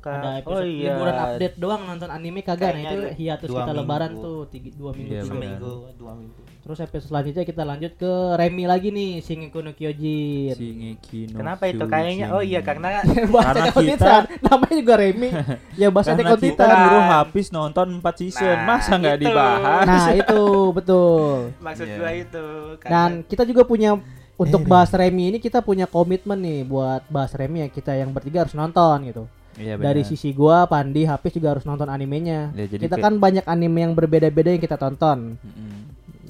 Ka- 0.00 0.16
ada 0.16 0.30
episode 0.38 0.56
oh 0.56 0.64
iya. 0.64 0.90
liburan 0.90 1.14
update 1.14 1.56
doang 1.56 1.82
nonton 1.84 2.08
anime 2.08 2.40
kagak. 2.40 2.72
Nah 2.72 2.82
itu 2.82 2.98
hiatus 3.14 3.46
kita 3.46 3.62
minggu. 3.62 3.78
lebaran 3.78 4.10
tuh 4.16 4.38
tiga, 4.48 4.68
dua 4.72 4.90
minggu. 4.90 5.10
Iya, 5.10 5.20
minggu. 5.22 5.30
Seminggu, 5.30 5.72
dua 5.94 6.12
minggu. 6.14 6.40
Terus 6.60 6.76
episode 6.78 7.08
selanjutnya 7.08 7.42
kita 7.42 7.62
lanjut 7.62 7.92
ke 7.94 8.12
Remi 8.36 8.64
lagi 8.64 8.88
nih 8.88 9.10
Shingeki 9.18 9.58
no 9.58 9.72
Kyojin. 9.72 10.52
Shingeki 10.52 11.20
no 11.28 11.36
Kenapa 11.36 11.62
itu 11.66 11.84
kayaknya? 11.84 12.26
Oh 12.30 12.40
iya 12.40 12.60
karena 12.60 13.00
bahasa 13.34 13.64
Karena 13.66 13.72
kita- 13.72 14.24
namanya 14.40 14.74
juga 14.74 14.94
Remi. 14.94 15.28
ya 15.74 15.88
bahasa 15.88 16.12
Karena 16.12 16.36
kita 16.36 16.64
habis 17.10 17.46
nonton 17.48 17.86
4 17.98 18.12
season, 18.14 18.56
Nah, 18.56 18.66
masa 18.66 18.92
nggak 18.94 19.18
dibahas? 19.18 19.84
Nah, 19.84 20.06
itu 20.12 20.42
betul. 20.70 21.28
maksud 21.58 21.86
Iya. 21.86 21.96
gua 21.96 22.10
itu. 22.14 22.46
karena- 22.76 22.92
Dan 22.92 23.10
kita 23.24 23.42
juga 23.42 23.62
punya 23.64 23.90
untuk 24.36 24.64
bahas 24.64 24.88
Remi 24.90 25.28
ini 25.28 25.38
kita 25.38 25.60
punya 25.60 25.84
komitmen 25.84 26.38
nih 26.38 26.60
buat 26.62 27.04
bahas 27.08 27.32
Remi 27.32 27.60
ya 27.60 27.68
kita 27.68 27.92
yang 27.92 28.08
bertiga 28.10 28.44
harus 28.44 28.54
nonton 28.54 28.96
gitu. 29.04 29.24
Iya. 29.60 29.74
Dari 29.76 30.02
sisi 30.02 30.32
gua, 30.32 30.64
Pandi, 30.64 31.04
Hafiz 31.04 31.36
juga 31.36 31.52
harus 31.52 31.68
nonton 31.68 31.86
animenya. 31.86 32.48
Ya, 32.56 32.64
jadi 32.64 32.88
kita 32.88 32.96
kayak- 32.96 33.04
kan 33.04 33.14
banyak 33.16 33.44
anime 33.44 33.78
yang 33.84 33.92
berbeda-beda 33.92 34.50
yang 34.50 34.62
kita 34.62 34.74
tonton. 34.74 35.36
Mm-mm. 35.36 35.76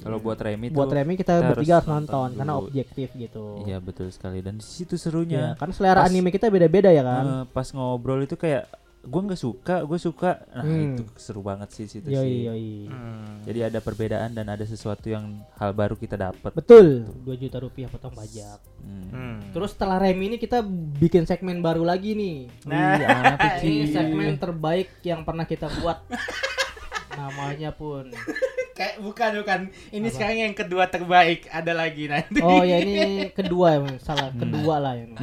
Kalau 0.01 0.17
buat 0.17 0.33
Remi 0.35 0.73
Buat 0.73 0.89
Remi 0.91 1.13
kita, 1.13 1.37
kita 1.37 1.47
bertiga 1.53 1.73
harus 1.77 1.85
nonton 1.85 2.09
nonton 2.09 2.29
karena 2.41 2.53
objektif 2.57 3.07
gitu. 3.13 3.45
Iya 3.63 3.77
betul 3.77 4.09
sekali 4.09 4.41
dan 4.41 4.57
di 4.57 4.65
situ 4.65 4.97
Ya, 4.97 5.01
serunya. 5.01 5.43
kan 5.53 5.69
selera 5.69 6.01
Pas- 6.01 6.09
anime 6.09 6.33
kita 6.33 6.49
beda-beda 6.49 6.89
ya 6.89 7.05
kan. 7.05 7.23
Eh, 7.23 7.43
pas 7.53 7.69
ngobrol 7.69 8.25
itu 8.25 8.33
kayak 8.33 8.65
gue 9.01 9.21
nggak 9.23 9.37
suka, 9.39 9.81
gue 9.81 9.97
suka. 9.97 10.45
Nah 10.51 10.61
Hmm. 10.61 10.93
itu 10.93 11.03
seru 11.17 11.41
banget 11.41 11.73
sih 11.73 11.85
situ 11.85 12.05
yoi 12.05 12.21
sih. 12.21 12.39
yoi. 12.45 12.71
Hmm. 12.85 13.41
Jadi 13.43 13.59
ada 13.63 13.79
perbedaan 13.79 14.31
dan 14.31 14.45
ada 14.45 14.61
sesuatu 14.61 15.09
yang 15.09 15.41
hal 15.57 15.73
baru 15.73 15.97
kita 15.97 16.13
dapat. 16.13 16.53
Betul. 16.53 17.09
2 17.25 17.33
juta 17.35 17.57
rupiah 17.57 17.89
potong 17.89 18.13
pajak. 18.13 18.61
Hmm. 18.77 19.09
Hmm. 19.09 19.37
Terus 19.51 19.73
setelah 19.73 19.97
Remi 19.97 20.29
ini 20.29 20.37
kita 20.37 20.61
bikin 20.95 21.25
segmen 21.25 21.59
baru 21.59 21.81
lagi 21.81 22.13
nih. 22.13 22.37
Nah, 22.63 22.95
Wih, 22.95 23.65
Ini 23.81 23.85
segmen 23.89 24.37
terbaik 24.37 25.01
yang 25.01 25.25
pernah 25.25 25.43
kita 25.43 25.65
buat. 25.81 25.97
Namanya 27.13 27.69
pun. 27.71 28.09
kayak 28.77 28.97
bukan 28.99 29.31
bukan. 29.39 29.59
Ini 29.89 30.03
Apa? 30.03 30.13
sekarang 30.13 30.37
yang 30.41 30.55
kedua 30.55 30.83
terbaik. 30.85 31.45
Ada 31.47 31.71
lagi 31.71 32.07
nanti. 32.07 32.39
Oh 32.39 32.61
ya 32.61 32.79
ini 32.83 33.29
kedua 33.29 33.67
ya, 33.75 33.79
salah 33.97 34.31
kedua 34.31 34.75
lah 34.77 34.93
yang. 34.95 35.13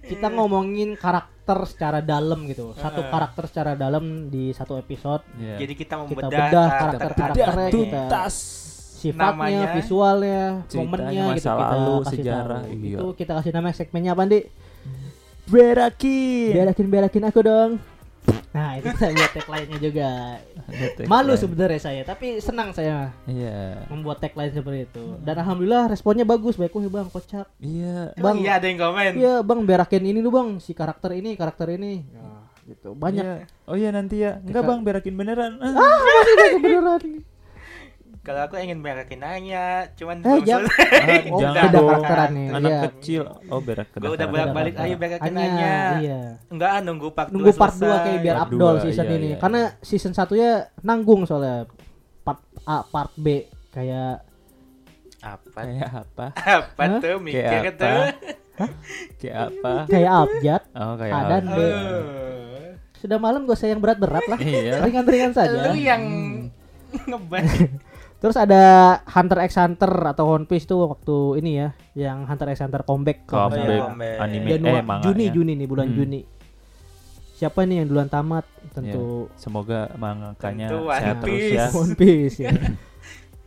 Kita 0.00 0.26
ngomongin 0.28 0.94
karakter 0.94 1.58
secara 1.66 1.98
dalam 2.00 2.46
gitu. 2.46 2.72
Satu 2.74 3.04
karakter 3.04 3.44
secara 3.46 3.72
dalam 3.74 4.28
di 4.28 4.50
satu 4.50 4.76
episode. 4.76 5.26
Iya. 5.34 5.58
Jadi 5.58 5.72
kita 5.74 5.94
Kita 5.96 5.96
membedah 6.00 6.30
bedah 6.30 6.68
karakter-karakter. 6.68 7.08
karakter-karakternya 7.36 7.68
kita 7.68 7.76
tuntas. 8.06 8.34
sifatnya, 9.00 9.32
Namanya, 9.32 9.64
visualnya, 9.72 10.42
momennya 10.70 11.24
gitu 11.32 11.36
kita 11.40 11.52
lalu, 11.56 11.94
kasih 11.96 12.16
sejarah, 12.20 12.60
tahu. 12.60 12.76
iya. 12.76 12.96
Itu 12.96 13.06
kita 13.16 13.32
kasih 13.32 13.50
nama 13.50 13.68
segmennya 13.72 14.12
apa, 14.12 14.22
Di? 14.24 14.40
Berakin. 15.46 16.52
Berakin 16.52 16.86
berakin 16.86 17.24
aku 17.24 17.40
dong. 17.40 17.70
Nah, 18.50 18.76
itu 18.76 18.86
kita 18.94 19.14
buat 19.14 19.32
tagline-nya 19.32 19.78
juga. 19.78 20.08
Malu 21.06 21.32
sebenarnya 21.38 21.80
saya, 21.80 22.02
tapi 22.02 22.42
senang 22.42 22.74
saya 22.74 23.14
Iya. 23.24 23.86
membuat 23.86 24.18
tagline 24.18 24.50
seperti 24.50 24.90
itu. 24.90 25.04
Dan 25.22 25.38
alhamdulillah 25.38 25.86
responnya 25.86 26.26
bagus, 26.26 26.58
baik 26.58 26.74
Wih, 26.74 26.90
Bang, 26.90 27.06
kocak. 27.08 27.46
Iya. 27.62 28.12
Bang. 28.18 28.42
iya 28.42 28.58
ada 28.58 28.66
yang 28.66 28.78
komen. 28.78 29.12
Iya, 29.14 29.34
Bang, 29.46 29.62
berakin 29.62 30.02
ini 30.02 30.18
lu, 30.18 30.34
Bang, 30.34 30.58
si 30.58 30.74
karakter 30.74 31.14
ini, 31.14 31.38
karakter 31.38 31.70
ini. 31.78 32.02
Nah, 32.10 32.50
gitu. 32.66 32.92
Banyak. 32.94 33.24
Iya. 33.24 33.36
Oh 33.70 33.76
iya 33.78 33.90
nanti 33.94 34.22
ya. 34.22 34.42
Enggak 34.42 34.66
bang, 34.66 34.80
berakin 34.82 35.14
beneran. 35.14 35.52
Ah. 35.62 35.74
Masih 35.74 36.58
beneran. 36.58 37.02
Kalau 38.20 38.40
aku 38.44 38.60
ingin 38.60 38.84
berakin 38.84 39.16
nanya, 39.18 39.88
cuman 39.96 40.20
Eh, 40.20 40.28
belum 40.28 40.44
jangan. 40.44 40.68
selesai. 40.68 41.20
Oh, 41.32 41.40
jangan 41.40 41.56
beda 41.56 41.72
dong. 41.72 41.88
karakterannya, 41.88 42.46
Anak 42.52 42.68
iya. 42.68 42.80
kecil. 42.84 43.22
Oh 43.48 43.60
berak. 43.60 43.86
Gua 43.92 44.10
udah 44.12 44.26
bolak-balik 44.28 44.74
ayo 44.76 44.94
berakin 44.94 45.32
nanya. 45.32 45.74
Iya. 45.96 46.20
Enggak, 46.46 46.70
nunggu 46.82 47.08
part 47.10 47.28
Nunggu 47.28 47.48
2 47.48 47.56
part 47.56 47.74
2 47.74 47.80
kayak 47.80 48.20
biar 48.20 48.36
Part 48.36 48.44
Abdol 48.46 48.74
dua, 48.76 48.84
season 48.84 49.04
iya, 49.04 49.16
ini. 49.16 49.26
iya. 49.26 49.36
Karena 49.36 49.60
season 49.80 50.12
satunya 50.12 50.50
nanggung 50.80 51.24
soalnya 51.24 51.64
part 52.20 52.40
A, 52.62 52.84
part 52.84 53.12
B 53.14 53.26
kayak 53.70 54.20
Apa? 55.20 55.58
Kayak 55.58 55.90
apa? 55.94 56.26
Apa 56.34 56.82
Hah? 56.82 57.00
tuh 57.00 57.16
mikir 57.18 57.44
Kayak 57.44 57.72
tuh? 57.76 57.88
apa? 57.88 58.04
Kayak 59.16 59.36
apa? 59.48 59.72
kayak 59.86 60.10
abjad. 60.14 60.62
Oh 60.72 60.94
kayak 60.94 61.12
A 61.14 61.20
dan? 61.26 61.42
B. 61.46 61.58
Oh. 61.58 62.00
Sudah 62.94 63.16
malam 63.16 63.44
gak 63.44 63.56
usah 63.56 63.68
yang 63.68 63.80
berat-berat 63.80 64.24
lah. 64.26 64.36
Iya. 64.38 64.84
Ringan-ringan 64.84 65.32
saja. 65.32 65.60
Lu 65.66 65.72
yang 65.72 66.02
ngeban. 67.06 67.44
Terus 68.20 68.36
ada 68.36 68.62
Hunter 69.06 69.38
x 69.42 69.56
Hunter 69.56 69.88
atau 70.06 70.28
One 70.30 70.44
Piece 70.44 70.64
tuh 70.64 70.84
waktu 70.86 71.16
ini 71.40 71.50
ya, 71.56 71.68
yang 71.94 72.22
Hunter 72.22 72.48
x 72.48 72.60
Hunter 72.60 72.82
comeback. 72.82 73.24
Comeback. 73.24 73.80
Comeback. 73.82 74.16
anime 74.20 74.48
Januari, 74.50 74.76
eh 74.76 74.84
manga 74.84 75.04
Juni 75.06 75.24
ya. 75.24 75.32
Juni 75.32 75.52
nih 75.54 75.66
bulan 75.66 75.86
Hmm. 75.86 75.96
Juni. 75.96 76.20
Siapa 77.32 77.64
nih 77.64 77.80
yang 77.80 77.88
duluan 77.88 78.06
tamat? 78.06 78.44
Tentu 78.70 79.32
Semoga 79.34 79.88
mangakanya 79.96 80.68
sehat 80.68 81.16
terus 81.18 81.32
Piece. 81.32 81.56
ya. 81.56 81.66
One 81.80 81.94
Piece 81.94 82.36
ya. 82.38 82.52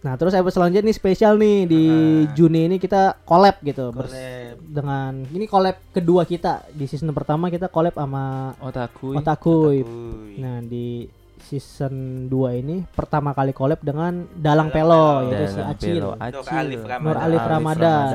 Nah 0.01 0.13
terus 0.15 0.34
episode 0.34 0.57
selanjutnya 0.59 0.84
nih 0.84 0.97
spesial 0.97 1.34
nih 1.38 1.57
di 1.63 1.84
Ah. 1.86 2.34
Juni 2.34 2.61
ini 2.65 2.76
kita 2.76 3.21
collab 3.24 3.61
gitu 3.61 3.88
bers- 3.88 4.09
Collab. 4.09 4.57
dengan 4.59 5.11
ini 5.24 5.45
collab 5.45 5.80
kedua 5.91 6.26
kita 6.26 6.65
di 6.67 6.84
season 6.84 7.13
pertama 7.13 7.47
kita 7.47 7.69
collab 7.69 7.93
sama 7.93 8.51
Otaku. 8.59 9.13
Otakuy. 9.15 9.80
Uy. 9.80 10.41
Nah 10.41 10.59
di 10.59 11.05
season 11.46 12.26
2 12.32 12.62
ini 12.64 12.88
pertama 12.96 13.36
kali 13.36 13.52
collab 13.52 13.84
dengan 13.84 14.26
Dalang 14.34 14.70
Dalang 14.70 14.70
Pelo 14.72 15.04
Pelo. 15.04 15.32
yaitu 15.32 15.46
si 15.52 15.60
Acil. 15.60 15.96
Pelo 16.00 16.12
Nur 16.16 16.24
Acil. 16.24 16.58
Alif 16.58 16.82
Ramadan. 16.88 17.06
Nur 17.06 17.18
Alif 17.20 17.44
Ramadan. 17.44 18.14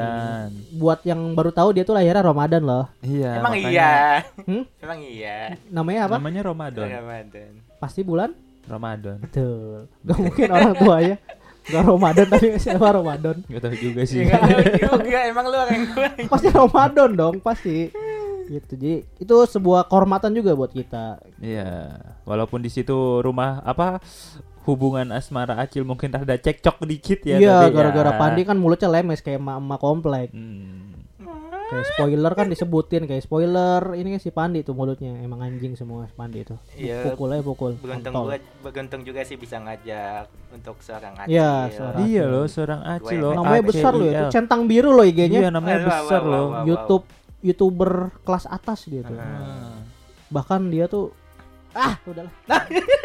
Buat 0.78 1.00
yang 1.04 1.20
baru 1.36 1.50
tahu 1.52 1.68
dia 1.76 1.84
tuh 1.84 1.94
lahirnya 1.94 2.24
Ramadan 2.24 2.62
loh. 2.64 2.84
Iya. 3.04 3.30
Emang 3.38 3.52
makanya 3.52 3.70
iya. 3.70 3.92
Hmm? 4.48 4.62
Emang 4.80 4.98
iya. 5.04 5.38
Namanya 5.68 6.00
apa? 6.08 6.16
Namanya 6.16 6.42
Ramadan. 6.48 6.86
Ramadan. 6.88 7.50
Pasti 7.78 8.00
bulan? 8.00 8.30
Ramadan. 8.68 9.16
Betul. 9.20 9.88
Gak 10.04 10.18
mungkin 10.18 10.48
orang 10.52 10.74
tuanya. 10.76 11.16
Gak 11.68 11.84
Ramadan 11.84 12.26
tapi 12.32 12.46
siapa 12.56 12.86
Ramadan? 12.96 13.36
Gak 13.44 13.60
tahu 13.60 13.76
juga 13.76 14.00
sih. 14.08 14.24
Iya, 14.24 14.40
kan? 14.40 14.40
Enggak, 15.04 15.22
emang 15.28 15.44
lu 15.52 15.56
orang 15.56 15.84
tua. 15.92 16.08
Pasti 16.32 16.48
Ramadan 16.48 17.10
dong, 17.12 17.34
pasti. 17.44 17.92
Gitu. 18.48 18.72
Jadi 18.74 18.94
itu 19.20 19.34
sebuah 19.44 19.86
kehormatan 19.86 20.32
juga 20.32 20.56
buat 20.56 20.72
kita. 20.72 21.20
Iya, 21.38 22.00
walaupun 22.24 22.64
di 22.64 22.72
situ 22.72 23.20
rumah 23.20 23.60
apa 23.62 24.00
hubungan 24.64 25.08
asmara 25.16 25.56
Acil 25.60 25.84
mungkin 25.84 26.12
ada 26.12 26.36
cekcok 26.36 26.84
dikit 26.84 27.20
ya. 27.24 27.36
Iya, 27.40 27.56
gara-gara 27.72 28.12
ya. 28.12 28.18
Pandi 28.20 28.42
kan 28.44 28.56
mulutnya 28.56 28.88
lemes 28.88 29.20
kayak 29.20 29.40
emak-emak 29.40 29.80
komplek. 29.80 30.28
Hmm. 30.32 30.96
Kayak 31.68 31.84
spoiler 31.92 32.32
kan 32.32 32.48
disebutin 32.48 33.04
kayak 33.04 33.28
spoiler 33.28 33.92
ini 33.92 34.16
kan 34.16 34.20
si 34.24 34.32
Pandi 34.32 34.64
tuh 34.64 34.72
mulutnya 34.72 35.20
emang 35.20 35.44
anjing 35.44 35.76
semua 35.76 36.08
si 36.08 36.16
Pandi 36.16 36.40
tuh. 36.40 36.56
Iya. 36.72 37.04
Pukul 37.12 37.36
aja 37.36 37.44
pukul. 37.44 37.76
Beruntung 37.76 38.32
beruntung 38.64 39.04
juga 39.04 39.20
sih 39.20 39.36
bisa 39.36 39.60
ngajak 39.60 40.32
untuk 40.48 40.80
seorang 40.80 41.12
acil. 41.20 41.28
Iya, 41.28 41.52
seorang 41.68 42.00
Iya 42.08 42.24
loh, 42.24 42.46
seorang 42.48 42.80
Acil 42.88 43.20
loh. 43.20 43.32
Namanya 43.36 43.62
besar 43.68 43.92
loh 43.92 44.08
ya, 44.08 44.12
itu 44.16 44.24
centang 44.32 44.64
biru 44.64 44.96
loh 44.96 45.04
IG-nya. 45.04 45.44
Iya, 45.44 45.50
namanya 45.52 45.78
besar 45.84 46.24
loh. 46.24 46.64
YouTube 46.64 47.04
YouTuber 47.40 47.92
kelas 48.22 48.44
atas 48.44 48.84
dia 48.84 49.02
tuh. 49.02 49.14
Ah. 49.14 49.78
Bahkan 50.28 50.60
dia 50.68 50.86
tuh 50.86 51.14
ah 51.72 51.94
udahlah. 52.10 52.32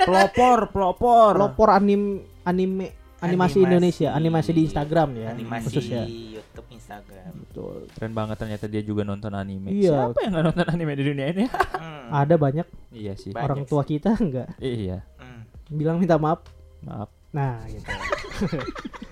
pelopor, 0.04 0.60
pelopor. 0.70 1.34
Pelopor 1.36 1.70
anim 1.70 2.22
anime 2.44 2.92
animasi, 3.20 3.24
Animasi. 3.24 3.58
Indonesia, 3.62 4.10
animasi 4.12 4.50
di 4.52 4.62
Instagram 4.64 5.10
ya. 5.16 5.30
Animasi 5.32 5.64
khususnya. 5.64 6.04
YouTube, 6.04 6.68
Instagram. 6.70 7.32
Betul. 7.40 7.88
Keren 7.94 8.12
banget 8.12 8.36
ternyata 8.36 8.66
dia 8.68 8.82
juga 8.82 9.02
nonton 9.04 9.32
anime. 9.32 9.72
Iya. 9.72 10.12
Siapa 10.12 10.20
yang 10.22 10.32
nggak 10.34 10.46
nonton 10.46 10.68
anime 10.68 10.92
di 10.94 11.04
dunia 11.06 11.28
ini? 11.30 11.46
Hmm. 11.48 12.08
Ada 12.12 12.36
banyak 12.36 12.68
iya 12.92 13.14
sih. 13.16 13.32
Banyak 13.32 13.46
orang 13.46 13.60
sih. 13.64 13.70
tua 13.70 13.84
kita 13.84 14.12
enggak 14.24 14.50
Iya. 14.60 15.08
Hmm. 15.16 15.42
bilang 15.70 15.98
minta 15.98 16.18
maaf. 16.18 16.44
Maaf. 16.82 17.08
Nah, 17.34 17.66
gitu. 17.66 17.84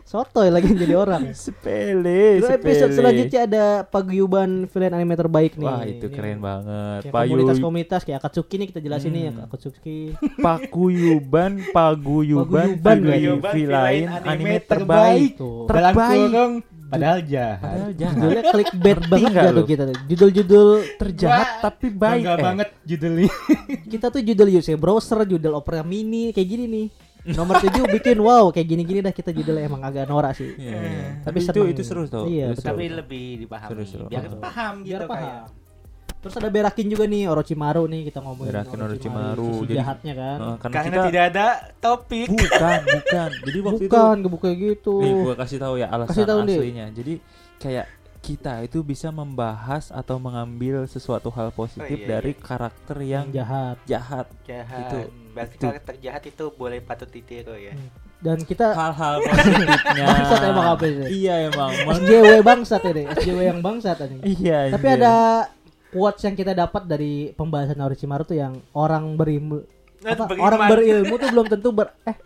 Sotoy 0.06 0.52
lagi 0.52 0.76
jadi 0.76 0.92
orang. 0.94 1.32
Sepele, 1.32 2.38
Terus 2.38 2.52
episode 2.52 2.92
selanjutnya 2.92 3.42
ada 3.42 3.66
paguyuban 3.82 4.68
villain 4.68 4.92
anime 4.92 5.16
terbaik 5.16 5.56
nih. 5.56 5.64
Wah, 5.66 5.82
itu 5.84 6.06
Ini 6.06 6.12
keren 6.12 6.38
banget. 6.38 7.00
Kayak 7.02 7.14
Payu 7.16 7.30
komunitas-komunitas 7.32 8.02
kayak 8.04 8.20
Akatsuki 8.20 8.56
nih 8.60 8.68
kita 8.70 8.80
jelasin 8.80 9.10
nih 9.10 9.24
Hmm. 9.32 9.48
Akatsuki. 9.48 10.00
paguyuban, 10.38 11.64
paguyuban, 11.72 12.76
Paguyuban, 12.76 12.98
paguyuban 13.00 13.54
villain 13.56 14.04
villain 14.04 14.06
anime 14.12 14.28
anime 14.28 14.56
terbaik. 14.62 15.32
Tuh. 15.34 15.64
Ter- 15.64 15.76
Terbaik. 15.80 16.30
padahal 16.92 17.20
jahat. 17.24 17.62
Padahal 17.64 17.92
jahat. 17.96 18.12
Judulnya 18.12 18.44
clickbait 18.52 19.00
banget 19.08 19.32
gak 19.32 19.44
tuh 19.50 19.64
kita 19.66 19.84
tuh. 19.88 19.98
Judul-judul 20.06 20.68
terjahat 21.00 21.48
Wah, 21.48 21.62
tapi 21.64 21.88
baik. 21.88 22.04
Bangga 22.20 22.34
Eh, 22.36 22.44
banget 22.44 22.70
judulnya. 22.84 23.32
kita 23.88 24.06
tuh 24.12 24.20
judul 24.20 24.48
UC 24.52 24.70
browser, 24.76 25.24
judul 25.24 25.56
Opera 25.56 25.82
Mini 25.82 26.36
kayak 26.36 26.50
gini 26.50 26.66
nih. 26.68 26.88
Nomor 27.24 27.56
7 27.60 27.70
bikin 27.92 28.18
wow 28.18 28.50
kayak 28.50 28.66
gini-gini 28.66 29.00
dah 29.00 29.12
kita 29.12 29.30
judulnya 29.30 29.64
emang 29.64 29.82
agak 29.82 30.06
norak 30.06 30.34
sih. 30.34 30.54
Iya, 30.54 30.74
iya. 30.74 31.06
Tapi 31.22 31.38
Tapi 31.38 31.38
itu 31.40 31.52
seneng. 31.54 31.72
itu 31.72 31.82
seru 31.84 32.04
tuh. 32.06 32.26
Iya, 32.26 32.46
Itu 32.48 32.52
betul. 32.52 32.64
seru. 32.64 32.72
Tapi 32.72 32.86
lebih 32.92 33.26
dipahami. 33.40 33.70
Seru-seru. 33.72 34.06
Biar 34.08 34.24
Oh. 34.26 34.40
paham 34.40 34.74
gitu 34.80 34.90
Biar 34.90 35.02
kayak. 35.02 35.12
paham. 35.12 35.60
Terus 36.22 36.34
ada 36.36 36.50
berakin 36.50 36.86
juga 36.86 37.04
nih 37.04 37.24
Orochimaru 37.26 37.84
nih 37.88 38.02
kita 38.06 38.20
ngomongin 38.20 38.54
Berakin 38.54 38.78
Orochimaru, 38.80 39.48
sisi 39.48 39.62
jadi- 39.64 39.78
jahatnya 39.78 40.14
kan. 40.16 40.38
Heeh, 40.38 40.56
karena, 40.56 40.74
Karena 40.76 40.86
kita 40.88 41.02
tidak 41.10 41.24
ada 41.28 41.48
topik. 41.80 42.28
bukan, 42.32 42.80
bukan. 42.92 43.30
Jadi 43.42 43.60
waktu 43.60 43.82
Bukan, 43.82 44.16
bukan 44.24 44.42
kayak 44.44 44.58
gitu. 44.60 44.96
itu 44.98 45.04
nih 45.04 45.14
gua 45.20 45.36
kasih 45.36 45.58
tahu 45.58 45.74
ya 45.76 45.88
alasan 45.88 46.10
Kasih 46.14 46.26
tahu, 46.26 46.40
aslinya. 46.44 46.86
Jadi 46.92 47.14
kayak 47.58 47.86
kita 48.22 48.54
itu 48.62 48.80
bisa 48.82 49.10
membahas 49.10 49.90
atau 49.90 50.18
mengambil 50.18 50.86
sesuatu 50.86 51.30
hal 51.32 51.50
positif 51.50 51.90
Oh, 51.90 52.06
iya, 52.06 52.10
dari 52.12 52.34
iya. 52.34 52.40
karakter 52.40 52.98
yang 52.98 53.26
yang 53.28 53.42
jahat. 53.42 53.78
jahat. 53.86 54.26
Jahat. 54.46 54.94
Itu- 54.94 55.10
Berarti 55.32 55.56
itu. 55.56 55.64
karakter 55.64 55.96
jahat 55.98 56.24
itu 56.26 56.46
boleh 56.52 56.80
patut 56.80 57.08
ditiru 57.08 57.56
ya. 57.56 57.74
Dan 58.22 58.44
kita 58.44 58.78
Hal-hal 58.78 59.18
positifnya. 59.26 60.06
Bangsat 60.06 60.42
emang 60.46 60.68
apa 60.78 60.84
itu? 60.86 61.04
Iya 61.10 61.36
emang. 61.50 61.72
Emang- 61.74 61.98
SJW 61.98 62.28
bangsat 62.42 62.84
ini, 62.86 63.04
SJW 63.18 63.40
yang 63.42 63.60
bangsat 63.60 63.98
anjing. 63.98 64.22
Iya. 64.22 64.60
Tapi 64.70 64.86
anjir. 64.86 65.00
ada 65.02 65.14
quotes 65.90 66.22
yang 66.22 66.36
kita 66.36 66.54
dapat 66.54 66.84
dari 66.86 67.34
pembahasan 67.34 67.76
Orochimaru 67.76 68.24
tuh 68.24 68.38
yang 68.38 68.54
orang 68.72 69.18
berilmu 69.18 69.66
apa, 70.02 70.24
Beriman. 70.26 70.42
orang 70.42 70.62
berilmu 70.66 71.14
tuh 71.16 71.30
belum 71.30 71.46
tentu 71.46 71.70
ber 71.70 71.88
eh 72.04 72.18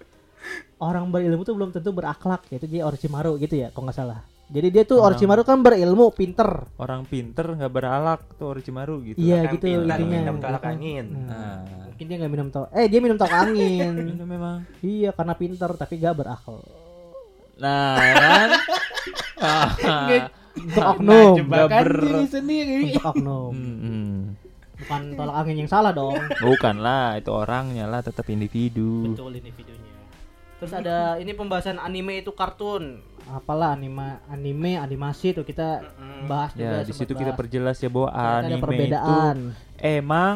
orang 0.77 1.09
berilmu 1.09 1.41
tuh 1.41 1.55
belum 1.57 1.69
tentu 1.73 1.89
berakhlak 1.91 2.45
itu 2.47 2.67
dia 2.67 2.85
Orochimaru 2.85 3.35
gitu 3.39 3.55
ya 3.57 3.71
kalau 3.71 3.87
nggak 3.89 3.97
salah. 3.97 4.19
Jadi 4.45 4.67
dia 4.69 4.83
tuh 4.83 4.97
Orang- 4.97 5.17
Orochimaru 5.17 5.41
kan 5.41 5.57
berilmu, 5.59 6.11
pinter. 6.11 6.69
orang 6.77 7.01
pinter 7.03 7.45
nggak 7.51 7.71
beralak 7.71 8.21
tuh 8.35 8.53
Orochimaru 8.53 9.01
gitu. 9.03 9.17
Iya 9.17 9.41
Kan 9.41 9.53
gitu 9.53 9.65
pintar 9.67 9.97
intinya. 9.97 10.21
minum 10.21 10.35
tolak 10.37 10.63
angin. 10.63 11.05
Nah, 11.19 11.33
Nah, 11.57 11.85
mungkin 11.87 12.05
dia 12.05 12.17
nggak 12.19 12.31
minum 12.31 12.47
tolak. 12.49 12.69
Eh 12.71 12.85
dia 12.85 12.99
minum 12.99 13.17
tolak 13.17 13.35
angin. 13.35 13.93
itu 14.13 14.23
memang. 14.23 14.57
iya 14.79 15.09
karena 15.09 15.33
pinter 15.33 15.69
tapi 15.71 15.93
gak 15.97 16.15
berakal. 16.15 16.61
Nah, 17.55 17.95
kan? 17.97 18.49
Ah, 19.35 19.67
Untuk 20.55 20.79
oknum. 20.79 21.35
Nggak 21.43 21.67
ber- 21.67 21.99
diri 21.99 22.25
sendiri. 22.25 22.81
Untuk 22.89 23.05
oknum. 23.11 23.51
hmm, 23.57 23.77
hmm. 23.77 24.13
Bukan 24.77 25.01
tolak 25.13 25.35
angin 25.37 25.55
yang 25.57 25.69
salah 25.69 25.91
dong. 25.91 26.15
Bukan 26.37 26.75
lah, 26.77 27.15
itu 27.15 27.27
orangnya 27.29 27.83
lah, 27.85 27.99
tetap 27.99 28.23
individu. 28.27 29.09
Betul 29.09 29.35
ini 29.35 29.49
videonya. 29.49 29.93
Terus 30.55 30.71
ada 30.71 30.97
ini 31.15 31.31
pembahasan 31.31 31.75
anime 31.77 32.19
itu 32.19 32.31
kartun. 32.31 33.03
Apalah 33.27 33.73
anime 33.73 34.21
anime 34.25 34.77
animasi 34.77 35.33
tuh 35.33 35.41
kita 35.41 35.81
bahas 36.23 36.53
juga. 36.53 36.65
Ya, 36.71 36.79
di 36.79 36.89
sempat 36.89 36.99
situ 36.99 37.13
kita 37.15 37.31
perjelas 37.31 37.77
ya 37.77 37.89
bahwa 37.89 38.09
Ternyata 38.09 38.29
ada 38.29 38.45
anime 38.45 38.61
perbedaan. 38.61 39.35
itu 39.37 39.55
emang 39.79 40.35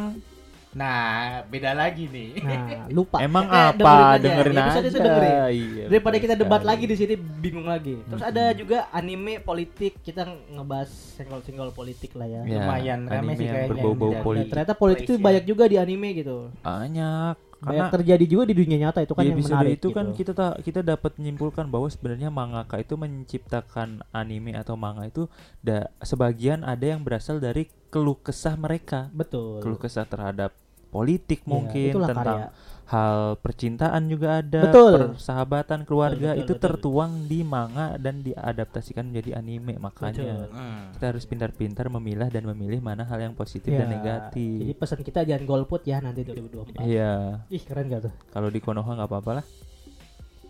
Nah, 0.69 1.41
beda 1.49 1.73
lagi 1.73 2.05
nih. 2.05 2.45
Nah, 2.45 2.85
lupa. 2.93 3.17
emang 3.19 3.41
Eh, 3.43 3.57
apa? 3.73 3.73
dengerin 3.73 3.89
aja. 4.13 4.19
Dengerin 4.21 4.53
Di 4.53 4.61
aja. 4.61 4.79
itu 4.83 4.99
dengerin. 4.99 5.33
Iya, 5.49 5.85
Daripada 5.89 6.17
kita 6.19 6.35
debat 6.37 6.61
sekali. 6.61 6.69
lagi 6.69 6.85
di 6.85 6.95
sini 6.95 7.13
bingung 7.17 7.65
lagi. 7.65 7.95
Terus 8.05 8.21
ada 8.21 8.43
juga 8.53 8.85
anime 8.91 9.41
politik, 9.41 9.97
kita 9.99 10.29
ngebahas 10.29 10.89
senggol-senggol 11.17 11.73
politik 11.73 12.13
lah 12.13 12.29
ya. 12.29 12.41
Ya, 12.45 12.61
Lumayan 12.61 12.99
rame 13.03 13.17
anime 13.17 13.33
sih 13.33 13.43
yang 13.43 13.53
kayaknya 13.55 13.71
berbau-bau 13.73 14.11
politik. 14.21 14.49
ternyata 14.53 14.73
politik 14.75 15.03
itu 15.03 15.13
Polisi, 15.15 15.25
banyak 15.25 15.43
ya. 15.43 15.47
juga 15.47 15.63
di 15.65 15.77
anime 15.79 16.09
gitu. 16.13 16.37
Banyak. 16.61 17.35
Banyak 17.59 17.91
Karena 17.91 17.91
terjadi 17.91 18.25
juga 18.25 18.43
di 18.47 18.55
dunia 18.55 18.77
nyata 18.87 19.03
itu 19.03 19.11
kan 19.11 19.23
yang 19.27 19.35
menarik 19.35 19.75
itu 19.75 19.91
gitu. 19.91 19.95
kan 19.95 20.05
kita 20.15 20.31
ta- 20.31 20.57
kita 20.63 20.79
dapat 20.79 21.11
menyimpulkan 21.19 21.67
bahwa 21.67 21.91
sebenarnya 21.91 22.31
mangaka 22.31 22.79
itu 22.79 22.95
menciptakan 22.95 23.99
anime 24.15 24.55
atau 24.55 24.79
manga 24.79 25.03
itu 25.03 25.27
da- 25.59 25.91
sebagian 25.99 26.63
ada 26.63 26.95
yang 26.95 27.03
berasal 27.03 27.43
dari 27.43 27.67
keluh 27.91 28.15
kesah 28.15 28.55
mereka 28.55 29.11
betul. 29.11 29.59
keluh 29.59 29.75
kesah 29.75 30.07
terhadap 30.07 30.55
politik 30.89 31.39
Iya, 31.39 31.49
mungkin 31.49 31.89
itulah 31.89 32.09
tentang 32.09 32.25
karya. 32.27 32.47
hal 32.85 33.15
percintaan 33.37 34.01
juga 34.05 34.27
ada 34.39 34.61
Betul. 34.63 34.93
persahabatan 35.13 35.79
keluarga 35.83 36.29
betul, 36.31 36.41
itu 36.41 36.53
betul. 36.53 36.63
tertuang 36.65 37.11
di 37.23 37.39
manga 37.43 37.93
dan 37.95 38.19
diadaptasikan 38.19 39.05
menjadi 39.05 39.37
anime 39.37 39.77
makanya 39.77 40.25
Betul. 40.41 40.49
Kita 40.91 41.05
harus 41.07 41.23
pintar-pintar 41.23 41.85
memilah 41.87 42.27
dan 42.27 42.43
memilih 42.45 42.79
mana 42.79 43.03
hal 43.03 43.19
yang 43.19 43.33
positif 43.33 43.69
dan 43.69 43.85
Ya, 43.85 43.93
negatif 43.93 44.57
Jadi 44.59 44.73
pesan 44.73 44.99
kita 45.01 45.21
jangan 45.21 45.45
golput 45.45 45.81
ya 45.83 45.97
nanti 45.99 46.21
2024. 46.23 46.81
iya 46.81 47.45
Ih 47.47 47.61
keren 47.61 47.85
gak 47.87 48.01
tuh? 48.03 48.13
kalau 48.27 48.49
di 48.49 48.57
Konoha 48.57 48.89
nggak 48.91 49.05
apa-apa 49.07 49.31
lah 49.35 49.45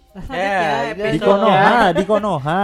Nah, 0.10 0.26
Ya, 0.32 0.50
selanjutnya 0.90 1.12
di 1.12 1.20
Konoha 1.22 1.70
di 1.94 2.04
Konoha 2.10 2.64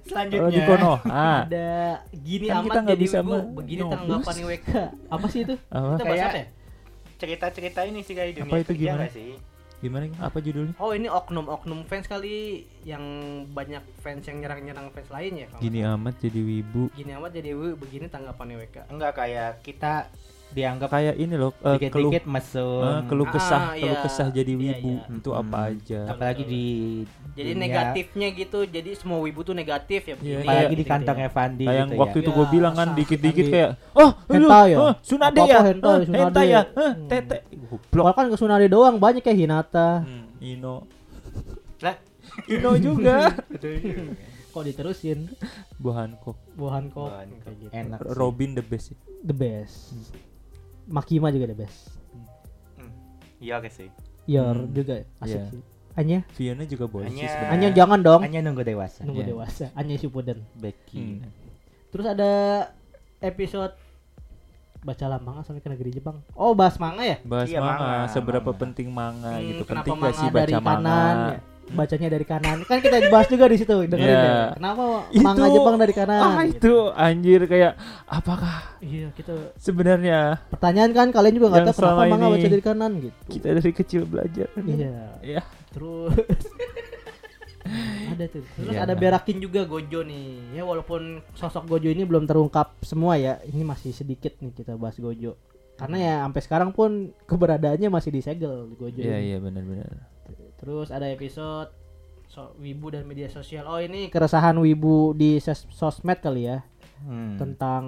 Selanjutnya. 0.00 0.38
kalau 0.38 0.50
di 0.50 0.62
Konoha 0.64 1.20
ada 1.42 1.70
gini 2.16 2.46
Kan 2.46 2.54
amat 2.54 2.64
kita 2.64 2.78
nggak 2.80 2.96
jadi 2.96 3.04
bisa 3.04 3.18
begini 3.20 3.82
tanggapan 3.84 4.36
WK. 4.46 4.68
Apa 5.06 5.26
sih 5.26 5.40
itu? 5.42 5.54
apa 5.68 5.84
Kita 5.90 6.04
bahas 6.06 6.08
Kayak- 6.08 6.24
apa 6.24 6.38
ya? 6.38 6.46
Cerita-cerita 7.18 7.82
ini 7.82 8.00
sih 8.00 8.14
kayak 8.14 8.38
dunia 8.38 8.48
Apa 8.48 8.58
itu 8.58 8.72
kerja 8.72 8.82
gimana? 8.94 9.06
sih? 9.10 9.32
gimana 9.78 10.10
apa 10.18 10.42
judulnya 10.42 10.74
Oh 10.82 10.90
ini 10.90 11.06
oknum-oknum 11.06 11.86
fans 11.86 12.10
kali 12.10 12.66
yang 12.82 12.98
banyak 13.46 13.78
fans 14.02 14.26
yang 14.26 14.42
nyerang-nyerang 14.42 14.90
fans 14.90 15.06
lain 15.06 15.46
ya 15.46 15.46
gini 15.62 15.86
amat 15.86 16.18
jadi 16.18 16.40
wibu 16.42 16.90
gini 16.98 17.14
amat 17.14 17.30
jadi 17.30 17.54
"Wih, 17.54 17.78
begini 17.78 18.10
tanggapannya 18.10 18.58
WK. 18.58 18.90
Enggak 18.90 19.14
kayak 19.14 19.62
kita 19.62 20.10
dianggap 20.48 20.88
kayak 20.88 21.14
ini 21.14 21.34
loh 21.34 21.52
eh, 21.52 21.76
keluh 21.84 22.08
dikit-dikit 22.08 22.24
mesum. 22.24 22.80
eh, 22.82 23.00
keluh 23.04 23.24
Ah, 23.24 23.32
kesah 23.32 23.62
iya. 23.70 23.82
keluh 23.82 23.98
kesah 24.00 24.28
jadi 24.28 24.48
Iya, 24.48 24.58
wibu 24.58 24.92
iya. 24.96 25.14
itu 25.14 25.30
Hmm. 25.30 25.40
apa 25.40 25.58
aja 25.68 26.00
apalagi 26.08 26.42
di 26.42 26.64
Jadi 27.30 27.50
dunia- 27.50 27.62
negatifnya 27.62 28.28
gitu. 28.32 28.58
Jadi 28.64 28.90
semua 28.92 29.18
wibu 29.20 29.40
tuh 29.40 29.52
negatif 29.52 30.02
ya 30.02 30.08
Iya, 30.08 30.16
begini. 30.16 30.36
apalagi 30.38 30.48
Kayak- 30.58 30.70
di 30.70 30.76
gitu 30.78 30.90
kantong 30.90 31.18
ya. 31.18 31.28
Evandi 31.28 31.64
kayak 31.64 31.76
yang 31.76 31.88
gitu 31.88 32.00
waktu 32.00 32.16
ya. 32.16 32.20
itu 32.20 32.30
gue 32.30 32.42
Ya, 32.42 32.50
bilang 32.50 32.74
kan 32.74 32.88
dikit-dikit 32.92 33.44
Sunade. 33.44 33.54
kayak 33.54 33.70
oh 33.94 34.10
lu 34.10 34.34
Hentai 34.40 34.66
ya? 34.66 34.76
oh, 34.76 34.92
Sunade 35.00 35.38
ya 35.38 35.58
hentai, 35.60 35.92
eh, 35.92 36.00
Sunade. 36.00 36.18
hentai 36.18 36.46
ya 36.46 36.60
eh, 36.64 36.90
Hmm. 36.90 37.06
tete 37.06 37.36
goblok 37.62 38.02
Kalau 38.02 38.14
kan 38.14 38.26
ke 38.26 38.36
Tsunade 38.36 38.66
doang 38.66 38.96
banyak 38.96 39.20
kayak 39.20 39.38
Hinata. 39.38 39.88
Hmm, 40.00 40.24
Ino 40.40 40.76
Lah, 41.78 41.94
Ino 42.46 42.70
juga 42.74 43.16
Kok 44.48 44.64
diterusin? 44.64 45.28
Bohan 45.76 46.16
kok 46.16 46.34
Buhan 46.52 46.88
kok 46.88 47.06
Buhan 47.06 47.28
kayak 47.38 47.58
kok. 47.60 47.70
enak. 47.70 47.98
Robin 48.10 48.50
the 48.52 48.64
best 48.64 48.90
sih. 48.90 48.98
The 49.20 49.30
best. 49.30 49.94
Makima 50.88 51.28
juga 51.28 51.46
the 51.46 51.56
best. 51.56 51.92
Hmm. 52.74 52.90
Iya 53.38 53.60
oke 53.60 53.68
sih. 53.68 53.88
Yor 54.24 54.56
Hmm. 54.58 54.72
juga 54.72 54.94
asik 55.20 55.36
Iya. 55.36 55.48
sih. 55.48 55.62
Anya, 55.94 56.18
Fiona 56.30 56.62
juga 56.62 56.86
boleh 56.86 57.10
sih 57.10 57.18
Anya- 57.18 57.28
sebenarnya. 57.28 57.54
Anya 57.54 57.68
jangan 57.74 57.98
dong. 58.00 58.20
Hanya 58.22 58.40
nunggu 58.40 58.62
dewasa. 58.62 59.00
Nunggu 59.02 59.22
Iya. 59.22 59.30
dewasa. 59.34 59.64
Anya 59.74 59.94
Shippuden. 59.94 60.38
Becky. 60.54 60.98
Hmm. 61.18 61.26
Terus 61.88 62.06
ada 62.06 62.30
episode 63.18 63.74
baca 64.78 65.04
manga 65.18 65.42
sampai 65.42 65.58
ke 65.58 65.68
negeri 65.68 65.90
Jepang. 65.90 66.22
Oh, 66.32 66.54
bahas 66.54 66.78
manga 66.78 67.02
ya? 67.02 67.18
Bahas 67.20 67.50
Iya, 67.50 67.58
manga, 67.58 67.82
manga, 67.82 68.08
seberapa 68.08 68.46
manga. 68.46 68.60
penting 68.62 68.88
manga 68.88 69.32
Hmm, 69.34 69.42
gitu. 69.44 69.62
kenapa 69.66 69.84
Penting 69.84 69.96
gak 69.96 70.04
manga 70.06 70.20
sih 70.22 70.28
dari 70.30 70.52
baca 70.54 70.60
manga? 70.62 70.78
kanan 70.86 71.16
ya? 71.18 71.38
Bacanya 71.70 72.08
dari 72.08 72.22
kanan. 72.22 72.62
Kan 72.62 72.78
kita 72.78 73.08
bahas 73.08 73.26
juga 73.26 73.44
di 73.44 73.56
situ 73.56 73.74
dengerin 73.84 74.08
Iya. 74.08 74.22
ya. 74.22 74.44
Kenapa 74.54 74.82
Itu- 75.08 75.22
manga 75.22 75.46
Jepang 75.48 75.76
dari 75.76 75.92
kanan? 75.92 76.20
Ah 76.20 76.42
itu 76.42 76.74
anjir 76.90 77.40
kayak 77.44 77.72
apakah 78.04 78.56
Iya, 78.78 79.10
kita 79.12 79.34
sebenarnya 79.56 80.38
pertanyaan 80.48 80.92
kan 80.92 81.08
kalian 81.10 81.34
juga 81.34 81.46
nggak 81.50 81.64
tahu 81.66 81.76
kenapa 81.78 82.02
manga 82.06 82.26
baca 82.28 82.48
dari 82.48 82.64
kanan 82.64 82.92
gitu. 83.00 83.18
kita 83.28 83.48
dari 83.54 83.72
kecil 83.72 84.02
belajar? 84.04 84.48
Iya. 84.56 84.94
Ya. 85.20 85.42
Terus 85.68 86.14
ada 88.08 88.24
tuh. 88.26 88.42
Terus 88.46 88.72
Iya. 88.72 88.80
ada 88.82 88.94
berakin 88.94 89.36
juga 89.38 89.60
Gojo 89.62 90.00
nih. 90.02 90.56
Ya 90.56 90.62
walaupun 90.62 91.20
sosok 91.32 91.68
Gojo 91.68 91.88
ini 91.88 92.02
belum 92.02 92.24
terungkap 92.24 92.80
semua 92.80 93.14
ya. 93.14 93.36
Ini 93.42 93.60
masih 93.62 93.92
sedikit 93.92 94.32
nih 94.38 94.52
kita 94.54 94.74
bahas 94.74 94.96
Gojo. 94.96 95.36
Karena 95.76 95.96
ya 95.96 96.14
sampai 96.24 96.42
sekarang 96.42 96.70
pun 96.72 96.90
keberadaannya 97.22 97.86
masih 97.86 98.10
disegel 98.10 98.72
Gojo. 98.74 98.98
Iya 98.98 99.16
ini. 99.16 99.26
iya 99.26 99.38
benar-benar. 99.38 99.90
Terus 100.58 100.88
ada 100.88 101.06
episode 101.06 101.70
so, 102.26 102.52
wibu 102.56 102.90
dan 102.90 103.02
media 103.02 103.26
sosial. 103.26 103.64
Oh 103.64 103.78
ini 103.78 104.06
keresahan 104.06 104.54
wibu 104.54 105.10
di 105.12 105.38
sos- 105.38 105.70
sosmed 105.70 106.18
kali 106.18 106.46
ya 106.46 106.60
Hmm. 106.98 107.38
tentang 107.38 107.84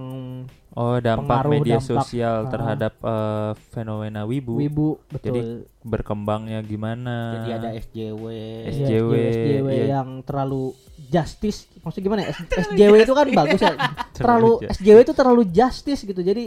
Oh 0.70 0.94
dampak 0.96 1.26
Pengaruh, 1.42 1.50
media 1.52 1.76
dampak. 1.76 1.90
sosial 1.98 2.36
Ah. 2.40 2.48
terhadap 2.48 2.94
eh, 2.96 3.52
fenomena 3.68 4.22
wibu, 4.22 4.54
wibu 4.54 5.02
Jadi, 5.10 5.18
betul. 5.34 5.46
berkembangnya 5.82 6.62
gimana? 6.62 7.16
Jadi 7.36 7.50
ada 7.52 7.68
SJW. 7.74 8.22
Iya, 8.30 8.70
SJW, 8.70 9.10
SJW 9.10 9.66
iya. 9.68 9.84
yang 9.98 10.22
terlalu 10.22 10.70
justice 11.04 11.66
maksudnya 11.80 12.04
gimana 12.06 12.20
ya? 12.22 12.30
S- 12.30 12.70
SJW 12.70 12.94
itu 13.00 13.10
kan 13.12 13.26
bagus 13.34 13.58
ya 13.60 13.74
terlalu 14.14 14.50
justice. 14.60 14.78
SJW 14.78 14.98
itu 15.00 15.12
terlalu 15.12 15.42
justice 15.44 16.00
gitu 16.06 16.20
jadi 16.22 16.44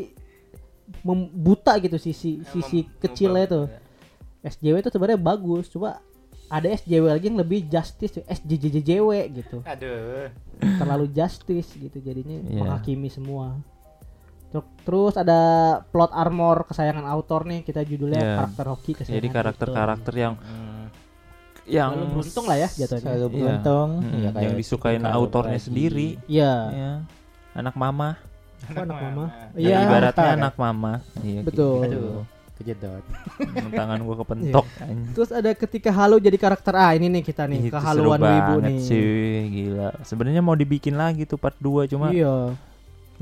membuta 1.02 1.76
gitu 1.78 1.98
sisi 1.98 2.44
sisi 2.46 2.80
Mem- 2.82 2.92
kecilnya 2.98 3.44
itu 3.44 3.62
mem- 3.62 3.82
SJW 4.46 4.76
itu 4.78 4.90
sebenarnya 4.90 5.20
bagus 5.20 5.68
coba 5.68 6.00
ada 6.46 6.68
SJW 6.70 7.06
lagi 7.10 7.26
yang 7.26 7.38
lebih 7.38 7.66
justice 7.66 8.20
SJJJW 8.20 9.10
gitu 9.34 9.58
Aduh. 9.64 10.28
terlalu 10.60 11.06
justice 11.10 11.74
gitu 11.74 11.98
jadinya 11.98 12.38
Iya. 12.42 12.60
menghakimi 12.60 13.08
semua 13.08 13.58
Ter- 14.50 14.70
terus 14.84 15.16
ada 15.16 15.40
plot 15.88 16.12
armor 16.12 16.64
kesayangan 16.64 17.06
autor 17.06 17.44
nih 17.44 17.62
kita 17.62 17.82
judulnya 17.82 18.18
Iya. 18.18 18.34
karakter 18.38 18.66
hoki 18.68 18.92
kesayangan 18.94 19.18
Jadi 19.18 19.28
karakter-karakter 19.30 20.14
yang 20.16 20.34
Hmm. 20.36 20.86
yang 21.64 21.92
Selalu 21.96 22.12
beruntung 22.14 22.46
lah 22.46 22.58
ya 22.58 22.70
jatuhnya 22.70 23.02
Selalu 23.08 23.24
Iya. 23.24 23.32
beruntung. 23.32 23.90
Mm-mm, 23.98 24.20
Ya, 24.20 24.30
kayak 24.30 24.44
yang 24.44 24.56
disukain 24.56 25.04
autornya 25.08 25.56
lagi. 25.56 25.64
sendiri. 25.64 26.08
Iya. 26.28 26.54
Ya. 26.70 26.92
Anak 27.54 27.76
mama. 27.76 28.20
Apa 28.64 28.80
anak 28.84 28.98
mama? 29.02 29.26
Iya. 29.56 29.78
ibaratnya 29.82 30.24
Ntar. 30.28 30.38
anak 30.38 30.56
mama. 30.56 30.94
Iya. 31.20 31.40
Betul. 31.42 31.80
gitu. 31.82 31.88
Aduh. 31.88 32.22
Kejedot. 32.64 33.04
Tangan 33.70 34.00
gua 34.00 34.16
kepentok. 34.18 34.64
anjing. 34.80 35.12
Terus 35.12 35.30
ada 35.30 35.52
ketika 35.52 35.92
Halo 35.92 36.16
jadi 36.16 36.40
karakter 36.40 36.74
ah 36.74 36.96
ini 36.96 37.12
nih 37.12 37.22
kita 37.22 37.44
nih 37.44 37.68
Itu 37.68 37.76
kehaluan 37.76 38.18
wibu 38.18 38.54
banget 38.64 38.72
nih. 38.72 38.80
sih, 38.80 39.12
gila. 39.52 39.92
Sebenarnya 40.02 40.40
mau 40.40 40.56
dibikin 40.56 40.96
lagi 40.96 41.28
tuh 41.28 41.36
part 41.36 41.60
2 41.60 41.86
cuma 41.86 42.08
Iya. 42.10 42.56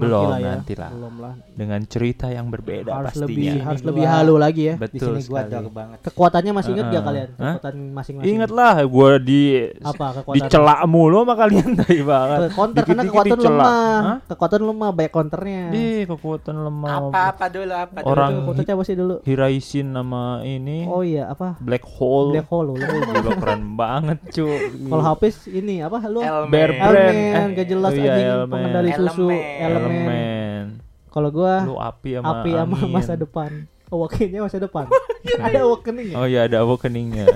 Belum, 0.01 0.23
Nanti 0.23 0.31
lah 0.31 0.39
ya. 0.39 0.51
nanti 0.51 0.73
lah. 0.73 0.89
Belum 0.89 1.15
lah. 1.15 1.33
dengan 1.51 1.79
cerita 1.83 2.25
yang 2.27 2.47
berbeda 2.47 2.89
harus 2.91 3.13
pastinya. 3.13 3.27
lebih 3.27 3.45
Ini 3.45 3.59
harus 3.61 3.81
lebih 3.83 4.03
halu 4.03 4.35
lagi 4.35 4.63
ya. 4.63 4.75
Di 4.75 4.81
Betul 4.81 5.13
sini 5.13 5.21
gua 5.23 5.41
dor 5.43 5.65
banget. 5.69 5.97
Kekuatannya 6.01 6.51
masih 6.51 6.69
ingat 6.71 6.85
gak 6.85 6.91
Heeh. 6.91 7.05
kalian? 7.05 7.29
Kekuatan 7.31 7.75
masing-masing. 7.91 8.29
Ingat 8.31 8.49
lah, 8.51 8.73
gua 8.83 9.09
di 9.15 9.41
apa 9.79 10.05
kekuatan? 10.17 10.35
dicela 10.41 10.75
mulu 10.83 11.17
sama 11.21 11.33
kalian 11.35 11.69
tadi 11.79 12.01
banget. 12.01 12.39
Counter 12.51 12.83
karena 12.83 13.03
kekuatan 13.05 13.39
lemah. 13.39 13.71
Hah? 14.01 14.17
Kekuatan 14.25 14.61
lemah 14.63 14.89
banyak 14.91 15.11
counternya. 15.11 15.61
Di 15.69 15.85
kekuatan 16.05 16.55
lemah. 16.57 16.89
Dulu 16.97 17.13
apa 17.13 17.45
dulu. 17.47 17.73
Orang- 18.03 18.33
Kekuatannya 18.41 18.73
apa 18.73 18.83
sih 18.83 18.95
dulu? 18.95 19.15
Hiraisin 19.21 19.87
nama 19.91 20.23
ini 20.41 20.83
Oh 20.83 21.01
iya 21.01 21.27
apa? 21.27 21.59
Black 21.59 21.85
Hole. 21.85 22.33
Black 22.33 22.47
Hole. 22.47 22.59
lu. 22.63 22.73
Gila 22.73 23.31
keren 23.37 23.75
banget, 23.75 24.17
cuy. 24.31 24.57
Kalau 24.83 25.03
Hafiz 25.03 25.45
ini 25.45 25.79
apa 25.79 26.01
lu? 26.05 26.21
Elmen. 26.21 26.49
Bear 26.49 26.71
Brand. 26.71 27.13
Elemen, 27.13 27.47
gak 27.53 27.67
jelas 27.67 27.91
Oh 27.91 27.97
iya, 27.97 28.11
anjing 28.11 28.49
pengendali 28.49 28.89
susu, 28.91 29.27
Elemen. 29.29 29.90
Elemen. 29.93 30.63
Kalau 31.07 31.29
gua 31.29 31.53
Lu 31.61 31.75
api 31.75 32.15
sama 32.15 32.39
api 32.39 32.49
sama 32.51 32.75
angin. 32.77 32.89
masa 32.89 33.13
depan. 33.13 33.51
Awakeningnya 33.87 34.41
masa 34.41 34.57
depan. 34.57 34.85
ada 35.45 35.59
awakening 35.61 36.07
ya? 36.07 36.15
Oh 36.15 36.23
iya 36.23 36.47
ada 36.47 36.63
awakeningnya. 36.63 37.27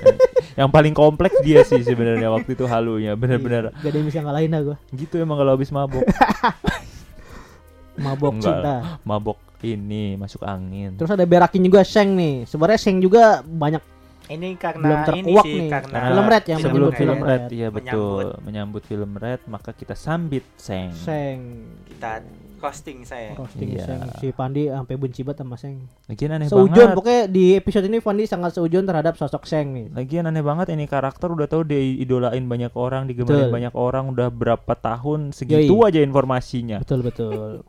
yang 0.56 0.72
paling 0.72 0.92
kompleks 0.92 1.36
dia 1.40 1.60
sih 1.62 1.84
sebenarnya 1.84 2.32
waktu 2.32 2.56
itu 2.56 2.64
halunya, 2.64 3.12
bener-bener. 3.12 3.68
Iya, 3.68 3.76
Gak 3.78 3.90
ada 3.90 3.96
yang 3.98 4.06
bisa 4.08 4.20
ngalahin 4.20 4.56
gua. 4.62 4.76
Gitu 4.88 5.14
emang 5.16 5.36
kalau 5.36 5.52
habis 5.52 5.68
mabok. 5.68 6.00
Mabok 7.96 8.32
Enggak 8.34 8.60
cinta. 8.60 8.74
Mabok 9.02 9.38
ini 9.62 10.16
masuk 10.16 10.44
angin. 10.44 10.96
Terus 10.96 11.08
ada 11.10 11.24
berakin 11.24 11.60
juga 11.60 11.80
Sheng 11.80 12.12
nih. 12.12 12.44
Sebenarnya 12.44 12.76
Sheng 12.78 13.00
juga 13.00 13.40
banyak 13.40 13.80
Ini 14.26 14.58
karena 14.58 14.82
belum 14.82 14.98
ini 14.98 15.06
terkuak 15.22 15.44
sih 15.46 15.54
nih. 15.56 15.68
karena 15.70 15.98
Film 16.02 16.26
Red 16.26 16.44
yang 16.44 16.58
sebelum 16.58 16.74
menyambut 16.82 16.98
film 16.98 17.14
film 17.14 17.20
Red, 17.22 17.30
Red. 17.38 17.50
iya 17.52 17.68
betul 17.70 17.94
Menyambut. 17.94 18.42
menyambut 18.42 18.82
film 18.82 19.10
Red 19.14 19.40
maka 19.46 19.70
kita 19.70 19.94
sambit 19.94 20.44
Seng. 20.58 20.90
Sheng. 20.92 21.40
kita 21.86 22.26
roasting 22.66 22.98
saya. 23.02 23.32
Roasting 23.32 23.68
Iya. 23.72 23.84
Sheng. 23.86 24.00
Si 24.18 24.26
Pandi 24.30 24.66
sampai 24.66 24.94
benci 24.94 25.22
banget 25.22 25.38
sama 25.40 25.54
Sheng. 25.54 25.86
Lagian 26.06 26.30
aneh 26.34 26.46
Seujon 26.46 26.74
banget. 26.74 26.96
pokoknya 26.98 27.22
di 27.30 27.44
episode 27.54 27.86
ini 27.86 27.98
Pandi 27.98 28.24
sangat 28.26 28.50
seujon 28.52 28.82
terhadap 28.82 29.14
sosok 29.14 29.46
Sheng 29.46 29.68
nih. 29.70 29.86
Lagian 29.94 30.26
aneh 30.26 30.42
banget 30.42 30.74
ini 30.74 30.84
karakter 30.84 31.30
udah 31.30 31.46
tahu 31.46 31.62
dia 31.62 31.78
idolain 31.78 32.42
banyak 32.42 32.74
orang, 32.74 33.06
digemarin 33.06 33.46
Betul. 33.46 33.54
banyak 33.54 33.74
orang 33.74 34.04
udah 34.10 34.28
berapa 34.28 34.72
tahun 34.74 35.30
segitu 35.30 35.70
Yoi. 35.72 35.86
aja 35.86 36.00
informasinya. 36.00 36.82
Betul 36.82 37.06
betul. 37.06 37.62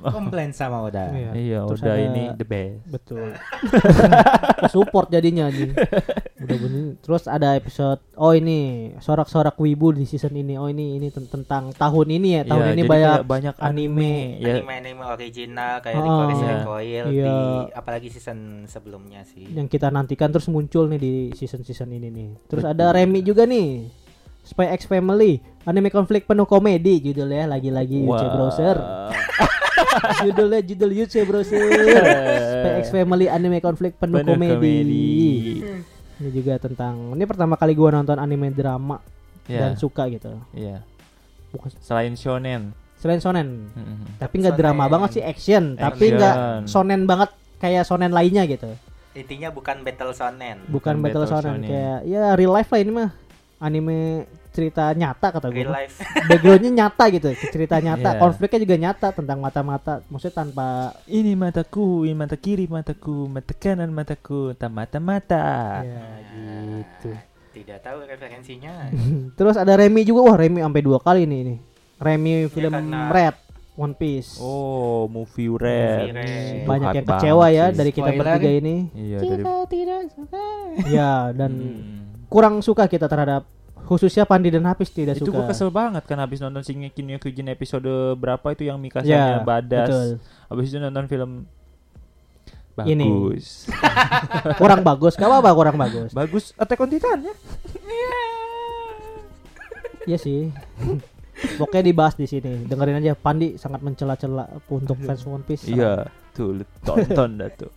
Komplain 0.14 0.50
sama 0.50 0.82
udah. 0.82 1.10
Iya. 1.10 1.30
Iya, 1.32 1.60
Terus 1.66 1.80
udah 1.80 1.92
ada- 1.92 2.04
ini 2.04 2.22
the 2.32 2.44
best. 2.44 2.82
Betul. 2.86 3.28
Support 4.68 5.08
jadinya 5.08 5.48
nih. 5.48 5.72
Udah 6.38 6.56
bener. 6.56 6.86
Terus 7.00 7.24
ada 7.24 7.54
episode 7.54 7.98
oh 8.14 8.30
ini 8.30 8.58
sorak-sorak 8.96 9.54
wibu 9.56 9.90
di 9.90 10.04
season 10.04 10.32
ini. 10.32 10.54
Oh 10.54 10.66
ini 10.66 10.96
ini 10.96 11.08
ten- 11.08 11.26
tentang 11.26 11.70
tahun 11.72 12.06
ini 12.10 12.28
ya. 12.32 12.42
Tahun 12.44 12.64
Iya, 12.64 12.72
ini 12.72 12.82
banyak 12.84 13.18
banyak 13.24 13.54
anime. 13.58 14.14
Ya, 14.38 14.54
Anime-anime 14.56 15.02
original 15.04 15.80
kayak 15.80 15.96
Ah, 15.96 16.04
Licorice 16.04 16.38
iya. 16.38 16.50
Recoil 16.54 17.04
Iya. 17.08 17.26
di 17.26 17.36
apalagi 17.72 18.08
season 18.08 18.38
sebelumnya 18.64 19.22
sih. 19.24 19.46
yang 19.48 19.66
kita 19.66 19.88
nantikan 19.88 20.28
terus 20.28 20.46
muncul 20.46 20.86
nih 20.86 20.98
di 20.98 21.12
season-season 21.32 21.90
ini 21.90 22.08
nih. 22.08 22.30
Terus 22.46 22.64
ada 22.64 22.90
Remy 22.90 23.20
juga 23.20 23.44
nih. 23.44 23.88
Spy 24.40 24.64
X 24.72 24.88
Family, 24.88 25.44
anime 25.68 25.88
konflik 25.88 26.24
penuh 26.24 26.44
komedi 26.44 26.96
judulnya 27.02 27.44
lagi-lagi 27.46 28.00
UC 28.00 28.08
Wah. 28.08 28.32
Browser. 28.32 28.76
judulnya 30.24 30.60
judul 30.62 30.90
UC 30.96 31.14
Browser. 31.22 31.60
Spy 32.54 32.70
X 32.80 32.90
Family 32.90 33.28
anime 33.28 33.60
konflik 33.60 33.94
penuh, 33.94 34.18
Penuh 34.18 34.34
komedi. 34.34 34.54
komedi. 34.54 35.08
Ini 36.18 36.30
juga 36.32 36.54
tentang 36.56 37.12
ini 37.12 37.24
pertama 37.24 37.54
kali 37.54 37.72
gua 37.72 37.92
nonton 37.92 38.16
anime 38.16 38.50
drama 38.50 38.98
Iya, 39.44 39.64
dan 39.64 39.72
suka 39.76 40.04
gitu. 40.08 40.28
iya. 40.52 40.84
Bukan 41.48 41.72
Selain 41.78 42.12
shonen. 42.12 42.72
selain 42.98 43.16
shonen, 43.16 43.70
Mm-mm. 43.70 44.18
tapi 44.18 44.42
nggak 44.42 44.58
drama 44.58 44.90
banget 44.90 45.10
sih 45.14 45.22
action, 45.22 45.78
tapi 45.78 46.10
Action. 46.10 46.18
nggak 46.18 46.34
shonen 46.66 47.06
banget 47.06 47.30
kayak 47.56 47.86
shonen 47.86 48.10
lainnya 48.10 48.42
gitu. 48.44 48.66
Intinya 49.14 49.48
bukan 49.48 49.80
battle 49.80 50.10
shonen. 50.10 50.66
Bukan 50.66 50.98
Bukan 50.98 51.06
battle, 51.06 51.22
battle 51.22 51.30
shonen 51.30 51.52
shonen. 51.54 51.70
kayak 51.70 51.98
ya 52.04 52.34
real 52.34 52.50
life 52.50 52.68
lah 52.68 52.80
ini 52.82 52.90
mah. 52.90 53.10
Anime 53.56 54.26
cerita 54.58 54.90
nyata 54.90 55.30
kata 55.30 55.46
gue. 55.48 55.62
Backgroundnya 56.28 56.70
nyata 56.74 57.04
gitu, 57.08 57.30
cerita 57.48 57.78
nyata, 57.78 58.10
Iya. 58.10 58.18
konfliknya 58.18 58.58
juga 58.58 58.76
nyata 58.76 59.08
tentang 59.14 59.38
mata-mata. 59.38 60.02
Maksudnya 60.04 60.34
tanpa 60.36 60.66
Ini 61.06 61.32
mataku, 61.32 62.02
ini 62.02 62.18
mata 62.18 62.34
kiri 62.34 62.66
mataku, 62.66 63.30
mata 63.30 63.54
kanan 63.54 63.94
mataku, 63.94 64.50
tak 64.52 64.68
mata-mata. 64.68 65.46
ya 65.80 66.02
gitu. 66.26 67.14
Tidak 67.54 67.78
tahu 67.78 68.02
referensinya. 68.02 68.90
Terus 69.38 69.54
ada 69.54 69.72
Remy 69.72 70.02
juga, 70.02 70.26
wah 70.26 70.36
Remy 70.36 70.58
sampai 70.58 70.82
dua 70.82 70.98
kali 70.98 71.22
nih 71.22 71.38
ini. 71.40 71.56
Remy 71.96 72.46
film 72.48 72.70
karena- 72.72 73.10
Red, 73.10 73.36
One 73.74 73.94
Piece. 73.94 74.38
Oh, 74.38 75.06
movie 75.06 75.46
red. 75.48 76.10
Movie 76.10 76.14
red. 76.16 76.66
Banyak 76.66 76.90
yang 76.92 77.06
kecewa 77.08 77.46
ya 77.48 77.70
sih. 77.70 77.78
dari 77.78 77.90
kita 77.90 78.10
Spoiler. 78.10 78.22
bertiga 78.26 78.50
ini. 78.52 78.76
Iya, 78.90 79.18
dari 79.18 79.42
tidak 79.68 80.02
suka. 80.10 80.46
Ya 80.94 81.12
dan 81.30 81.52
Hmm. 81.54 82.26
kurang 82.26 82.58
suka 82.58 82.86
kita 82.86 83.06
terhadap 83.06 83.46
khususnya 83.88 84.22
Pandi 84.22 84.48
dan 84.48 84.62
Hafiz 84.62 84.92
tidak 84.92 85.16
Itu 85.16 85.26
suka. 85.26 85.40
gue 85.40 85.44
kesel 85.48 85.72
banget 85.72 86.04
kan 86.04 86.18
habis 86.18 86.38
nonton 86.38 86.60
Shingeki 86.60 87.00
no 87.00 87.16
Kyojin 87.16 87.48
episode 87.48 87.88
berapa 88.14 88.44
itu 88.52 88.62
yang 88.62 88.76
Ya, 88.76 88.84
Mikasanya 88.84 89.40
badas. 89.42 89.88
betul. 89.88 90.08
Habis 90.46 90.66
itu 90.68 90.78
nonton 90.78 91.04
film 91.06 91.30
Ini. 92.78 93.02
bagus. 93.02 93.66
Kurang 94.60 94.80
bagus, 94.82 95.12
gak 95.12 95.26
apa-apa 95.26 95.50
kurang 95.50 95.76
bagus. 95.76 96.12
bagus 96.12 96.52
Attack 96.54 96.78
on 96.78 96.88
Titan 96.88 97.18
ya. 97.22 97.34
Iya 100.06 100.16
sih. 100.16 100.48
Pokoknya 101.54 101.84
dibahas 101.84 102.14
di 102.14 102.24
sini. 102.24 102.64
Dengerin 102.64 102.98
aja 102.98 103.12
Pandi 103.14 103.54
sangat 103.54 103.80
mencela-cela 103.80 104.46
untuk 104.68 104.98
fans 104.98 105.22
One 105.22 105.42
Piece. 105.42 105.66
Iya, 105.66 106.06
tuh 106.38 106.48
lu 106.52 106.64
tonton 106.80 107.30
dah 107.36 107.50
tuh. 107.50 107.70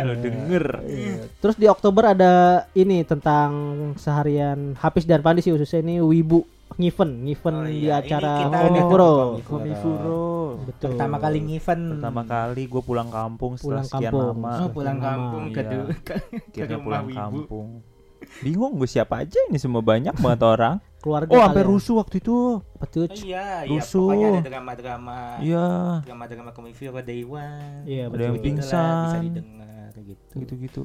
Lu 0.00 0.14
denger. 0.24 0.64
Iya. 0.82 1.28
Terus 1.36 1.54
di 1.54 1.66
Oktober 1.66 2.08
ada 2.08 2.32
ini 2.72 3.04
tentang 3.04 3.52
seharian 3.94 4.72
Hafiz 4.74 5.04
dan 5.04 5.20
Pandi 5.20 5.38
sih 5.38 5.52
khususnya 5.52 5.84
ini 5.84 6.00
Wibu 6.00 6.40
Ngiven, 6.74 7.22
Ngiven 7.22 7.54
Oh 7.54 7.62
di 7.62 7.86
iya, 7.86 8.00
ini 8.00 8.08
acara 8.08 8.32
Komifuro. 8.50 9.12
ada 9.36 9.44
Komifuro. 9.44 10.24
Betul. 10.64 10.88
Pertama 10.90 11.16
kali 11.18 11.38
ngevent. 11.44 11.84
Pertama 11.92 12.22
kali 12.24 12.62
gue 12.64 12.82
pulang 12.82 13.08
kampung 13.08 13.52
setelah 13.54 13.84
Pulang 13.84 13.86
sekian 13.86 14.10
kampung. 14.10 14.26
lama. 14.32 14.52
Oh, 14.56 14.70
pulang 14.72 14.98
kampung 14.98 15.44
ke 15.50 15.60
Iya. 15.60 15.80
ke, 16.02 16.14
rumah 16.72 16.82
pulang 16.82 17.04
wibu. 17.04 17.18
kampung. 17.20 17.68
Bingung 18.40 18.76
gue 18.76 18.86
siapa 18.86 19.20
aja 19.20 19.36
ini 19.46 19.56
semua 19.56 19.80
banyak 19.80 20.14
banget 20.16 20.40
orang. 20.42 20.76
Keluarga 20.98 21.28
Oh, 21.30 21.40
sampai 21.42 21.60
kalian. 21.60 21.70
rusuh 21.70 21.94
waktu 21.96 22.16
itu. 22.16 22.36
Betul. 22.78 23.04
Iya, 23.12 23.62
iya 23.62 23.68
Rusuh. 23.68 24.08
pokoknya 24.08 24.28
ada 24.30 24.42
drama-drama. 24.42 25.18
Iya. 25.38 25.66
Drama-drama 26.02 26.50
komik 26.50 26.74
film 26.74 26.96
Day 26.98 27.22
One. 27.22 27.84
Iya, 27.84 28.08
Ada 28.08 28.22
yang 28.24 28.38
pingsan. 28.40 28.96
Bisa 29.04 29.18
didengar 29.20 29.92
gitu. 29.94 30.32
Gitu-gitu. 30.34 30.84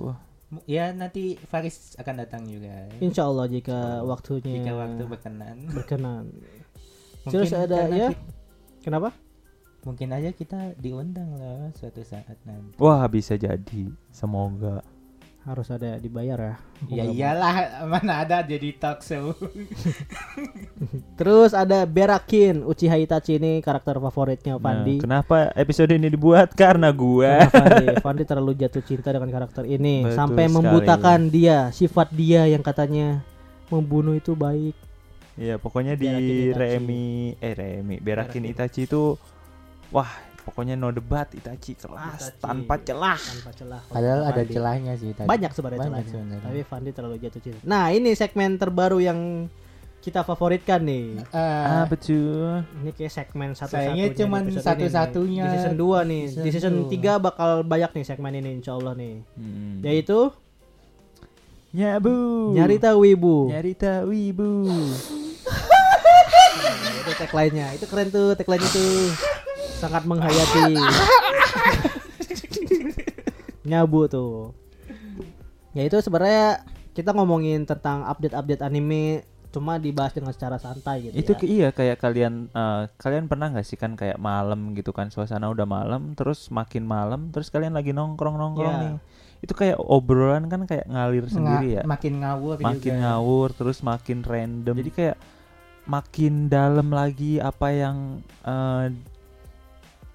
Ya 0.65 0.89
nanti 0.91 1.37
Faris 1.41 1.95
akan 1.95 2.15
datang 2.19 2.41
juga. 2.43 2.67
ya. 2.67 2.89
Insya 2.99 3.23
Allah 3.23 3.45
jika 3.45 4.01
waktunya 4.03 4.59
Jika 4.59 4.71
waktu 4.75 5.03
berkenan. 5.05 5.57
berkenan. 5.69 6.25
Mungkin 7.23 7.31
Terus 7.31 7.51
ada 7.53 7.87
ya. 7.87 8.09
ki- 8.09 8.19
Kenapa? 8.81 9.11
mungkin 9.79 10.11
aja 10.11 10.27
kita 10.29 10.75
diundang 10.75 11.39
loh 11.39 11.71
suatu 11.71 12.03
saat 12.03 12.35
nanti. 12.43 12.75
Wah, 12.75 13.07
bisa 13.07 13.35
jadi. 13.35 13.87
Semoga. 14.09 14.83
Harus 15.39 15.71
ada 15.71 15.95
dibayar 15.97 16.37
ya. 16.37 16.55
Ya 16.91 17.03
iyalah, 17.07 17.53
mana 17.87 18.21
ada 18.21 18.43
jadi 18.43 18.75
talk 18.75 19.01
show. 19.01 19.33
Terus 21.19 21.51
ada 21.55 21.83
Berakin, 21.83 22.61
Uchiha 22.63 22.99
Itachi 22.99 23.39
ini 23.39 23.59
karakter 23.59 23.97
favoritnya 23.97 24.55
Nah, 24.55 24.61
Fandi. 24.61 24.99
kenapa 24.99 25.49
episode 25.55 25.95
ini 25.95 26.11
dibuat? 26.11 26.53
Karena 26.53 26.91
gua. 26.91 27.47
Fandi 28.05 28.23
terlalu 28.23 28.55
jatuh 28.55 28.83
cinta 28.83 29.09
dengan 29.11 29.31
karakter 29.31 29.63
ini 29.63 30.05
Betul 30.05 30.15
sampai 30.15 30.45
sekali. 30.45 30.55
membutakan 30.59 31.19
dia, 31.27 31.57
sifat 31.71 32.07
dia 32.11 32.45
yang 32.45 32.61
katanya 32.61 33.23
membunuh 33.67 34.15
itu 34.15 34.35
baik. 34.35 34.75
Iya, 35.39 35.55
pokoknya 35.55 35.95
di 35.95 36.07
Itachi. 36.07 36.51
Remi 36.51 37.05
eh 37.39 37.53
Remi, 37.55 37.95
Berakin 37.97 38.43
Berakin. 38.43 38.53
Itachi 38.53 38.81
itu 38.85 39.15
wah, 39.89 40.11
pokoknya 40.49 40.73
no 40.73 40.89
debat 40.89 41.29
Itachi 41.29 41.77
kelas 41.77 42.33
Itachi. 42.33 42.41
tanpa 42.41 42.75
celah. 42.79 43.15
Tanpa 43.15 43.51
celah. 43.53 43.81
Padahal 43.85 44.21
ada 44.25 44.33
Fandi. 44.35 44.51
celahnya 44.51 44.93
sih 44.95 45.13
tadi. 45.13 45.29
Banyak 45.29 45.51
sebenarnya 45.53 45.79
Banyak 45.79 45.93
celahnya. 46.01 46.09
sebenarnya. 46.11 46.43
Tapi 46.43 46.61
Fandi 46.65 46.89
terlalu 46.89 47.15
jatuh 47.19 47.39
cinta. 47.39 47.61
Nah, 47.63 47.85
ini 47.89 48.09
segmen 48.11 48.57
terbaru 48.57 48.97
yang 48.97 49.45
kita 49.99 50.23
favoritkan 50.23 50.79
nih. 50.81 51.21
Ah, 51.29 51.83
Ah, 51.83 51.85
betul. 51.85 52.63
Ini 52.79 52.89
kayak 52.89 53.13
segmen 53.13 53.51
satu 53.51 53.75
Sayangnya 53.75 54.09
cuman 54.15 54.41
satu-satunya. 54.49 55.45
Di 55.45 55.55
season 55.55 55.75
2 55.75 56.01
nih. 56.03 56.23
Season 56.25 56.41
Di 56.41 56.49
season 56.49 56.73
dua. 56.81 57.19
3 57.19 57.19
bakal 57.21 57.49
banyak 57.61 57.91
nih 57.93 58.05
segmen 58.07 58.33
ini 58.33 58.49
insya 58.55 58.73
Allah 58.73 58.95
nih. 58.95 59.21
Hmm. 59.35 59.79
Yaitu 59.79 60.31
Nyabu. 61.69 62.17
Nyarita 62.51 62.97
Wibu. 62.97 63.53
Nyarita 63.53 64.01
wibu. 64.01 64.65
Nah, 64.65 64.97
itu 66.99 67.11
tagline-nya. 67.15 67.67
Itu 67.75 67.85
keren 67.85 68.09
tuh 68.09 68.33
tagline 68.33 68.63
itu. 68.63 68.85
Sangat 69.79 70.03
menghayati. 70.03 70.75
Nyabu 73.63 74.05
tuh. 74.05 74.51
Ya 75.71 75.85
itu 75.85 75.97
sebenarnya 75.99 76.65
kita 76.91 77.13
ngomongin 77.13 77.63
tentang 77.63 78.03
update-update 78.03 78.59
anime 78.59 79.23
cuma 79.49 79.77
dibahas 79.77 80.13
dengan 80.13 80.29
secara 80.29 80.61
santai 80.61 81.09
gitu 81.09 81.15
Itu 81.15 81.31
ya. 81.33 81.41
iya 81.41 81.67
kayak 81.71 81.97
kalian 81.97 82.33
eh, 82.47 82.83
kalian 82.95 83.25
pernah 83.25 83.49
nggak 83.49 83.65
sih 83.65 83.73
kan 83.75 83.97
kayak 83.97 84.21
malam 84.21 84.77
gitu 84.77 84.93
kan 84.93 85.09
suasana 85.09 85.49
udah 85.49 85.65
malam 85.65 86.13
terus 86.13 86.53
makin 86.53 86.85
malam 86.85 87.33
terus 87.33 87.49
kalian 87.49 87.73
lagi 87.73 87.89
nongkrong 87.89 88.37
nongkrong 88.37 88.69
Iya. 88.69 88.83
nih. 88.83 88.95
Itu 89.39 89.53
kayak 89.55 89.77
obrolan 89.79 90.45
kan 90.45 90.67
kayak 90.67 90.85
ngalir 90.85 91.25
sendiri 91.25 91.81
ya. 91.81 91.83
Makin 91.83 92.13
ngawur 92.19 92.55
makin 92.59 92.93
juga. 92.93 93.01
ngawur 93.01 93.49
terus 93.51 93.77
makin 93.81 94.21
random 94.21 94.75
jadi 94.75 94.91
kayak 94.91 95.17
makin 95.87 96.33
dalam 96.45 96.87
lagi 96.91 97.41
apa 97.41 97.67
yang 97.69 97.97
eh, 98.43 98.85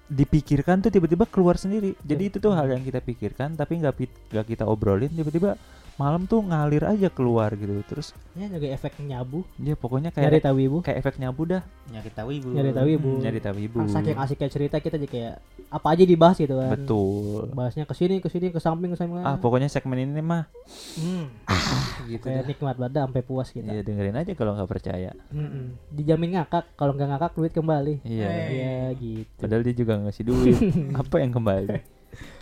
dipikirkan 0.05 0.85
tuh 0.85 0.93
tiba-tiba 0.93 1.25
keluar 1.25 1.57
sendiri. 1.57 1.97
Jadi 2.05 2.23
itu 2.29 2.37
tuh 2.37 2.53
hal 2.53 2.69
yang 2.69 2.83
kita 2.85 3.01
pikirkan 3.01 3.57
tapi 3.57 3.81
nggak 3.81 3.95
nggak 4.31 4.45
kita 4.45 4.63
obrolin 4.69 5.09
tiba-tiba 5.09 5.57
malam 5.95 6.23
tuh 6.23 6.43
ngalir 6.43 6.83
aja 6.83 7.07
keluar 7.07 7.51
gitu 7.51 7.71
terus 7.83 8.11
Ya 8.31 8.45
juga 8.45 8.67
efek 8.67 8.99
nyabu. 8.99 9.47
dia 9.55 9.73
pokoknya 9.73 10.11
kayak 10.11 10.27
Nyarita 10.27 10.51
Wibu. 10.51 10.77
kayak 10.81 10.99
efek 10.99 11.15
nyabu 11.15 11.41
dah 11.45 11.63
Nyari 11.87 12.11
tahu 12.11 12.29
ibu. 12.33 12.49
Nyarita 12.51 12.81
Wibu. 12.83 13.09
Hmm, 13.09 13.23
nyari 13.23 13.39
tahu 13.39 13.57
ibu 13.57 13.77
Kan 13.79 13.87
saking 13.89 14.17
asiknya 14.17 14.49
cerita 14.49 14.75
kita 14.77 14.95
jadi 14.97 15.07
kayak 15.07 15.35
apa 15.65 15.87
aja 15.89 16.03
dibahas 16.03 16.35
gitu 16.35 16.51
kan. 16.53 16.69
betul 16.69 17.47
Bahasnya 17.49 17.83
ke 17.83 17.93
sini 17.93 18.19
ke 18.19 18.27
sini 18.27 18.51
ke 18.51 18.59
samping 18.59 18.91
ke 18.91 18.97
samping. 18.97 19.19
ah 19.19 19.35
pokoknya 19.35 19.65
segmen 19.65 19.95
ini 19.97 20.19
mah 20.19 20.51
Hmm, 20.95 21.31
gitu 22.05 22.21
kayak 22.21 22.41
dah. 22.41 22.47
nikmat 22.49 22.75
banget 22.75 22.99
sampai 23.01 23.21
puas 23.21 23.47
kita. 23.49 23.69
Iya 23.69 23.81
dengerin 23.81 24.15
aja 24.15 24.31
kalau 24.33 24.51
nggak 24.53 24.67
percaya 24.67 25.11
Mm-mm. 25.29 25.79
Dijamin 25.89 26.35
ngakak, 26.35 26.75
kalau 26.75 26.91
nggak 26.91 27.07
ngakak 27.09 27.31
duit 27.33 27.51
kembali. 27.51 28.03
iya. 28.03 28.27
Iya 28.45 28.75
gitu. 28.93 29.31
padahal 29.37 29.63
dia 29.63 29.73
juga 29.73 29.93
ngasih 29.97 30.23
duit 30.23 30.57
apa 30.99 31.15
yang 31.17 31.31
kembali 31.31 31.71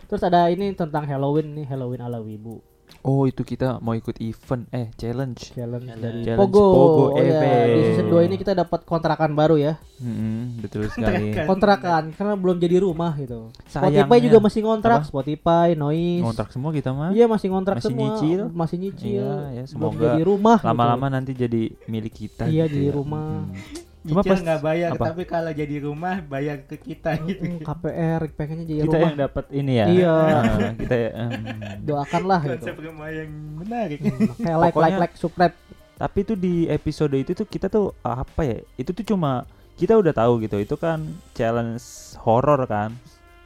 Terus 0.04 0.22
ada 0.22 0.46
ini 0.48 0.70
tentang 0.72 1.02
Halloween 1.04 1.54
nih, 1.54 1.66
Halloween 1.66 1.98
ala 2.00 2.18
Wibu. 2.18 2.62
Oh 3.02 3.28
itu 3.28 3.44
kita 3.44 3.78
mau 3.78 3.92
ikut 3.92 4.16
event 4.18 4.64
eh 4.70 4.88
challenge. 4.94 5.52
Challenge 5.52 5.84
Challenge. 5.84 6.00
dari 6.00 6.24
Challenge 6.24 6.40
Pogo. 6.40 6.68
Pogo 6.70 7.06
Oh 7.10 7.20
ya, 7.20 7.36
event. 7.36 7.68
di 7.68 7.82
season 7.86 8.08
2 8.08 8.28
ini 8.28 8.36
kita 8.38 8.54
dapat 8.54 8.80
kontrakan 8.82 9.32
baru 9.34 9.56
ya. 9.58 9.76
Mm-mm, 10.00 10.60
betul 10.60 10.88
sekali. 10.88 11.36
Kontrakan 11.44 12.12
karena 12.12 12.34
belum 12.34 12.58
jadi 12.58 12.80
rumah 12.80 13.12
gitu. 13.18 13.52
Spotify 13.66 13.92
Sayangnya- 14.08 14.24
juga 14.24 14.38
masih 14.40 14.62
ngontrak, 14.62 14.98
Apa? 14.98 15.06
Spotify, 15.06 15.68
Noise. 15.74 16.24
Ngontrak 16.24 16.50
semua 16.50 16.72
kita 16.72 16.90
mah. 16.90 17.12
Iya 17.12 17.26
masih 17.26 17.48
ngontrak 17.50 17.78
Masih 17.78 17.88
semua. 17.90 18.04
nyicil. 18.06 18.42
Masih 18.50 18.78
nyicil. 18.80 19.20
Iya, 19.20 19.36
ya, 19.52 19.64
Belum 19.66 19.68
semoga 19.68 20.00
jadi 20.10 20.24
rumah. 20.24 20.58
gitu. 20.58 20.68
Lama-lama 20.70 21.08
nanti 21.10 21.32
jadi 21.34 21.62
milik 21.86 22.14
kita. 22.18 22.48
Iya, 22.48 22.66
gitu 22.66 22.74
jadi 22.74 22.88
ya. 22.88 22.94
rumah. 22.94 23.32
Mm. 23.44 23.83
Cuma 24.04 24.20
pas 24.20 24.36
nggak 24.36 24.60
bayar, 24.60 24.90
apa? 25.00 25.16
tapi 25.16 25.24
kalau 25.24 25.52
jadi 25.56 25.76
rumah 25.80 26.20
bayar 26.20 26.68
ke 26.68 26.76
kita 26.76 27.16
gitu. 27.24 27.40
Mm, 27.40 27.64
KPR 27.64 28.22
pengennya 28.36 28.66
jadi 28.68 28.80
kita 28.84 28.98
rumah. 29.00 29.08
yang 29.08 29.18
dapat 29.24 29.46
ini 29.56 29.74
ya. 29.80 29.86
Iya. 29.88 30.16
Nah, 30.20 30.74
kita 30.76 30.96
ya, 30.96 31.10
em, 31.16 31.32
Doakanlah 31.88 32.42
gitu. 32.44 32.56
Konsep 32.60 32.78
rumah 32.84 33.10
yang 33.16 33.32
menarik. 33.64 34.00
Kayak 34.44 34.60
like, 34.60 34.76
like, 34.76 34.98
like, 35.08 35.16
subscribe. 35.16 35.56
tapi 35.94 36.20
tuh 36.28 36.36
di 36.36 36.68
episode 36.68 37.16
itu 37.16 37.32
tuh 37.32 37.48
kita 37.48 37.72
tuh 37.72 37.96
apa 38.04 38.42
ya? 38.44 38.60
Itu 38.76 38.92
tuh 38.92 39.08
cuma 39.08 39.48
kita 39.80 39.96
udah 39.96 40.12
tahu 40.12 40.44
gitu. 40.44 40.60
Itu 40.60 40.76
kan 40.76 41.08
challenge 41.32 42.20
horror 42.20 42.60
kan. 42.68 42.92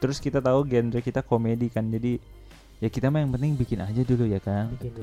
Terus 0.01 0.17
kita 0.17 0.41
tahu 0.41 0.65
genre 0.65 0.97
kita 1.05 1.21
komedi 1.21 1.69
kan. 1.69 1.85
Jadi 1.93 2.17
ya 2.77 2.87
kita 2.87 3.09
mah 3.09 3.19
yang 3.19 3.31
penting 3.31 3.53
bikin 3.53 3.79
aja 3.79 4.01
dulu 4.01 4.23
ya 4.23 4.37
kan. 4.37 4.69
Gitu. 4.77 5.01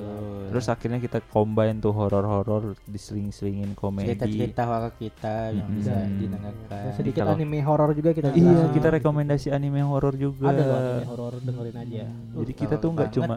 Terus 0.49 0.67
akhirnya 0.69 0.99
kita 0.99 1.19
combine 1.25 1.77
tuh 1.77 1.91
horor-horor 1.91 2.79
diseling-selingin 2.85 3.75
komedi. 3.75 4.15
cerita-cerita 4.15 4.63
horor 4.63 4.93
kita 4.93 5.51
yang 5.51 5.69
bisa 5.73 5.91
Hmm. 5.93 6.15
didengarkan. 6.17 6.83
Terus 6.85 6.95
sedikit 6.97 7.21
Kalau- 7.21 7.35
anime 7.35 7.59
horor 7.61 7.91
juga 7.93 8.11
kita 8.11 8.31
Iya, 8.31 8.39
jelasin. 8.41 8.71
kita 8.73 8.89
rekomendasi 8.95 9.49
anime 9.51 9.83
horor 9.83 10.15
juga. 10.15 10.49
Ada 10.49 10.63
loh 10.63 10.77
anime 10.77 11.07
horor 11.07 11.33
dengerin 11.39 11.77
aja. 11.77 12.03
Hmm, 12.05 12.35
Jadi 12.39 12.53
kita 12.55 12.75
tuh 12.79 12.91
nggak 12.91 13.11
cuma 13.13 13.37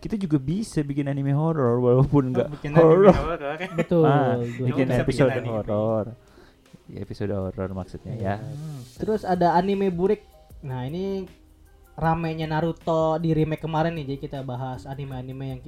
kita 0.00 0.14
juga 0.16 0.36
bisa 0.36 0.80
bikin 0.80 1.06
anime 1.06 1.32
horor 1.32 1.76
walaupun 1.78 2.22
nggak 2.30 2.48
bikin 2.56 2.72
horor. 2.74 3.12
Betul. 3.74 4.04
Ah, 4.04 4.36
dua- 4.36 4.68
bikin 4.68 4.86
bisa 4.86 5.02
bikin 5.02 5.28
episode 5.28 5.44
horor. 5.44 6.04
Ya, 6.84 6.98
episode 7.00 7.32
horor 7.32 7.68
maksudnya 7.70 8.12
ya. 8.14 8.36
Hmm. 8.36 8.80
Terus 8.96 9.24
ada 9.24 9.52
anime 9.52 9.88
burik. 9.88 10.24
Nah, 10.60 10.84
ini 10.84 11.24
ramenya 11.94 12.46
Naruto 12.46 13.16
di 13.18 13.30
remake 13.30 13.62
kemarin 13.62 13.94
nih. 13.94 14.04
Jadi 14.08 14.18
kita 14.20 14.40
bahas 14.42 14.84
anime-anime 14.84 15.44
yang 15.48 15.60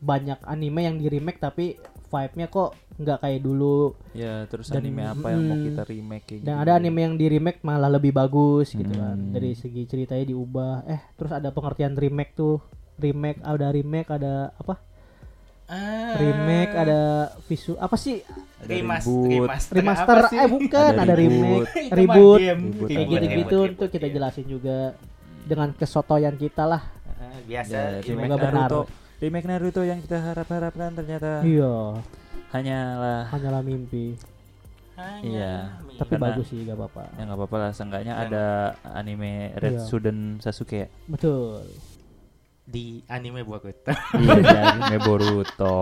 banyak 0.00 0.40
anime 0.48 0.80
yang 0.80 0.96
di 0.96 1.06
remake 1.06 1.36
tapi 1.36 1.76
vibe-nya 2.10 2.48
kok 2.48 2.70
nggak 2.96 3.18
kayak 3.20 3.40
dulu. 3.40 3.94
Ya, 4.12 4.44
terus 4.46 4.68
Dan- 4.68 4.82
anime 4.82 5.04
apa 5.04 5.26
yang 5.30 5.42
mau 5.44 5.56
mm, 5.56 5.66
kita 5.70 5.82
remake 5.86 6.24
kayak 6.26 6.40
Dan 6.42 6.54
gitu. 6.56 6.62
ada 6.62 6.72
anime 6.74 7.00
yang 7.00 7.14
di 7.14 7.26
remake 7.28 7.60
malah 7.60 7.88
lebih 7.88 8.10
bagus 8.10 8.72
gitu 8.72 8.90
kan. 8.90 9.16
Hmm. 9.16 9.32
Dari 9.32 9.54
segi 9.54 9.82
ceritanya 9.86 10.24
diubah. 10.26 10.74
Eh, 10.84 11.00
terus 11.14 11.30
ada 11.30 11.48
pengertian 11.50 11.94
remake 11.94 12.34
tuh. 12.34 12.58
Remake 12.96 13.40
ada 13.40 13.66
remake 13.70 14.10
ada 14.10 14.52
apa? 14.52 14.74
Ah. 15.70 16.18
Remake 16.18 16.74
ada 16.74 17.00
visu 17.46 17.78
apa 17.78 17.94
sih? 17.94 18.20
Ada 18.58 18.74
Remas- 18.74 19.06
reboot. 19.06 19.46
remaster, 19.46 19.74
Remaster 19.78 20.18
sih? 20.28 20.36
eh 20.36 20.48
bukan 20.50 20.92
Ada 20.92 21.02
ada, 21.06 21.14
remake, 21.14 21.70
reboot. 21.88 22.40
Kayak 22.84 23.06
gitu-gitu 23.06 23.58
tuh 23.78 23.88
kita 23.88 24.06
jelasin 24.10 24.44
juga 24.44 24.98
dengan 25.50 25.74
kesotoyan 25.74 26.34
kita 26.34 26.62
lah. 26.62 26.82
Ah, 27.10 27.42
biasa 27.42 27.74
Ya, 27.98 28.00
Semoga 28.00 28.38
benar. 28.38 28.70
Naruto. 28.70 28.80
Remake 29.18 29.44
Naruto 29.44 29.82
yang 29.82 29.98
kita 29.98 30.16
harap-harapkan 30.16 30.94
ternyata 30.94 31.42
Iya, 31.42 31.98
hanyalah 32.48 33.28
hanyalah 33.28 33.60
mimpi. 33.60 34.14
hanya 34.94 35.20
Iya. 35.20 35.52
mimpi. 35.76 35.96
Tapi 35.98 36.12
Karena- 36.12 36.24
bagus 36.30 36.46
sih, 36.46 36.60
gak 36.62 36.76
apa-apa. 36.78 37.02
ya 37.10 37.22
nggak 37.22 37.38
apa-apa 37.38 37.56
lah 37.58 37.70
seenggaknya 37.70 38.14
Dan- 38.14 38.24
ada 38.26 38.44
anime 38.94 39.32
Red 39.54 39.74
Iya. 39.74 39.84
Suden 39.84 40.18
Sasuke 40.38 40.76
ya. 40.78 40.88
Betul. 41.04 41.66
di 42.62 43.02
anime 43.04 43.42
Boruto. 43.42 43.90
iya 44.14 44.34
di 44.38 44.46
anime 44.46 44.98
Boruto. 45.02 45.78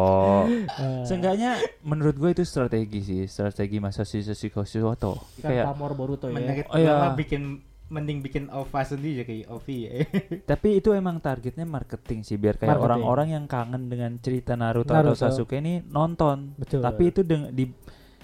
Eh, 0.81 1.05
Seenggaknya 1.05 1.55
menurut 1.83 2.17
gue 2.17 2.33
itu 2.33 2.43
strategi 2.43 3.05
sih, 3.05 3.23
strategi 3.27 3.77
Masashi 3.77 4.25
Sashikoshi-Shoto. 4.25 5.13
kan 5.39 5.53
Kayak 5.53 5.65
pamor 5.69 5.93
Boruto 5.93 6.27
ya. 6.27 6.35
Menurut 6.35 6.65
Oh, 6.67 6.81
iya. 6.81 7.13
bikin 7.13 7.61
mending 7.89 8.21
bikin 8.21 8.45
OVA 8.53 8.81
sendiri 8.85 9.25
kayak 9.25 9.49
OV 9.49 9.67
ya. 9.69 9.93
tapi 10.51 10.81
itu 10.81 10.93
emang 10.93 11.17
targetnya 11.19 11.65
marketing 11.65 12.21
sih 12.21 12.37
biar 12.37 12.61
kayak 12.61 12.77
orang-orang 12.77 13.33
yang 13.33 13.45
kangen 13.49 13.89
dengan 13.89 14.21
cerita 14.21 14.53
Naruto, 14.55 14.93
Naruto. 14.93 15.17
atau 15.17 15.19
Sasuke 15.19 15.57
ini 15.57 15.81
nonton. 15.89 16.53
Betul. 16.61 16.85
Tapi 16.85 17.03
itu 17.09 17.21
deng- 17.25 17.51
di 17.51 17.65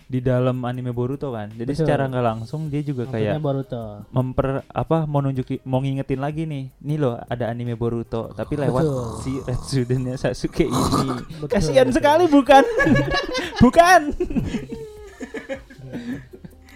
di 0.04 0.20
dalam 0.20 0.60
anime 0.68 0.92
Boruto 0.92 1.32
kan. 1.32 1.48
Jadi 1.48 1.72
Betul. 1.72 1.80
secara 1.80 2.04
nggak 2.12 2.24
langsung 2.24 2.68
dia 2.68 2.84
juga 2.84 3.08
Nontonnya 3.08 3.34
kayak 3.34 3.40
Boruto. 3.40 3.82
memper 4.12 4.48
apa 4.68 5.08
mau 5.08 5.24
nunjukin 5.24 5.64
mau 5.64 5.80
ngingetin 5.80 6.20
lagi 6.20 6.44
nih. 6.44 6.64
Nih 6.84 6.98
loh 7.00 7.16
ada 7.16 7.48
anime 7.48 7.72
Boruto 7.72 8.36
tapi 8.36 8.60
lewat 8.60 8.84
Betul. 8.84 9.04
si 9.24 9.32
Red 9.40 9.60
Student-nya 9.64 10.14
Sasuke 10.20 10.68
ini. 10.68 11.08
Kasihan 11.48 11.88
sekali 11.88 12.28
bukan? 12.28 12.62
bukan. 13.64 14.12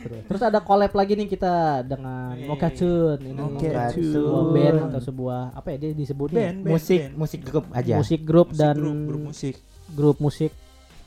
Terus, 0.09 0.25
terus 0.27 0.43
ada 0.43 0.59
collab 0.59 0.91
lagi 0.91 1.13
nih 1.15 1.29
kita 1.29 1.55
dengan 1.83 2.33
Wih. 2.33 2.47
Mokatsun 2.47 3.19
ini 3.21 3.33
Mokatsun. 3.35 4.09
sebuah 4.11 4.45
band 4.51 4.79
atau 4.87 5.01
sebuah 5.03 5.41
apa 5.53 5.69
ya 5.69 5.77
dia 5.79 5.91
disebutnya 5.93 6.39
Band, 6.43 6.59
band, 6.61 6.71
musik 6.71 7.01
band. 7.01 7.15
musik 7.15 7.41
grup 7.43 7.65
aja 7.71 7.95
musik 7.95 8.21
grup 8.23 8.49
Musik 8.49 8.59
dan 8.59 8.75
grup, 8.75 8.97
grup 9.05 9.23
musik. 9.25 9.55
grup 9.91 10.17
musik 10.19 10.53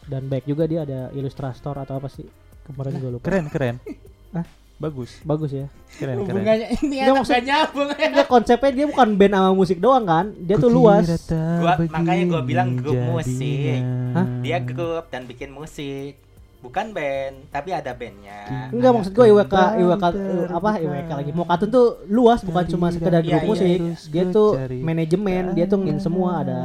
dan 0.03 0.21
baik 0.23 0.45
juga 0.45 0.63
dia 0.63 0.81
ada 0.81 0.99
ilustrator 1.11 1.75
atau 1.75 1.95
apa 1.95 2.07
sih 2.07 2.25
kemarin 2.63 2.93
gue 2.95 3.11
lupa 3.11 3.23
Keren 3.23 3.45
keren. 3.47 3.75
Hah? 4.35 4.45
Bagus. 4.77 5.21
bagus 5.21 5.51
ya 5.51 5.69
Keren 5.93 6.17
keren. 6.17 6.41
hubungannya 6.41 6.67
ini 6.75 6.95
Nggak, 6.99 7.13
maksud- 7.15 7.43
nyambung 7.43 7.89
Enggak 7.91 8.27
konsepnya 8.27 8.71
dia 8.71 8.85
bukan 8.87 9.09
band 9.13 9.33
sama 9.35 9.51
musik 9.51 9.77
doang 9.77 10.03
kan 10.03 10.25
dia 10.35 10.55
tuh 10.55 10.69
luas 10.69 11.05
Gua- 11.29 11.77
makanya 11.87 12.23
gua 12.27 12.41
bilang 12.41 12.73
grup 12.73 12.97
musik. 13.11 13.77
Hah? 14.11 14.25
dia 14.41 14.57
grup 14.57 15.05
dan 15.07 15.23
bikin 15.23 15.49
musik 15.49 16.17
bukan 16.61 16.93
band 16.93 17.49
tapi 17.49 17.69
ada 17.69 17.91
bandnya. 17.91 18.69
Enggak 18.69 18.91
maksud 18.93 19.11
gue 19.11 19.25
IWK 19.27 19.55
IWK 19.77 20.03
apa. 20.51 20.69
IWK 20.77 21.09
lagi. 21.11 21.31
Mokatun 21.31 21.69
tuh 21.69 21.85
luas 22.07 22.39
bukan 22.41 22.65
cuma 22.67 22.87
sekedar 22.89 23.19
grup 23.19 23.43
musik. 23.43 23.81
Dia 24.07 24.23
tuh 24.29 24.55
manajemen 24.69 25.51
dia 25.51 25.65
tuh 25.65 25.77
ngin 25.77 25.97
semua 25.97 26.41
ada 26.41 26.59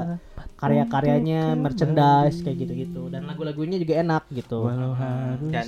karya-karyanya 0.56 1.52
merchandise 1.54 2.40
kayak 2.40 2.56
gitu-gitu. 2.62 3.08
Dan 3.08 3.24
lagu-lagunya 3.24 3.76
juga 3.76 3.94
enak 3.98 4.22
gitu. 4.30 4.64
Walau 4.64 4.92
harus 4.92 5.48
Dan 5.48 5.66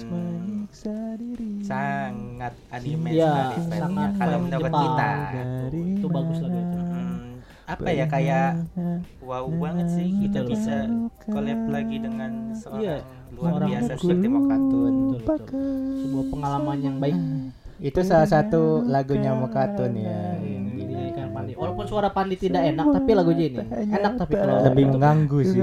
sangat 1.61 2.53
anime 2.71 3.09
Iya, 3.11 3.53
sekali 3.55 3.81
sangat 3.81 4.11
kalau 4.17 4.39
menurut 4.39 4.65
Jepang. 4.65 4.85
kita 4.85 5.11
itu 5.73 6.07
bagus 6.09 6.39
lagu 6.39 6.59
itu. 6.59 6.79
hmm, 6.79 7.21
apa 7.69 7.89
ya 7.91 8.05
kayak 8.07 8.51
wow 9.21 9.45
banget 9.45 9.87
sih 9.91 10.09
kita 10.25 10.41
bisa 10.45 10.75
collab 11.27 11.61
lagi 11.69 11.97
dengan 12.01 12.31
seorang 12.55 12.81
Iya, 12.81 12.95
luar 13.31 13.51
seorang 13.51 13.69
biasa 13.71 13.93
seperti 13.95 14.27
Mokatun 14.27 14.95
sebuah 15.99 16.25
pengalaman 16.29 16.79
yang 16.79 16.97
baik 16.97 17.19
Itu 17.79 18.01
salah 18.03 18.27
satu 18.27 18.83
lagunya 18.83 19.31
Mokatun 19.33 19.93
ya. 19.95 20.35
yang 20.37 20.67
Ini 20.69 20.83
di- 20.85 21.13
kan 21.13 21.29
Pandi. 21.31 21.53
Walaupun 21.55 21.85
suara 21.85 22.09
Pandi 22.09 22.35
tidak 22.35 22.67
enak 22.67 22.87
tapi 22.93 23.11
lagunya 23.13 23.45
ini 23.47 23.59
enak 23.89 24.13
tapi 24.17 24.35
kalau 24.35 24.55
lebih 24.61 24.83
untuk- 24.85 24.93
mengganggu 24.99 25.39
sih. 25.45 25.61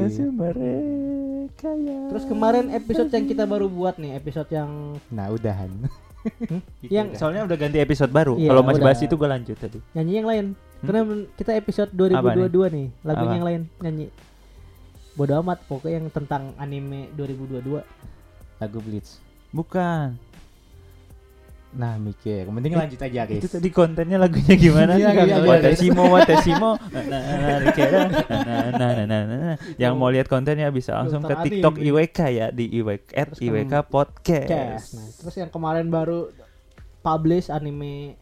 Terus 2.07 2.23
kemarin 2.25 2.71
episode 2.71 3.09
yang 3.09 3.25
kita 3.25 3.43
baru 3.43 3.67
buat 3.67 3.95
nih 3.95 4.15
episode 4.15 4.47
yang 4.49 4.69
Nah, 5.09 5.27
udahan. 5.29 5.71
yang 6.81 7.11
Soalnya 7.19 7.43
udah 7.43 7.57
ganti 7.57 7.77
episode 7.77 8.09
baru. 8.09 8.35
Iya, 8.35 8.49
Kalau 8.49 8.61
masih 8.63 8.81
bahas 8.81 8.99
itu 8.99 9.13
gue 9.13 9.29
lanjut 9.29 9.57
tadi. 9.57 9.79
nyanyi 9.91 10.13
yang 10.13 10.27
lain. 10.27 10.45
Hmm? 10.53 10.85
Karena 10.85 11.01
kita 11.33 11.51
episode 11.53 11.91
2022 11.91 12.67
nih, 12.69 12.87
lagunya 13.01 13.25
Apa? 13.25 13.35
yang 13.35 13.45
lain 13.45 13.61
nyanyi. 13.79 14.05
Bodo 15.15 15.39
amat 15.39 15.63
pokoknya 15.65 16.03
yang 16.03 16.07
tentang 16.11 16.51
anime 16.59 17.07
2022. 17.15 17.81
Lagu 18.59 18.79
Bleach. 18.83 19.19
Bukan. 19.51 20.15
Nah, 21.75 21.99
mikir. 21.99 22.47
Mending 22.47 22.71
lanjut 22.79 22.99
aja, 23.03 23.27
guys. 23.27 23.43
Itu 23.43 23.51
tadi 23.51 23.67
kontennya 23.67 24.15
lagunya 24.15 24.55
gimana? 24.55 24.95
Iya, 24.95 25.11
iya, 25.11 25.23
iya. 25.27 25.37
Watesimo, 25.43 26.03
Watesimo. 26.07 26.79
Nah, 26.79 27.03
nah, 27.03 27.19
nah. 27.19 27.59
Nah, 27.59 28.07
nah, 28.31 28.63
nah, 28.71 28.91
nah, 28.95 29.03
nah, 29.03 29.21
nah. 29.27 29.55
Yang 29.75 29.93
mau 29.99 30.07
lihat 30.07 30.31
kontennya 30.31 30.71
bisa 30.71 30.95
langsung 30.95 31.19
ke 31.19 31.35
TikTok. 31.35 31.75
IWK 31.83 32.19
ya 32.31 32.47
di 32.55 32.71
IWK 32.79 33.11
at 33.11 33.27
kan- 33.35 33.43
IWK. 33.43 33.73
Podcast. 33.91 34.87
Nah, 34.95 35.07
terus 35.19 35.35
yang 35.35 35.51
kemarin 35.51 35.91
baru 35.91 36.31
publish 37.03 37.51
anime 37.51 38.15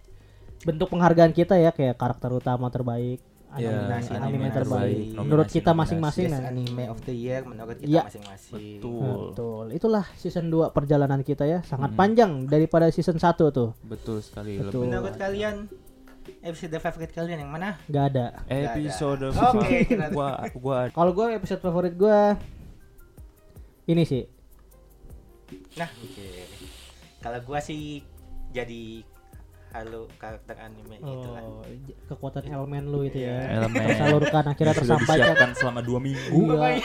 bentuk 0.66 0.90
penghargaan 0.90 1.32
kita 1.32 1.54
ya 1.60 1.70
kayak 1.70 1.94
karakter 2.00 2.34
utama 2.34 2.74
terbaik, 2.74 3.22
anime, 3.54 3.62
Ya, 3.64 3.72
nominasi 3.72 4.10
anime 4.10 4.26
anime 4.26 4.48
terbaik. 4.48 4.56
terbaik, 4.56 5.08
Menurut 5.16 5.30
nominasi, 5.44 5.56
kita 5.56 5.72
masing-masing 5.72 6.26
nah. 6.28 6.42
anime 6.44 6.84
of 6.88 7.00
the 7.02 7.14
year 7.14 7.42
menurut 7.42 7.76
kita 7.76 7.88
Iya. 7.88 8.02
masing-masing 8.04 8.78
Betul. 8.78 9.20
Betul. 9.30 9.66
Itulah 9.72 10.06
season 10.16 10.46
2 10.48 10.70
perjalanan 10.70 11.22
kita 11.22 11.44
ya, 11.44 11.62
sangat 11.62 11.90
Hmm. 11.90 12.00
panjang 12.00 12.32
daripada 12.46 12.90
season 12.90 13.16
1 13.16 13.50
tuh. 13.50 13.78
Betul 13.80 14.20
sekali. 14.20 14.58
Betul. 14.58 14.84
lebih- 14.84 14.90
menurut 14.92 15.16
kalian 15.16 15.56
episode 16.40 16.72
favorit 16.78 17.12
kalian 17.12 17.38
yang 17.38 17.52
mana 17.52 17.76
Gak 17.86 18.06
ada. 18.10 18.26
Episode 18.46 19.30
Oke, 19.30 19.84
kita- 19.86 20.08
gua 20.10 20.30
gua 20.56 20.80
Kalau 20.90 21.12
gue 21.12 21.28
episode 21.32 21.60
favorit 21.60 21.94
gue 21.94 22.20
ini 23.86 24.04
sih. 24.04 24.24
Nah, 25.76 25.90
oke. 25.92 26.28
Kalau 27.20 27.40
gua 27.44 27.60
sih 27.60 28.02
jadi 28.50 29.04
halo 29.74 30.06
karakter 30.16 30.56
anime 30.60 30.96
gitu 30.98 31.28
lah. 31.28 31.42
Oh, 31.42 31.66
kekuatan 32.08 32.46
elemen 32.46 32.84
lu 32.86 33.02
itu 33.02 33.20
ya. 33.20 33.42
Iya. 33.42 33.58
elemen 33.58 33.82
Tersalurkan 33.84 34.44
akhirnya 34.48 34.74
tersampaikan. 34.76 35.50
selama 35.54 35.82
dua 35.82 36.00
minggu. 36.00 36.40
Iya. 36.48 36.78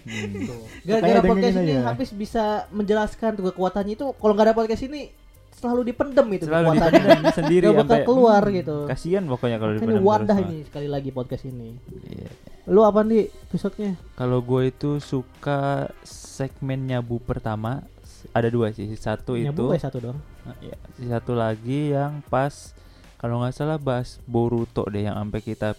Hmm. 0.00 0.64
Gara-gara 0.80 1.20
podcast 1.20 1.56
ini 1.56 1.72
aja. 1.72 1.80
habis 1.84 2.08
bisa 2.10 2.44
menjelaskan 2.70 3.30
tuh 3.34 3.44
kekuatannya 3.50 3.94
itu 3.94 4.06
kalau 4.12 4.32
nggak 4.32 4.46
ada 4.46 4.56
podcast 4.56 4.82
ini 4.82 5.12
selalu 5.52 5.82
dipendem 5.84 6.24
itu 6.30 6.44
Selalu 6.46 6.64
kekuatannya. 6.64 6.94
dipendam 6.96 7.24
sendiri 7.36 7.66
Gak 7.66 7.76
bakal 7.76 7.84
sampai- 7.92 8.06
keluar 8.08 8.42
gitu. 8.48 8.76
Kasihan 8.86 9.24
pokoknya 9.26 9.56
kalau 9.58 9.72
Ini 9.72 9.78
dipendam 9.78 10.02
wadah 10.02 10.24
terus, 10.30 10.40
mah. 10.40 10.48
ini 10.48 10.58
sekali 10.64 10.88
lagi 10.88 11.10
podcast 11.10 11.44
ini. 11.44 11.70
Iya. 12.06 12.30
Lu 12.66 12.80
apa 12.80 13.00
nih 13.02 13.22
episodenya? 13.44 13.92
Kalau 14.14 14.38
gue 14.40 14.62
itu 14.64 14.90
suka 15.00 15.60
segmen 16.00 16.86
nyabu 16.86 17.18
pertama 17.18 17.82
ada 18.30 18.48
dua 18.48 18.70
sih 18.70 18.86
satu 18.92 19.34
Nyabu 19.34 19.72
itu 19.72 19.76
eh 19.76 19.80
satu 19.80 19.98
dong. 20.00 20.18
Nah, 20.42 20.56
ya, 20.60 20.76
satu 20.98 21.32
lagi 21.32 21.90
yang 21.90 22.20
pas 22.26 22.72
kalau 23.16 23.40
nggak 23.40 23.52
salah 23.52 23.76
bahas 23.76 24.16
Boruto 24.24 24.84
deh 24.86 25.04
yang 25.04 25.16
sampai 25.16 25.40
kita 25.40 25.72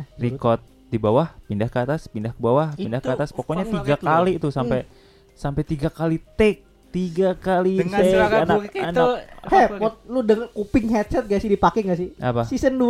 Eh, 0.00 0.06
record 0.16 0.64
di 0.88 0.96
bawah 0.96 1.28
pindah 1.44 1.68
ke 1.68 1.76
atas 1.76 2.08
pindah 2.08 2.32
ke 2.32 2.40
bawah 2.40 2.72
pindah 2.72 3.04
ke 3.04 3.12
Itu 3.12 3.16
atas. 3.20 3.30
Pokoknya 3.30 3.68
tiga 3.68 4.00
kali 4.00 4.40
itu 4.40 4.48
sampai 4.48 4.88
sampai 5.36 5.60
tiga 5.60 5.92
kali 5.92 6.16
take 6.40 6.64
tiga 6.88 7.36
kali 7.36 7.84
Dengan 7.84 8.00
take 8.00 8.10
suara 8.10 8.36
anak, 8.40 8.56
burik 8.56 8.72
itu 8.72 8.82
anak 8.82 9.20
Heh, 9.44 9.66
pot, 9.76 9.94
lu 10.08 10.24
denger 10.24 10.48
kuping 10.50 10.88
headset 10.88 11.24
gak 11.24 11.38
sih 11.38 11.52
dipakai 11.52 11.84
gak 11.84 11.98
sih? 12.00 12.10
apa? 12.16 12.48
Season 12.48 12.72
2 12.74 12.88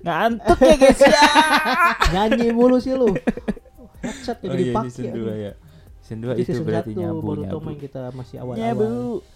ngantuk 0.00 0.58
ya 0.60 0.74
guys. 0.76 1.00
Ya 1.00 1.20
nyanyi 2.12 2.48
mulu 2.50 2.76
sih 2.78 2.94
lu. 2.94 3.10
Headset 4.04 4.40
oh 4.40 4.48
jadi 4.48 4.62
iya 4.62 4.72
dipakai. 4.72 4.88
season 4.88 5.12
2 5.12 5.36
ya 5.36 5.52
season 6.00 6.18
2 6.22 6.32
Di 6.32 6.42
itu 6.42 6.50
season 6.50 6.64
berarti 6.64 6.90
1 6.90 6.98
nyabu 6.98 7.18
baru 7.22 7.42
nyabu. 7.44 7.66
yang 7.66 7.80
kita 7.80 8.02
masih 8.10 8.36
awal-awal. 8.38 8.60
nyabu. 8.60 8.86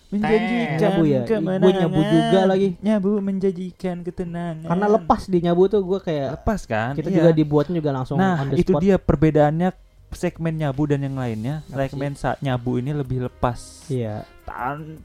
Menjanjikan 0.07 0.79
Nyabu 0.79 1.03
ya? 1.05 1.23
Gua 1.59 1.73
nyabu 1.75 2.01
juga 2.05 2.41
lagi. 2.47 2.69
nyabu 2.79 3.11
menjanjikan 3.19 3.97
ketenangan. 4.01 4.63
Karena 4.65 4.87
lepas 4.89 5.23
di 5.27 5.39
nyabu 5.41 5.63
tuh 5.67 5.83
gue 5.83 6.01
kayak 6.01 6.29
lepas 6.39 6.61
kan? 6.65 6.93
kita 6.95 7.09
Iya. 7.09 7.17
juga 7.19 7.31
dibuatnya 7.33 7.75
juga 7.77 7.91
langsung 7.93 8.17
nah 8.17 8.39
on 8.39 8.47
the 8.49 8.57
itu 8.57 8.71
spot. 8.71 8.81
dia 8.81 8.97
perbedaannya 8.97 9.69
segmen 10.11 10.55
nyabu 10.55 10.87
dan 10.87 11.03
yang 11.03 11.15
lainnya. 11.15 11.67
Apa 11.67 11.89
segmen 11.89 12.15
saat 12.15 12.39
nyabu 12.41 12.79
ini 12.79 12.93
lebih 12.93 13.23
lepas. 13.23 13.85
Iya, 13.87 14.23
tanpa 14.45 15.03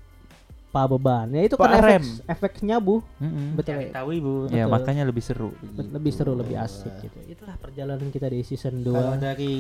beban. 0.70 1.26
Ya 1.30 1.42
itu 1.42 1.56
kan 1.56 1.74
Rem. 1.74 2.06
efek 2.28 2.30
efek 2.30 2.54
nyabu. 2.62 3.02
Mm-mm. 3.18 3.58
Betul 3.58 3.82
ya. 3.82 3.90
tahu 3.92 4.10
ibu. 4.12 4.34
ya 4.48 4.64
betul. 4.64 4.72
makanya 4.72 5.04
lebih 5.04 5.20
seru 5.20 5.50
Be- 5.60 5.90
Lebih 5.90 6.12
seru, 6.12 6.34
lebih 6.34 6.56
asik 6.56 6.94
gitu. 7.00 7.18
Itulah 7.26 7.58
perjalanan 7.58 8.08
kita 8.08 8.28
di 8.28 8.42
season 8.42 8.80
2. 8.80 8.92
Kalau 8.92 9.16
dari 9.16 9.56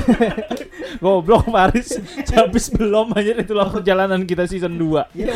goblok 1.02 1.46
Paris 1.46 1.96
habis 2.28 2.66
belum 2.68 3.14
aja 3.14 3.32
itulah 3.36 3.68
perjalanan 3.68 4.24
kita 4.24 4.44
season 4.44 4.74
2 4.74 5.14
Iya, 5.14 5.32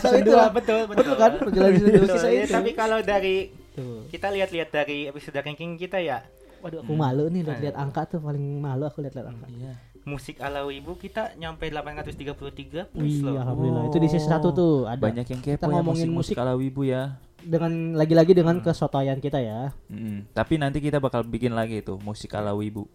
tahu 0.00 0.14
itu 0.16 0.32
lah. 0.32 0.48
betul 0.50 0.80
Betul 0.88 1.14
kan? 1.14 1.30
Perjalanan 1.36 1.74
season 1.74 1.92
2 1.92 2.00
Betul, 2.00 2.16
sisa 2.16 2.28
ya, 2.28 2.42
itu. 2.42 2.52
tapi 2.52 2.70
kalau 2.72 2.98
dari 3.00 3.36
Tuh. 3.72 4.08
kita 4.08 4.32
lihat-lihat 4.32 4.68
dari 4.70 4.98
episode 5.06 5.36
ranking 5.36 5.76
kita 5.76 6.00
ya 6.00 6.24
Waduh, 6.56 6.80
aku 6.80 6.96
malu 6.96 7.28
nih 7.28 7.44
lihat-lihat 7.44 7.76
angka 7.76 8.08
tuh 8.08 8.18
paling 8.18 8.40
malu 8.58 8.88
aku 8.88 9.04
lihat-lihat 9.04 9.28
angka. 9.28 9.46
iya 9.50 9.76
musik 10.06 10.38
ala 10.38 10.62
ibu 10.64 10.94
kita 10.94 11.34
nyampe 11.34 11.66
833 11.66 12.86
plus 12.86 12.94
Wih, 12.94 13.20
loh. 13.20 13.36
alhamdulillah. 13.36 13.82
Itu 13.90 13.98
di 13.98 14.06
season 14.06 14.30
1 14.32 14.54
tuh 14.54 14.86
ada. 14.86 14.96
banyak 14.96 15.26
yang 15.26 15.40
Kita 15.40 15.58
kepo 15.58 15.66
ya 15.66 15.74
ngomongin 15.74 16.08
musik 16.08 16.32
musik 16.32 16.34
musik. 16.34 16.36
ala 16.38 16.54
wibu 16.54 16.82
ya 16.82 17.18
dengan 17.38 17.72
lagi-lagi 17.92 18.32
dengan 18.32 18.58
kesotoyan 18.58 19.18
kita 19.18 19.38
ya. 19.38 19.74
Mm-mm. 19.86 20.30
tapi 20.30 20.56
nanti 20.56 20.78
kita 20.78 20.98
bakal 20.98 21.22
bikin 21.22 21.52
lagi 21.52 21.78
tuh 21.80 21.98
musik 22.00 22.30
ala 22.32 22.50
wibu 22.52 22.86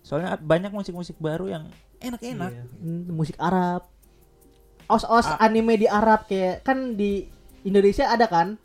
soalnya 0.00 0.34
banyak 0.34 0.70
musik-musik 0.70 1.14
baru 1.16 1.50
yang 1.50 1.64
enak-enak 1.98 2.50
Iya. 2.50 2.64
Hmm, 2.80 3.04
musik 3.12 3.36
Arab. 3.36 3.84
Os-os 4.86 5.26
anime 5.38 5.76
di 5.76 5.86
Arab 5.86 6.24
kayak 6.24 6.62
kan 6.62 6.94
di 6.94 7.26
Indonesia 7.60 8.08
ada 8.08 8.24
kan 8.24 8.58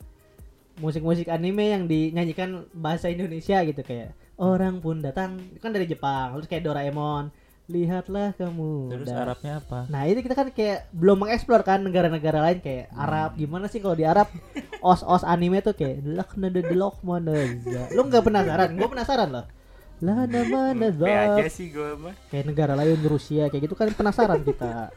musik-musik 0.76 1.26
anime 1.26 1.70
yang 1.70 1.84
dinyanyikan 1.84 2.66
bahasa 2.72 3.06
Indonesia 3.06 3.62
gitu 3.62 3.78
kayak 3.78 4.10
orang 4.36 4.78
pun 4.78 4.98
datang 4.98 5.38
kan 5.58 5.70
dari 5.70 5.84
Jepang 5.84 6.34
terus 6.34 6.46
kayak 6.46 6.62
Doraemon 6.62 7.30
lihatlah 7.66 8.30
kamu 8.32 8.94
terus 8.94 9.10
Dan- 9.10 9.26
Arabnya 9.26 9.52
apa 9.58 9.90
Nah 9.90 10.06
itu 10.06 10.22
kita 10.22 10.38
kan 10.38 10.54
kayak 10.54 10.86
belum 10.94 11.26
mengeksplor 11.26 11.66
kan 11.66 11.82
negara-negara 11.82 12.38
lain 12.38 12.62
kayak 12.62 12.94
Arab 12.94 13.34
gimana 13.34 13.66
sih 13.66 13.82
kalau 13.82 13.98
di 13.98 14.06
Arab 14.06 14.30
os-os 14.78 15.26
anime 15.26 15.58
tuh 15.58 15.74
kayak 15.74 15.98
delok 16.00 16.30
nade 16.38 16.62
delok 16.62 17.02
mana 17.02 17.34
Lu 17.90 18.06
nggak 18.06 18.22
penasaran? 18.22 18.70
Gue 18.70 18.86
penasaran 18.86 19.28
loh. 19.28 19.46
Lah 19.98 20.14
mana 20.28 20.86
Be 20.92 21.10
aja 21.10 21.42
dah 21.42 21.50
sih 21.50 21.72
gue 21.72 21.90
mah. 21.96 22.14
kayak 22.28 22.44
negara 22.46 22.76
lain 22.76 23.02
Rusia 23.02 23.50
kayak 23.50 23.66
gitu 23.66 23.74
kan 23.74 23.90
penasaran 23.90 24.46
kita 24.46 24.94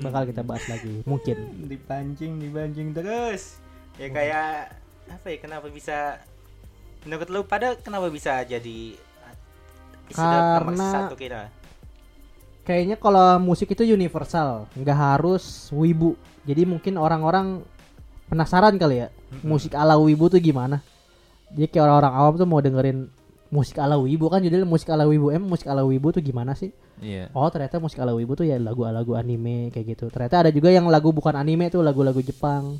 bakal 0.00 0.22
kita 0.26 0.42
bahas 0.42 0.64
lagi 0.66 1.04
mungkin 1.04 1.36
Dipancing, 1.68 2.40
dipancing 2.40 2.90
terus. 2.90 3.60
Ya 4.00 4.08
kayak 4.08 4.80
apa 5.06 5.26
ya? 5.28 5.36
Kenapa 5.38 5.68
bisa 5.68 6.24
menurut 7.04 7.28
lu 7.28 7.44
pada 7.44 7.76
kenapa 7.76 8.08
bisa 8.08 8.40
jadi 8.42 8.96
Karena- 10.16 10.94
satu 11.06 11.14
kita? 11.14 11.42
kayaknya 12.60 12.94
kalau 12.94 13.40
musik 13.40 13.66
itu 13.68 13.82
universal 13.82 14.68
nggak 14.76 14.94
harus 14.94 15.42
wibu 15.70 16.14
jadi 16.44 16.62
mungkin 16.62 16.96
orang-orang 16.96 17.64
penasaran 18.26 18.78
kali 18.78 19.02
ya 19.02 19.08
musik 19.42 19.74
ala 19.74 19.98
wibu 19.98 20.28
tuh 20.28 20.38
gimana 20.38 20.78
jadi 21.50 21.66
kayak 21.66 21.82
orang-orang 21.82 22.12
awam 22.14 22.34
tuh 22.36 22.46
mau 22.46 22.60
dengerin 22.62 23.10
musik 23.50 23.74
ala 23.74 23.98
wibu 23.98 24.30
kan 24.30 24.38
judulnya 24.38 24.62
musik 24.62 24.86
ala 24.86 25.02
wibu 25.02 25.34
em 25.34 25.42
musik 25.42 25.66
ala 25.66 25.82
wibu 25.82 26.14
tuh 26.14 26.22
gimana 26.22 26.54
sih 26.54 26.70
Iya. 27.00 27.32
oh 27.32 27.48
ternyata 27.48 27.80
musik 27.80 27.98
ala 27.98 28.12
wibu 28.12 28.36
tuh 28.36 28.44
ya 28.44 28.54
lagu-lagu 28.54 29.16
anime 29.16 29.72
kayak 29.72 29.96
gitu 29.96 30.06
ternyata 30.06 30.46
ada 30.46 30.50
juga 30.52 30.68
yang 30.68 30.86
lagu 30.86 31.10
bukan 31.10 31.32
anime 31.34 31.66
tuh 31.66 31.80
lagu-lagu 31.80 32.20
Jepang 32.20 32.76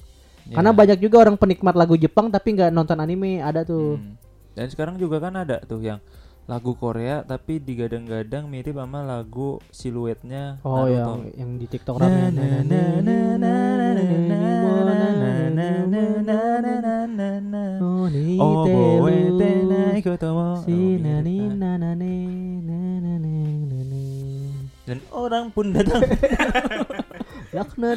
Iya. 0.46 0.54
karena 0.54 0.70
banyak 0.70 0.98
juga 1.00 1.16
orang 1.20 1.34
penikmat 1.34 1.74
lagu 1.74 1.96
Jepang 1.96 2.28
tapi 2.28 2.54
nggak 2.54 2.70
nonton 2.70 2.94
anime 2.96 3.40
ada 3.40 3.64
tuh 3.64 3.96
Hmm. 3.98 4.14
Dan 4.50 4.66
sekarang 4.66 4.98
juga 4.98 5.18
kan 5.18 5.34
ada 5.34 5.62
tuh 5.62 5.78
yang 5.80 6.02
lagu 6.50 6.74
Korea 6.74 7.22
tapi 7.22 7.62
digadang-gadang 7.62 8.50
mirip 8.50 8.74
sama 8.74 9.06
lagu 9.06 9.62
siluetnya 9.70 10.58
oh 10.66 10.82
Naruto. 10.82 10.90
yang 10.90 11.10
yang 11.38 11.50
di 11.62 11.66
TikTok 11.70 12.02
rame 12.02 12.26
Oh, 18.40 18.64
boe 18.64 19.16
tenai 19.36 20.00
kotomo. 20.00 20.64
Oh, 20.64 20.64
kan. 20.64 21.60
nanane. 21.60 22.16
Dan 24.88 24.98
orang 25.12 25.52
pun 25.52 25.76
datang. 25.76 26.02
Lakna. 27.54 27.94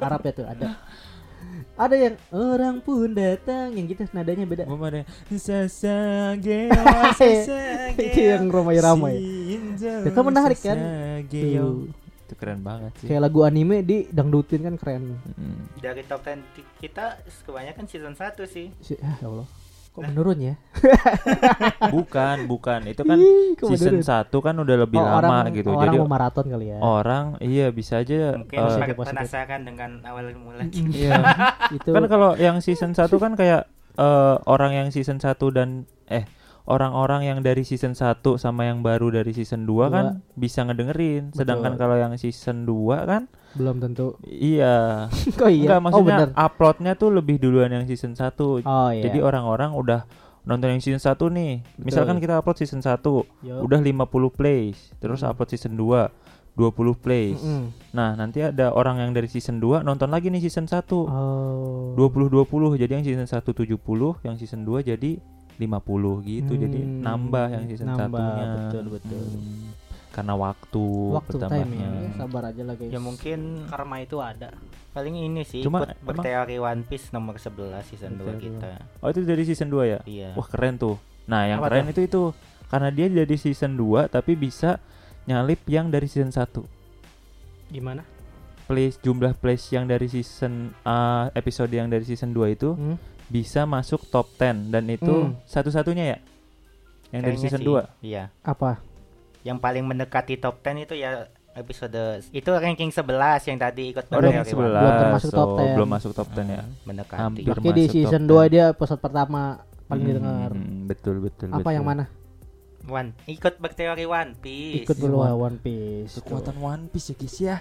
Arab 0.00 0.20
ya 0.24 0.32
tuh 0.32 0.46
ada. 0.48 0.80
Ada 1.74 1.96
yang 1.98 2.14
orang 2.30 2.78
pun 2.78 3.10
datang 3.10 3.74
yang 3.74 3.90
gitu 3.90 4.06
nadanya 4.14 4.46
beda. 4.46 4.62
Mau 4.62 4.78
ada 4.78 5.02
sasage 5.28 6.70
Itu 7.98 8.20
yang 8.22 8.46
ramai-ramai. 8.46 9.18
Itu 10.06 10.20
menarik 10.22 10.62
kan? 10.62 10.78
Tuh. 11.58 11.90
Itu 12.24 12.34
keren 12.38 12.62
banget 12.62 12.94
sih. 13.02 13.10
Kayak 13.10 13.26
lagu 13.26 13.42
anime 13.42 13.82
di 13.82 14.06
dangdutin 14.06 14.62
kan 14.62 14.74
keren. 14.78 15.18
Mm. 15.34 15.82
Dari 15.82 16.02
top 16.06 16.22
10 16.22 16.40
ti- 16.54 16.68
kita 16.80 17.18
kebanyakan 17.42 17.84
season 17.84 18.14
1 18.14 18.46
sih. 18.46 18.70
Si- 18.78 18.96
ya 18.96 19.26
Allah. 19.26 19.44
Kok 19.94 20.02
menurun 20.04 20.38
ya? 20.42 20.54
Bukan, 21.94 22.36
bukan. 22.46 22.80
Itu 22.84 23.06
kan 23.06 23.14
Ih, 23.14 23.54
season 23.56 24.02
menurun? 24.02 24.26
1 24.26 24.46
kan 24.46 24.54
udah 24.58 24.76
lebih 24.82 24.98
Oh, 24.98 25.06
lama 25.06 25.22
orang, 25.22 25.54
gitu. 25.54 25.70
oh, 25.70 25.78
Jadi 25.78 25.94
orang 25.94 26.02
mau 26.02 26.10
maraton 26.10 26.46
kali 26.50 26.66
ya. 26.66 26.78
orang 26.80 27.24
iya 27.38 27.66
bisa 27.70 28.02
aja 28.02 28.34
Mungkin 28.34 28.58
eh, 28.58 28.66
positif. 28.92 29.14
penasaran 29.14 29.60
dengan 29.62 29.90
awal 30.02 30.34
mula. 30.34 30.66
Iya. 30.94 31.14
itu 31.76 31.88
kan 31.88 32.04
kalau 32.06 32.34
yang 32.34 32.58
season 32.58 32.90
1 32.92 33.06
kan 33.14 33.32
kayak 33.34 33.70
eh, 33.94 34.36
orang 34.44 34.72
yang 34.74 34.88
season 34.90 35.22
1 35.22 35.30
dan 35.54 35.86
eh 36.10 36.26
orang-orang 36.64 37.28
yang 37.28 37.38
dari 37.38 37.62
season 37.62 37.92
1 37.92 38.18
sama 38.34 38.64
yang 38.64 38.80
baru 38.80 39.12
dari 39.12 39.30
season 39.30 39.62
2 39.62 39.94
kan 39.94 40.06
bisa 40.34 40.64
ngedengerin. 40.64 41.30
Sedangkan 41.30 41.76
Betul. 41.76 41.82
kalau 41.82 41.96
yang 42.00 42.12
season 42.16 42.64
2 42.64 43.04
kan 43.04 43.22
belum 43.54 43.76
tentu. 43.78 44.18
iya. 44.24 45.06
Kok 45.10 45.50
iya? 45.54 45.62
Enggak 45.64 45.78
oh 45.78 45.84
maksudnya 45.84 46.16
bener. 46.20 46.30
uploadnya 46.34 46.92
tuh 46.94 47.10
lebih 47.10 47.36
duluan 47.38 47.70
yang 47.70 47.84
season 47.84 48.12
1. 48.12 48.34
Oh 48.60 48.90
iya. 48.90 49.02
Jadi 49.02 49.18
orang-orang 49.18 49.70
udah 49.72 50.00
nonton 50.42 50.68
yang 50.68 50.82
season 50.82 51.00
1 51.00 51.14
nih. 51.30 51.52
Misalkan 51.78 52.18
kita 52.18 52.36
upload 52.36 52.58
season 52.58 52.82
1 52.82 53.00
Yo. 53.40 53.64
udah 53.64 53.78
50 53.78 54.04
plays, 54.30 54.92
terus 54.98 55.22
upload 55.22 55.48
season 55.48 55.74
2 55.74 56.10
20 56.54 56.94
plays. 56.94 57.40
Mm-mm. 57.40 57.74
Nah, 57.90 58.14
nanti 58.14 58.38
ada 58.38 58.70
orang 58.70 58.98
yang 58.98 59.10
dari 59.10 59.26
season 59.26 59.58
2 59.58 59.82
nonton 59.82 60.06
lagi 60.06 60.30
nih 60.30 60.38
season 60.40 60.66
1. 60.66 60.86
Oh. 60.94 61.94
20 61.98 62.30
20 62.30 62.78
jadi 62.78 62.92
yang 62.92 63.02
season 63.02 63.26
1 63.26 63.42
70 63.42 63.74
yang 64.22 64.34
season 64.36 64.62
2 64.62 64.82
jadi 64.84 65.18
50 65.54 65.70
gitu 66.24 66.52
jadi 66.54 66.78
Hmm, 66.78 66.98
nambah 67.00 67.46
yang 67.48 67.64
season 67.66 67.86
nambah, 67.88 68.10
satunya 68.10 68.46
betul, 68.52 68.84
betul. 68.90 69.22
Hmm, 69.22 69.70
karena 70.14 70.32
waktu 70.32 70.84
Waktu 71.10 71.34
time 71.34 71.50
pertambahannya. 71.50 71.88
ya. 72.06 72.16
Sabar 72.16 72.42
aja 72.46 72.62
lah 72.62 72.74
guys. 72.74 72.88
Ya 72.88 73.00
mungkin 73.00 73.38
karma 73.66 73.96
itu 73.98 74.16
ada. 74.16 74.54
paling 74.94 75.10
ini 75.18 75.42
sih 75.42 75.58
Cuma 75.60 75.82
ikut 75.82 75.90
emang- 75.90 76.06
berteori 76.06 76.56
One 76.56 76.82
Piece 76.84 77.10
nomor 77.10 77.34
11 77.34 77.82
season 77.84 78.14
2 78.14 78.30
Berteori 78.30 78.46
kita. 78.46 78.70
oh 78.96 79.10
itu 79.10 79.20
dari 79.22 79.42
season 79.42 79.66
2 79.66 79.82
ya 79.84 79.98
Iya. 80.06 80.30
wah 80.32 80.46
keren 80.46 80.78
tuh 80.78 81.02
nah 81.26 81.42
yang 81.42 81.58
Apa 81.58 81.66
keren 81.66 81.90
itu 81.90 82.00
itu 82.00 82.22
karena 82.64 82.88
dia 82.88 83.10
dari 83.10 83.34
season 83.34 83.74
2 83.74 84.06
tapi 84.06 84.32
bisa 84.34 84.78
nyalip 85.24 85.58
yang 85.66 85.90
dari 85.90 86.06
season 86.06 86.30
1 86.30 86.62
Gimana? 87.68 88.06
plays 88.64 88.94
jumlah 88.96 89.34
plays 89.34 89.66
yang 89.68 89.84
dari 89.84 90.06
season 90.06 90.70
uh, 90.80 91.26
episode 91.32 91.68
yang 91.68 91.84
dari 91.86 92.00
season 92.02 92.30
2 92.30 92.54
itu 92.54 92.72
Hmm? 92.72 92.94
bisa 93.26 93.66
masuk 93.66 93.98
top 94.06 94.30
10 94.32 94.70
dan 94.70 94.86
itu 94.86 95.10
Hmm. 95.26 95.34
satu-satunya 95.42 96.04
ya 96.06 96.18
yang 97.10 97.22
dari 97.24 97.34
Kayaknya 97.34 97.50
season 97.50 97.60
sih, 97.60 97.66
2 97.66 97.82
Iya. 98.00 98.24
Apa? 98.40 98.78
Yang 99.44 99.58
paling 99.60 99.84
mendekati 99.84 100.34
top 100.36 100.58
10 100.58 100.82
itu 100.82 100.94
ya 100.96 101.28
episode 101.54 101.94
itu 102.32 102.50
ranking 102.50 102.90
11 102.90 103.06
yang 103.46 103.58
tadi 103.60 103.94
ikut 103.94 104.10
Oh, 104.10 104.18
Belum- 104.18 104.34
ranking 104.34 104.42
berteori 104.50 104.74
One 104.74 104.74
11 104.74 104.82
belum 104.82 104.94
termasuk 104.98 105.30
top 105.30 105.46
oh, 105.46 105.58
10. 105.60 105.76
belum 105.76 105.88
masuk 105.88 106.10
top 106.12 106.28
10 106.32 106.50
ya 106.50 106.62
mendekati. 106.82 107.20
Hampir. 107.20 107.42
Berarti 107.46 107.68
di 107.68 107.70
masuk 107.80 107.94
season 107.94 108.22
top 108.22 108.34
2 108.34 108.42
10. 108.42 108.50
dia 108.50 108.64
episode 108.68 109.00
pertama 109.00 109.40
paling 109.84 110.02
Hmm, 110.02 110.10
didengar. 110.10 110.50
betul 110.84 111.16
betul 111.20 111.48
Apa 111.50 111.70
yang 111.70 111.84
betul. 111.84 111.94
mana? 111.94 112.04
One 112.84 113.10
ikut 113.24 113.54
berteori 113.56 114.04
One 114.04 114.32
Piece. 114.34 114.82
Ikut 114.82 114.96
dulu 114.98 115.16
ah, 115.20 115.32
One 115.32 115.56
Piece. 115.56 116.18
kekuatan 116.18 116.56
One 116.56 116.82
Piece 116.88 117.06
ya 117.06 117.16
guys 117.16 117.36
ya 117.38 117.56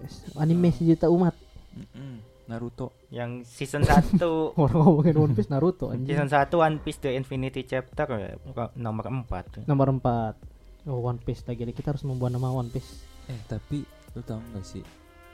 Yes. 0.00 0.14
Anime 0.32 0.70
sejuta 0.70 1.06
umat. 1.06 1.36
Mm-mm. 1.70 2.24
Naruto 2.46 2.90
yang 3.10 3.44
season 3.44 3.84
1 3.84 4.16
Orang 4.56 4.80
ngomongin 4.80 5.14
One 5.14 5.34
Piece 5.34 5.46
Naruto 5.46 5.92
anjing. 5.92 6.08
season 6.08 6.26
1 6.26 6.50
One 6.56 6.80
Piece 6.80 6.98
The 6.98 7.12
Infinity 7.12 7.62
Chapter 7.62 8.08
ya, 8.10 8.32
nomor 8.74 9.04
4. 9.06 9.68
Nomor 9.68 9.92
4. 9.92 10.49
Oh, 10.84 11.00
One 11.00 11.18
Piece 11.18 11.44
lagi. 11.44 11.64
Kita 11.66 11.90
harus 11.90 12.02
membuat 12.02 12.30
nama 12.30 12.48
One 12.48 12.68
Piece. 12.68 13.04
eh 13.26 13.38
tapi 13.46 13.86
lu 14.10 14.20
tahu 14.20 14.42
nggak 14.44 14.64
sih 14.64 14.82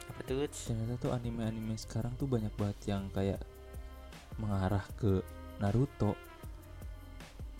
Apa 0.07 0.21
tuh? 0.23 0.45
ternyata 0.45 0.95
tuh 0.99 1.11
anime-anime 1.11 1.73
sekarang 1.77 2.13
tuh 2.15 2.27
banyak 2.27 2.53
banget 2.53 2.77
yang 2.87 3.09
kayak 3.09 3.41
mengarah 4.37 4.85
ke 4.95 5.25
Naruto 5.57 6.13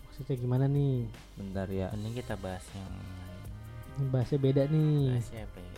Maksudnya 0.05 0.37
gimana 0.37 0.65
nih? 0.67 1.09
bentar 1.35 1.65
ya 1.67 1.89
Mending 1.91 2.15
kita 2.17 2.37
bahas 2.37 2.61
yang 2.71 2.93
Ini 3.97 4.07
bahasnya 4.07 4.39
beda 4.39 4.63
nih. 4.67 5.01
bahasnya 5.11 5.41
ya? 5.41 5.49
Bahas- 5.49 5.75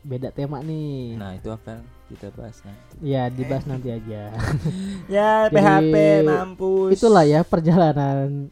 Beda 0.00 0.28
tema 0.30 0.58
nih. 0.62 1.12
nah 1.14 1.30
itu 1.34 1.48
akan 1.50 1.78
kita 2.08 2.32
bahas 2.32 2.56
nanti 2.62 2.94
Ya, 3.04 3.28
dibahas 3.28 3.64
nanti 3.66 3.88
aja. 3.90 4.32
ya 5.12 5.30
Jadi, 5.44 5.52
PHP 5.52 5.94
mampus 6.24 6.90
Itulah 6.94 7.24
ya 7.26 7.44
perjalanan 7.44 8.48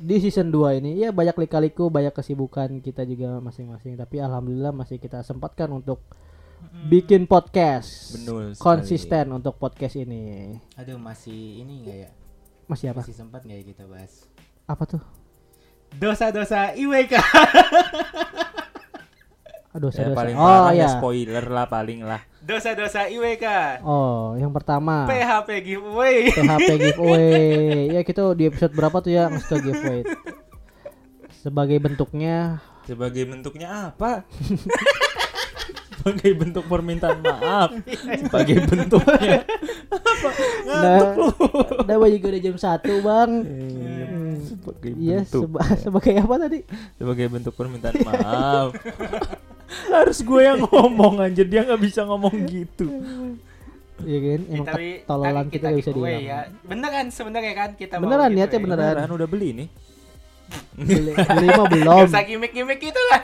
di 0.00 0.16
season 0.16 0.48
2 0.48 0.80
ini. 0.80 1.04
Ya 1.04 1.12
banyak 1.12 1.36
lika-liku, 1.36 1.92
banyak 1.92 2.16
kesibukan 2.16 2.80
kita 2.80 3.04
juga 3.04 3.38
masing-masing. 3.44 4.00
Tapi 4.00 4.16
alhamdulillah 4.18 4.72
masih 4.72 4.96
kita 4.96 5.20
sempatkan 5.20 5.68
untuk 5.68 6.00
bikin 6.88 7.28
podcast. 7.28 8.16
Sekali. 8.16 8.56
Konsisten 8.56 9.36
untuk 9.36 9.60
podcast 9.60 10.00
ini. 10.00 10.56
Aduh 10.80 10.96
masih 10.96 11.60
ini 11.60 11.84
enggak 11.84 11.98
ya? 12.08 12.10
Masih 12.64 12.86
apa? 12.96 13.04
Masih 13.04 13.16
sempat 13.16 13.44
nggak 13.44 13.58
ya 13.60 13.64
kita 13.76 13.84
bahas? 13.84 14.24
Apa 14.64 14.84
tuh? 14.88 15.02
Dosa-dosa 16.00 16.72
IWK. 16.78 17.14
Aduh, 19.70 19.86
ya 19.88 20.02
dosa. 20.02 20.16
paling 20.16 20.34
Oh 20.34 20.42
parah 20.42 20.72
ya 20.72 20.82
ya. 20.82 20.88
spoiler 20.90 21.44
lah 21.46 21.66
paling 21.66 22.02
lah. 22.02 22.20
Dosa-dosa 22.40 23.06
IWK. 23.06 23.46
Oh, 23.80 24.34
yang 24.34 24.50
pertama. 24.50 25.06
PHP 25.06 25.48
giveaway. 25.62 26.26
PHP 26.28 26.68
giveaway. 26.84 27.38
Ya 27.88 28.02
kita 28.02 28.34
di 28.34 28.44
episode 28.44 28.72
berapa 28.72 28.98
tuh 28.98 29.12
ya? 29.12 29.28
Ngasih 29.28 29.46
tau 29.46 29.60
giveaway. 29.60 30.02
Sebagai 31.32 31.78
bentuknya. 31.78 32.58
Sebagai 32.82 33.22
bentuknya 33.24 33.68
apa? 33.88 34.26
Sebagai 35.92 36.32
bentuk 36.34 36.64
permintaan 36.64 37.20
maaf. 37.20 37.70
Sebagai 38.18 38.66
bentuknya. 38.66 39.44
Nah, 40.66 41.14
udah 41.84 42.08
juga 42.10 42.26
udah 42.28 42.42
jam 42.42 42.56
1 42.56 42.66
bang. 43.00 43.30
Hmm, 43.40 44.32
sebagai 44.40 44.90
Iya 44.96 45.18
bentuk. 45.22 45.42
seba- 45.46 45.76
sebagai 45.78 46.14
apa 46.18 46.34
tadi? 46.40 46.58
sebagai 46.96 47.26
bentuk 47.28 47.54
permintaan 47.54 47.96
maaf 48.02 48.72
harus 49.88 50.18
gue 50.20 50.40
yang 50.40 50.60
ngomong 50.62 51.20
anjir 51.20 51.44
dia 51.44 51.62
nggak 51.62 51.80
bisa 51.80 52.02
ngomong 52.02 52.34
gitu 52.44 52.86
Iya 54.00 54.16
kan? 54.18 54.40
Ya, 54.40 54.54
Emang 54.56 54.64
tapi 54.66 54.86
tololan 55.04 55.34
tadi 55.42 55.52
kita 55.52 55.66
gak 55.66 55.76
bisa 55.76 55.90
dihilang 55.92 56.24
ya. 56.24 56.38
Beneran 56.62 57.06
sebenarnya 57.10 57.52
kan 57.52 57.70
kita 57.74 57.94
mau 57.94 58.02
Beneran, 58.02 58.30
niatnya 58.32 58.56
beneran. 58.58 58.96
beneran 58.96 59.10
udah 59.12 59.28
beli 59.28 59.48
nih 59.52 59.68
Beli, 60.72 61.12
beli 61.12 61.46
mah 61.46 61.66
belum 61.68 61.84
Gak 61.86 62.08
usah 62.08 62.22
gimmick-gimmick 62.24 62.80
gitu 62.80 62.96
lah. 63.06 63.20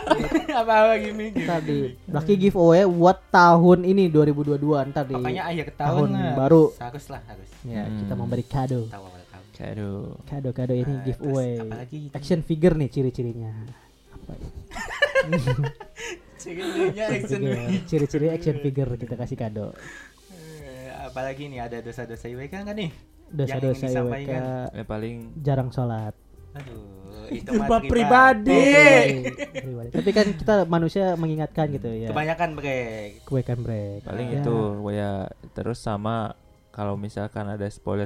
Apa-apa 0.62 0.94
gimmick. 0.96 1.34
Tadi 1.36 1.98
Berarti 2.06 2.32
giveaway 2.38 2.86
buat 2.86 3.18
tahun 3.28 3.82
ini 3.82 4.08
2022 4.08 4.62
Ntar 4.88 5.04
di 5.04 5.12
Pokoknya 5.12 5.42
akhir 5.44 5.66
tahun 5.74 5.90
tahun, 5.90 6.08
lah. 6.14 6.34
baru. 6.38 6.62
Harus 6.78 7.04
lah 7.10 7.22
harus. 7.26 7.48
Ya 7.62 7.82
Hmm. 7.82 7.98
kita 7.98 8.14
memberi 8.14 8.44
kado 8.44 8.80
tahun. 8.86 9.10
Aduh. 9.62 10.18
Kado-kado 10.24 10.72
ini 10.72 10.86
Nah, 10.88 11.02
giveaway. 11.02 11.50
terus 11.52 11.66
apalagi 11.66 11.96
itu? 12.00 12.14
Action 12.14 12.40
figure 12.40 12.74
nih 12.74 12.88
ciri-cirinya. 12.88 13.52
Apa 14.12 14.32
ya? 14.32 14.48
Ciri-cirinya 16.42 17.04
action 17.08 17.40
Figure. 17.40 17.86
Ciri-ciri 17.86 18.26
action 18.28 18.56
figure 18.58 18.92
kita 18.98 19.14
kasih 19.14 19.36
kado. 19.38 19.66
Eh, 20.32 20.90
apalagi 21.06 21.46
nih 21.46 21.60
ada 21.62 21.78
dosa-dosa 21.78 22.26
IWK 22.26 22.54
kan 22.66 22.74
nih 22.74 22.90
Dosa-dosa 23.30 23.86
IWK. 23.88 24.30
Ya 24.72 24.84
paling 24.84 25.30
jarang 25.38 25.70
sholat. 25.70 26.14
aduh 26.52 26.84
itu 27.32 27.48
mah 27.56 27.80
pribadi. 27.80 28.60
Pribadi. 29.56 29.88
Tapi 29.88 30.10
kan 30.12 30.26
kita 30.36 30.54
manusia 30.68 31.16
mengingatkan 31.16 31.72
gitu 31.72 31.88
ya. 31.88 32.12
kebanyakan 32.12 32.52
break 32.52 33.24
Kebaikan 33.24 33.58
break. 33.64 34.04
paling 34.04 34.28
Ya. 34.28 34.40
itu 34.42 34.56
ya 34.92 35.12
terus 35.56 35.80
sama 35.80 36.36
kalau 36.68 37.00
misalkan 37.00 37.48
ada 37.48 37.64
spoiler 37.68 38.04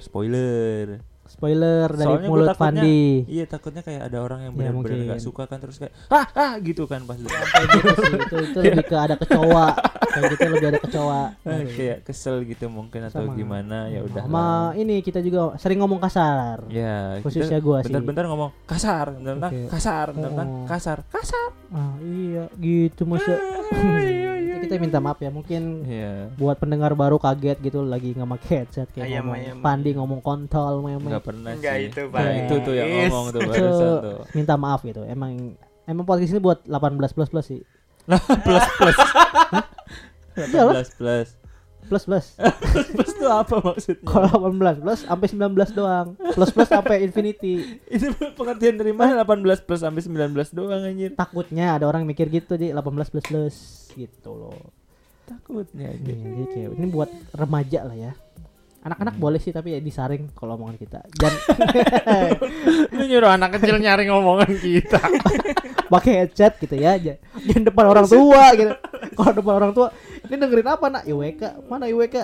spoiler 1.29 1.89
dari 1.89 2.07
Soalnya 2.09 2.29
mulut 2.29 2.47
takutnya- 2.49 2.83
Fandi. 2.83 3.03
iya 3.27 3.45
takutnya 3.45 3.83
kayak 3.83 4.03
ada 4.05 4.18
orang 4.18 4.41
yang 4.41 4.53
Ya, 4.53 4.59
benar-benar 4.62 4.97
nggak 4.97 5.07
mungkin. 5.12 5.20
suka 5.22 5.43
kan 5.45 5.59
terus 5.59 5.77
kayak 5.77 5.93
ah 6.09 6.27
ah 6.33 6.53
gitu 6.59 6.83
kan 6.85 7.01
pas 7.03 7.16
gitu 7.16 7.29
sih. 7.29 8.16
itu 8.16 8.37
itu 8.47 8.59
lebih 8.61 8.85
ke 8.85 8.97
ada 8.97 9.14
kecoa. 9.14 9.66
Kayak 10.07 10.24
gitu 10.33 10.45
lebih 10.49 10.68
ada 10.68 10.81
kecoa. 10.81 11.22
Ah, 11.37 11.61
kayak 11.77 11.99
kesel 12.03 12.37
gitu 12.43 12.66
mungkin 12.66 13.01
atau 13.05 13.22
Sama. 13.22 13.35
gimana 13.35 13.79
ya 13.87 14.01
udah 14.03 14.22
Sama 14.22 14.47
ini 14.74 15.01
kita 15.01 15.20
juga 15.20 15.55
sering 15.57 15.79
ngomong 15.79 15.99
kasar. 15.99 16.64
ya 16.68 17.20
Khususnya 17.20 17.59
gua 17.59 17.81
sih. 17.81 17.89
bentar-bentar 17.89 18.24
ngomong 18.27 18.51
kasar 18.64 19.07
bentar 19.12 19.49
Oke. 19.49 19.68
kasar 19.68 20.07
bentar 20.11 20.45
Oh. 20.45 20.64
kasar 20.64 20.99
kasar 21.07 21.51
Ah, 21.68 21.99
iya, 22.01 22.47
gitu 22.57 23.03
masa. 23.05 23.35
Ya, 23.74 24.36
kita 24.59 24.75
minta 24.77 24.99
maaf 24.99 25.19
ya, 25.19 25.29
mungkin 25.29 25.63
iya 25.83 26.29
buat 26.33 26.57
pendengar 26.57 26.93
baru 26.93 27.17
kaget 27.17 27.59
gitu 27.61 27.83
lagi 27.83 28.11
nggak 28.11 28.29
pakai 28.33 28.49
headset 28.57 28.89
kayak 28.91 29.07
Ayam, 29.07 29.25
ngomong 29.25 29.37
ayam. 29.39 29.57
Pandi 29.61 29.91
ngomong 29.93 30.21
kontol 30.21 30.75
meme. 30.81 31.07
nggak 31.07 31.25
pernah 31.25 31.51
Enggak 31.53 31.75
sih 31.75 31.85
itu, 31.87 32.01
Nah, 32.03 32.13
Pak. 32.13 32.25
itu 32.37 32.55
tuh 32.61 32.75
yang 32.75 32.89
ngomong 33.07 33.27
tuh 33.29 33.41
Itu 33.41 33.49
barusan 33.49 33.91
tuh 34.01 34.19
minta 34.33 34.55
maaf 34.55 34.81
gitu. 34.83 35.03
Emang 35.03 35.33
emang 35.85 36.05
podcast 36.05 36.31
ini 36.31 36.41
buat 36.41 36.59
18 36.63 36.97
plus 37.13 37.29
plus 37.29 37.47
sih. 37.47 37.61
plus 38.47 38.65
plus 38.77 38.99
Iyalah. 40.37 40.85
plus 40.93 41.29
plus 41.87 42.05
Plus 42.05 42.07
plus. 42.11 42.26
plus 42.93 43.11
itu 43.14 43.26
apa 43.26 43.57
maksudnya 43.62 44.05
Kalau 44.05 44.53
18 44.53 44.82
plus 44.82 45.01
sampai 45.07 45.26
19 45.30 45.78
doang. 45.78 46.07
Plus 46.34 46.51
plus 46.51 46.68
sampai 46.68 46.97
infinity. 47.07 47.55
itu 47.95 48.11
pengertian 48.34 48.76
dari 48.76 48.93
mana 48.93 49.22
18 49.22 49.64
plus 49.64 49.80
sampai 49.80 50.03
19 50.03 50.34
doang 50.53 50.82
anjir 50.82 51.14
Takutnya 51.14 51.78
ada 51.78 51.87
orang 51.87 52.05
mikir 52.05 52.26
gitu 52.28 52.59
di 52.59 52.74
18 52.74 53.12
plus 53.12 53.26
plus 53.26 53.57
gitu 53.95 54.30
loh. 54.37 54.59
takutnya 55.26 55.91
Iya, 55.91 56.14
jadi 56.14 56.45
kayak 56.55 56.70
ini 56.78 56.87
buat 56.87 57.11
remaja 57.34 57.82
lah 57.82 57.97
ya. 57.99 58.12
Anak-anak 58.87 59.18
boleh 59.18 59.43
sih 59.43 59.51
tapi 59.51 59.74
ya 59.74 59.82
disaring 59.82 60.30
kalau 60.30 60.55
omongan 60.55 60.78
kita. 60.78 61.03
Dan 61.11 61.32
lu 62.95 63.03
nyuruh 63.11 63.34
anak 63.34 63.59
kecil 63.59 63.82
nyari 63.82 64.07
ngomongan 64.07 64.51
kita 64.55 65.03
pakai 65.93 66.22
headset 66.22 66.55
gitu 66.62 66.78
ya 66.78 66.95
aja. 66.95 67.18
Jangan 67.43 67.62
depan 67.66 67.84
orang 67.91 68.07
tua 68.07 68.43
gitu. 68.55 68.74
Kalau 69.18 69.32
depan 69.34 69.55
orang 69.59 69.72
tua, 69.74 69.91
ini 70.30 70.34
dengerin 70.39 70.68
apa 70.70 70.87
nak? 70.87 71.03
IWK. 71.03 71.66
Mana 71.66 71.91
IWK? 71.91 72.16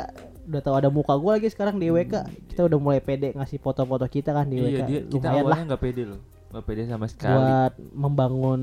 Udah 0.46 0.60
tahu 0.62 0.74
ada 0.78 0.88
muka 0.90 1.14
gua 1.18 1.34
lagi 1.34 1.50
sekarang 1.50 1.82
di 1.82 1.90
IWK. 1.90 2.14
Kita 2.54 2.70
udah 2.70 2.78
mulai 2.78 3.02
pede 3.02 3.34
ngasih 3.34 3.58
foto-foto 3.58 4.06
kita 4.06 4.30
kan 4.30 4.46
di 4.46 4.62
IWK. 4.62 4.70
iya 4.70 4.80
dia 4.86 5.00
kita 5.02 5.26
Lumayan 5.34 5.42
awalnya 5.42 5.64
nggak 5.74 5.82
pede 5.82 6.02
loh 6.06 6.20
nggak 6.52 6.64
pede 6.68 6.84
sama 6.84 7.08
sekali 7.08 7.32
buat 7.32 7.72
membangun 7.96 8.60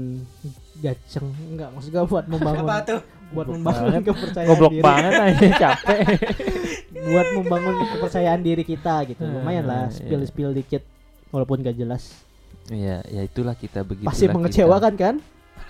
gaceng 0.77 1.25
enggak 1.49 1.69
maksud 1.73 1.89
gua 1.89 2.05
buat 2.05 2.25
membangun 2.29 2.65
apa 2.69 2.77
tuh 2.85 3.01
buat 3.29 3.45
Goblok 3.45 3.55
membangun 3.55 3.85
banget. 3.85 4.03
kepercayaan 4.07 4.49
goblok 4.49 4.71
diri. 4.71 4.81
banget 4.81 5.11
aja 5.13 5.47
capek. 5.63 5.99
Buat 6.89 7.27
membangun 7.35 7.75
kepercayaan 7.87 8.41
diri 8.41 8.63
kita 8.63 8.95
gitu. 9.05 9.21
Hmm, 9.21 9.33
lumayan 9.35 9.65
lah 9.65 9.83
iya. 9.83 9.93
spill 9.93 10.21
spill 10.23 10.51
dikit 10.51 10.81
walaupun 11.29 11.59
gak 11.59 11.75
jelas. 11.75 12.13
Iya 12.67 13.01
ya 13.03 13.21
itulah 13.21 13.53
kita 13.53 13.81
begitu 13.81 14.05
pasti 14.05 14.25
mengecewakan 14.25 14.93
kan? 14.95 15.15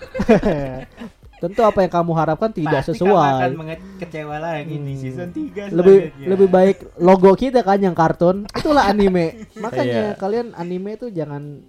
Tentu 1.40 1.60
apa 1.62 1.80
yang 1.80 1.88
kamu 1.90 2.12
harapkan 2.12 2.50
tidak 2.50 2.84
Pasti 2.84 2.92
kamu 2.94 3.00
sesuai. 3.00 3.32
akan 3.34 3.52
mengecewa 3.56 4.36
lagi 4.38 4.74
di 4.74 4.92
Hmm. 4.92 5.00
season 5.00 5.28
3 5.30 5.72
lebih 5.72 5.96
lebih 6.22 6.48
baik 6.48 6.76
logo 6.98 7.32
kita 7.32 7.60
kan 7.60 7.76
yang 7.78 7.92
kartun. 7.92 8.44
Itulah 8.50 8.84
anime. 8.86 9.40
Makanya 9.64 10.12
Iya. 10.12 10.16
kalian 10.16 10.52
anime 10.52 10.96
itu 10.96 11.08
jangan 11.08 11.64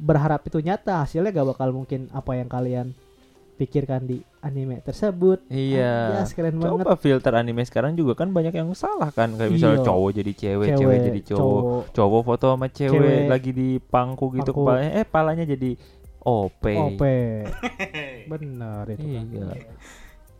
berharap 0.00 0.42
itu 0.44 0.58
nyata. 0.58 1.02
Hasilnya 1.02 1.30
gak 1.32 1.48
bakal 1.48 1.70
mungkin 1.70 2.06
apa 2.10 2.32
yang 2.32 2.46
kalian 2.46 2.94
pikirkan 3.60 4.02
di 4.02 4.16
anime 4.40 4.80
tersebut. 4.80 5.44
Iya. 5.46 6.16
Ya 6.16 6.24
keren 6.24 6.56
banget. 6.56 6.80
coba 6.80 6.96
filter 6.96 7.32
anime 7.34 7.60
sekarang 7.62 7.92
juga 7.92 8.16
kan 8.16 8.32
banyak 8.32 8.50
yang 8.50 8.72
salah 8.72 9.12
kan. 9.12 9.36
Kayak 9.36 9.52
misalnya 9.52 9.78
Iya. 9.78 9.86
cowok 9.86 10.10
jadi 10.16 10.32
cewek, 10.32 10.66
Cewek, 10.66 10.78
cewek 10.80 10.98
jadi 11.04 11.20
cowok. 11.28 11.60
cowok. 11.92 12.22
Foto 12.24 12.46
sama 12.48 12.66
cewek, 12.66 12.96
Cewek. 12.96 13.28
lagi 13.28 13.50
di 13.52 13.68
pangku 13.76 14.32
gitu 14.32 14.50
Pangku. 14.50 14.64
kepalanya 14.64 14.92
eh 14.94 15.04
palanya 15.04 15.44
jadi 15.44 15.70
OP 16.20 16.64
OP 16.64 17.02
benar 18.32 18.84
itu 18.88 19.04
iya. 19.04 19.20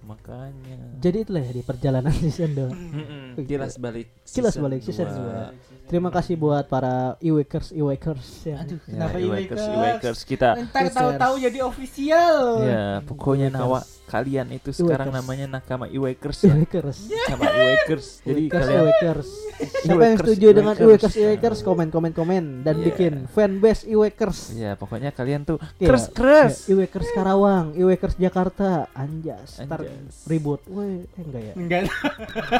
Makanya. 0.00 0.96
Jadi 0.96 1.16
itulah 1.20 1.40
ya 1.40 1.52
di 1.52 1.60
perjalanan 1.60 2.08
season 2.24 2.56
2 2.56 2.72
Mm-mm, 2.72 3.24
kilas 3.44 3.76
balik 3.76 4.08
Kilas 4.24 4.56
balik 4.56 4.80
season 4.80 5.06
dua. 5.06 5.52
2 5.52 5.69
terima 5.91 6.09
kasih 6.09 6.34
buat 6.34 6.64
para 6.64 6.95
iwakers 7.18 7.74
iwakers 7.74 8.26
ya 8.45 8.57
aduh 8.59 8.78
Ya, 8.80 8.86
kenapa 8.88 9.16
Iwakers, 9.18 9.59
Iwakers? 9.59 9.74
Iwakers 9.74 10.20
kita 10.24 10.49
ntar 10.64 10.86
tahu-tahu 10.88 11.34
jadi 11.41 11.59
official 11.61 12.34
ya 12.62 12.84
pokoknya 13.03 13.49
Iwakers. 13.49 13.59
nawa 13.61 13.80
kalian 14.07 14.47
itu 14.51 14.70
sekarang 14.72 15.07
Iwakers. 15.09 15.18
namanya 15.20 15.47
nakama 15.49 15.86
Iwakers 15.86 16.38
ya 16.41 16.51
iwakers 16.53 16.99
sama 17.26 17.45
Iwakers 17.61 18.07
jadi 18.20 18.41
Iwakers, 18.41 18.55
kalian 18.57 18.80
Iwakers. 18.80 19.28
Siapa 19.61 19.66
yang 19.76 19.91
Iwakers, 19.93 20.18
setuju 20.24 20.47
dengan 20.51 20.74
Iwakers. 20.74 20.86
Iwakers 20.86 21.14
Iwakers 21.16 21.59
komen 21.61 21.88
komen 21.88 22.12
komen 22.12 22.45
dan 22.61 22.74
Iya. 22.76 22.84
bikin 22.86 23.12
fanbase 23.28 23.82
Iwakers. 23.84 24.38
ya 24.53 24.72
pokoknya 24.72 25.11
kalian 25.11 25.43
tuh 25.45 25.59
Iya, 25.76 25.88
kres 25.88 26.05
kres 26.09 26.55
iya, 26.64 26.70
Iwakers 26.72 27.09
Karawang, 27.12 27.66
Iwakers 27.74 28.14
Jakarta, 28.16 28.70
anjas. 28.93 29.59
Ntar 29.59 29.84
ribut. 30.24 30.62
Weh, 30.66 31.03
eh 31.05 31.20
enggak 31.20 31.43
ya. 31.45 31.55
enggak 31.55 31.80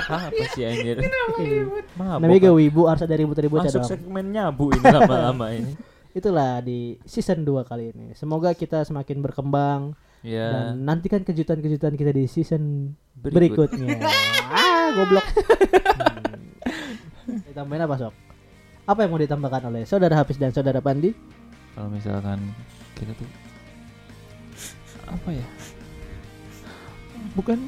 apa 0.03 0.43
sih 0.53 0.63
anjir 0.63 0.97
Eh, 1.01 1.09
Mabok 1.95 2.21
Namanya 2.21 2.39
kan? 2.39 2.47
gak 2.47 2.57
wibu 2.57 2.83
harus 2.85 3.03
ada 3.03 3.17
ribut-ribut 3.21 3.63
masuk 3.63 3.85
dong. 3.85 3.91
segmen 3.93 4.33
nyabu 4.33 4.73
ini 4.73 4.85
lama-lama 4.97 5.53
ini 5.53 5.77
Itulah 6.11 6.59
di 6.59 6.99
season 7.07 7.47
2 7.47 7.71
kali 7.71 7.95
ini. 7.95 8.19
Semoga 8.19 8.51
kita 8.51 8.83
semakin 8.83 9.23
berkembang 9.23 9.95
ya 10.27 10.51
dan 10.51 10.83
nantikan 10.83 11.23
kejutan-kejutan 11.23 11.95
kita 11.95 12.11
di 12.11 12.27
season 12.27 12.91
berikut 13.15 13.71
berikutnya. 13.71 14.11
ah, 14.51 14.91
goblok. 14.91 15.23
hmm. 15.23 17.47
Ditambahin 17.47 17.87
apa, 17.87 17.95
Sok? 17.95 18.15
Apa 18.91 19.07
yang 19.07 19.15
mau 19.15 19.23
ditambahkan 19.23 19.71
oleh 19.71 19.87
Saudara 19.87 20.19
Hafiz 20.19 20.35
dan 20.35 20.51
Saudara 20.51 20.83
Pandi? 20.83 21.15
kalau 21.75 21.89
misalkan 21.91 22.39
kita 22.99 23.13
tuh 23.15 23.29
apa 25.09 25.29
ya 25.33 25.47
bukan 27.33 27.59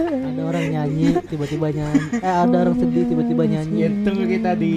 ada 0.00 0.42
orang 0.42 0.66
nyanyi 0.70 1.08
tiba-tiba 1.30 1.66
nyanyi. 1.70 2.02
Eh 2.18 2.34
ada 2.34 2.56
orang 2.66 2.76
sedih 2.76 3.04
tiba-tiba 3.06 3.44
nyanyi. 3.46 3.78
Ya 3.78 3.88
tunggu 4.02 4.24
kita 4.26 4.50
di 4.58 4.74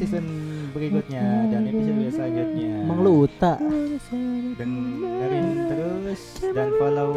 season 0.00 0.24
berikutnya 0.72 1.50
dan 1.52 1.68
episode 1.68 2.10
selanjutnya. 2.14 2.72
Emang 2.86 2.98
lu 3.04 3.28
uta 3.28 3.60
dengerin 4.56 5.46
terus 5.68 6.20
dan 6.56 6.68
follow 6.80 7.10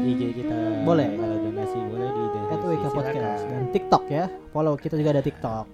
IG 0.00 0.20
kita. 0.42 0.56
Boleh. 0.82 1.08
kalau 1.18 1.36
donasi 1.44 1.78
boleh 1.92 2.08
di 2.08 2.22
donasi 2.32 2.74
at 2.74 2.92
Podcast 2.92 3.42
dan 3.46 3.62
TikTok 3.70 4.04
ya. 4.08 4.24
Follow 4.50 4.74
kita 4.80 4.94
juga 4.96 5.18
ada 5.18 5.22
TikTok 5.24 5.64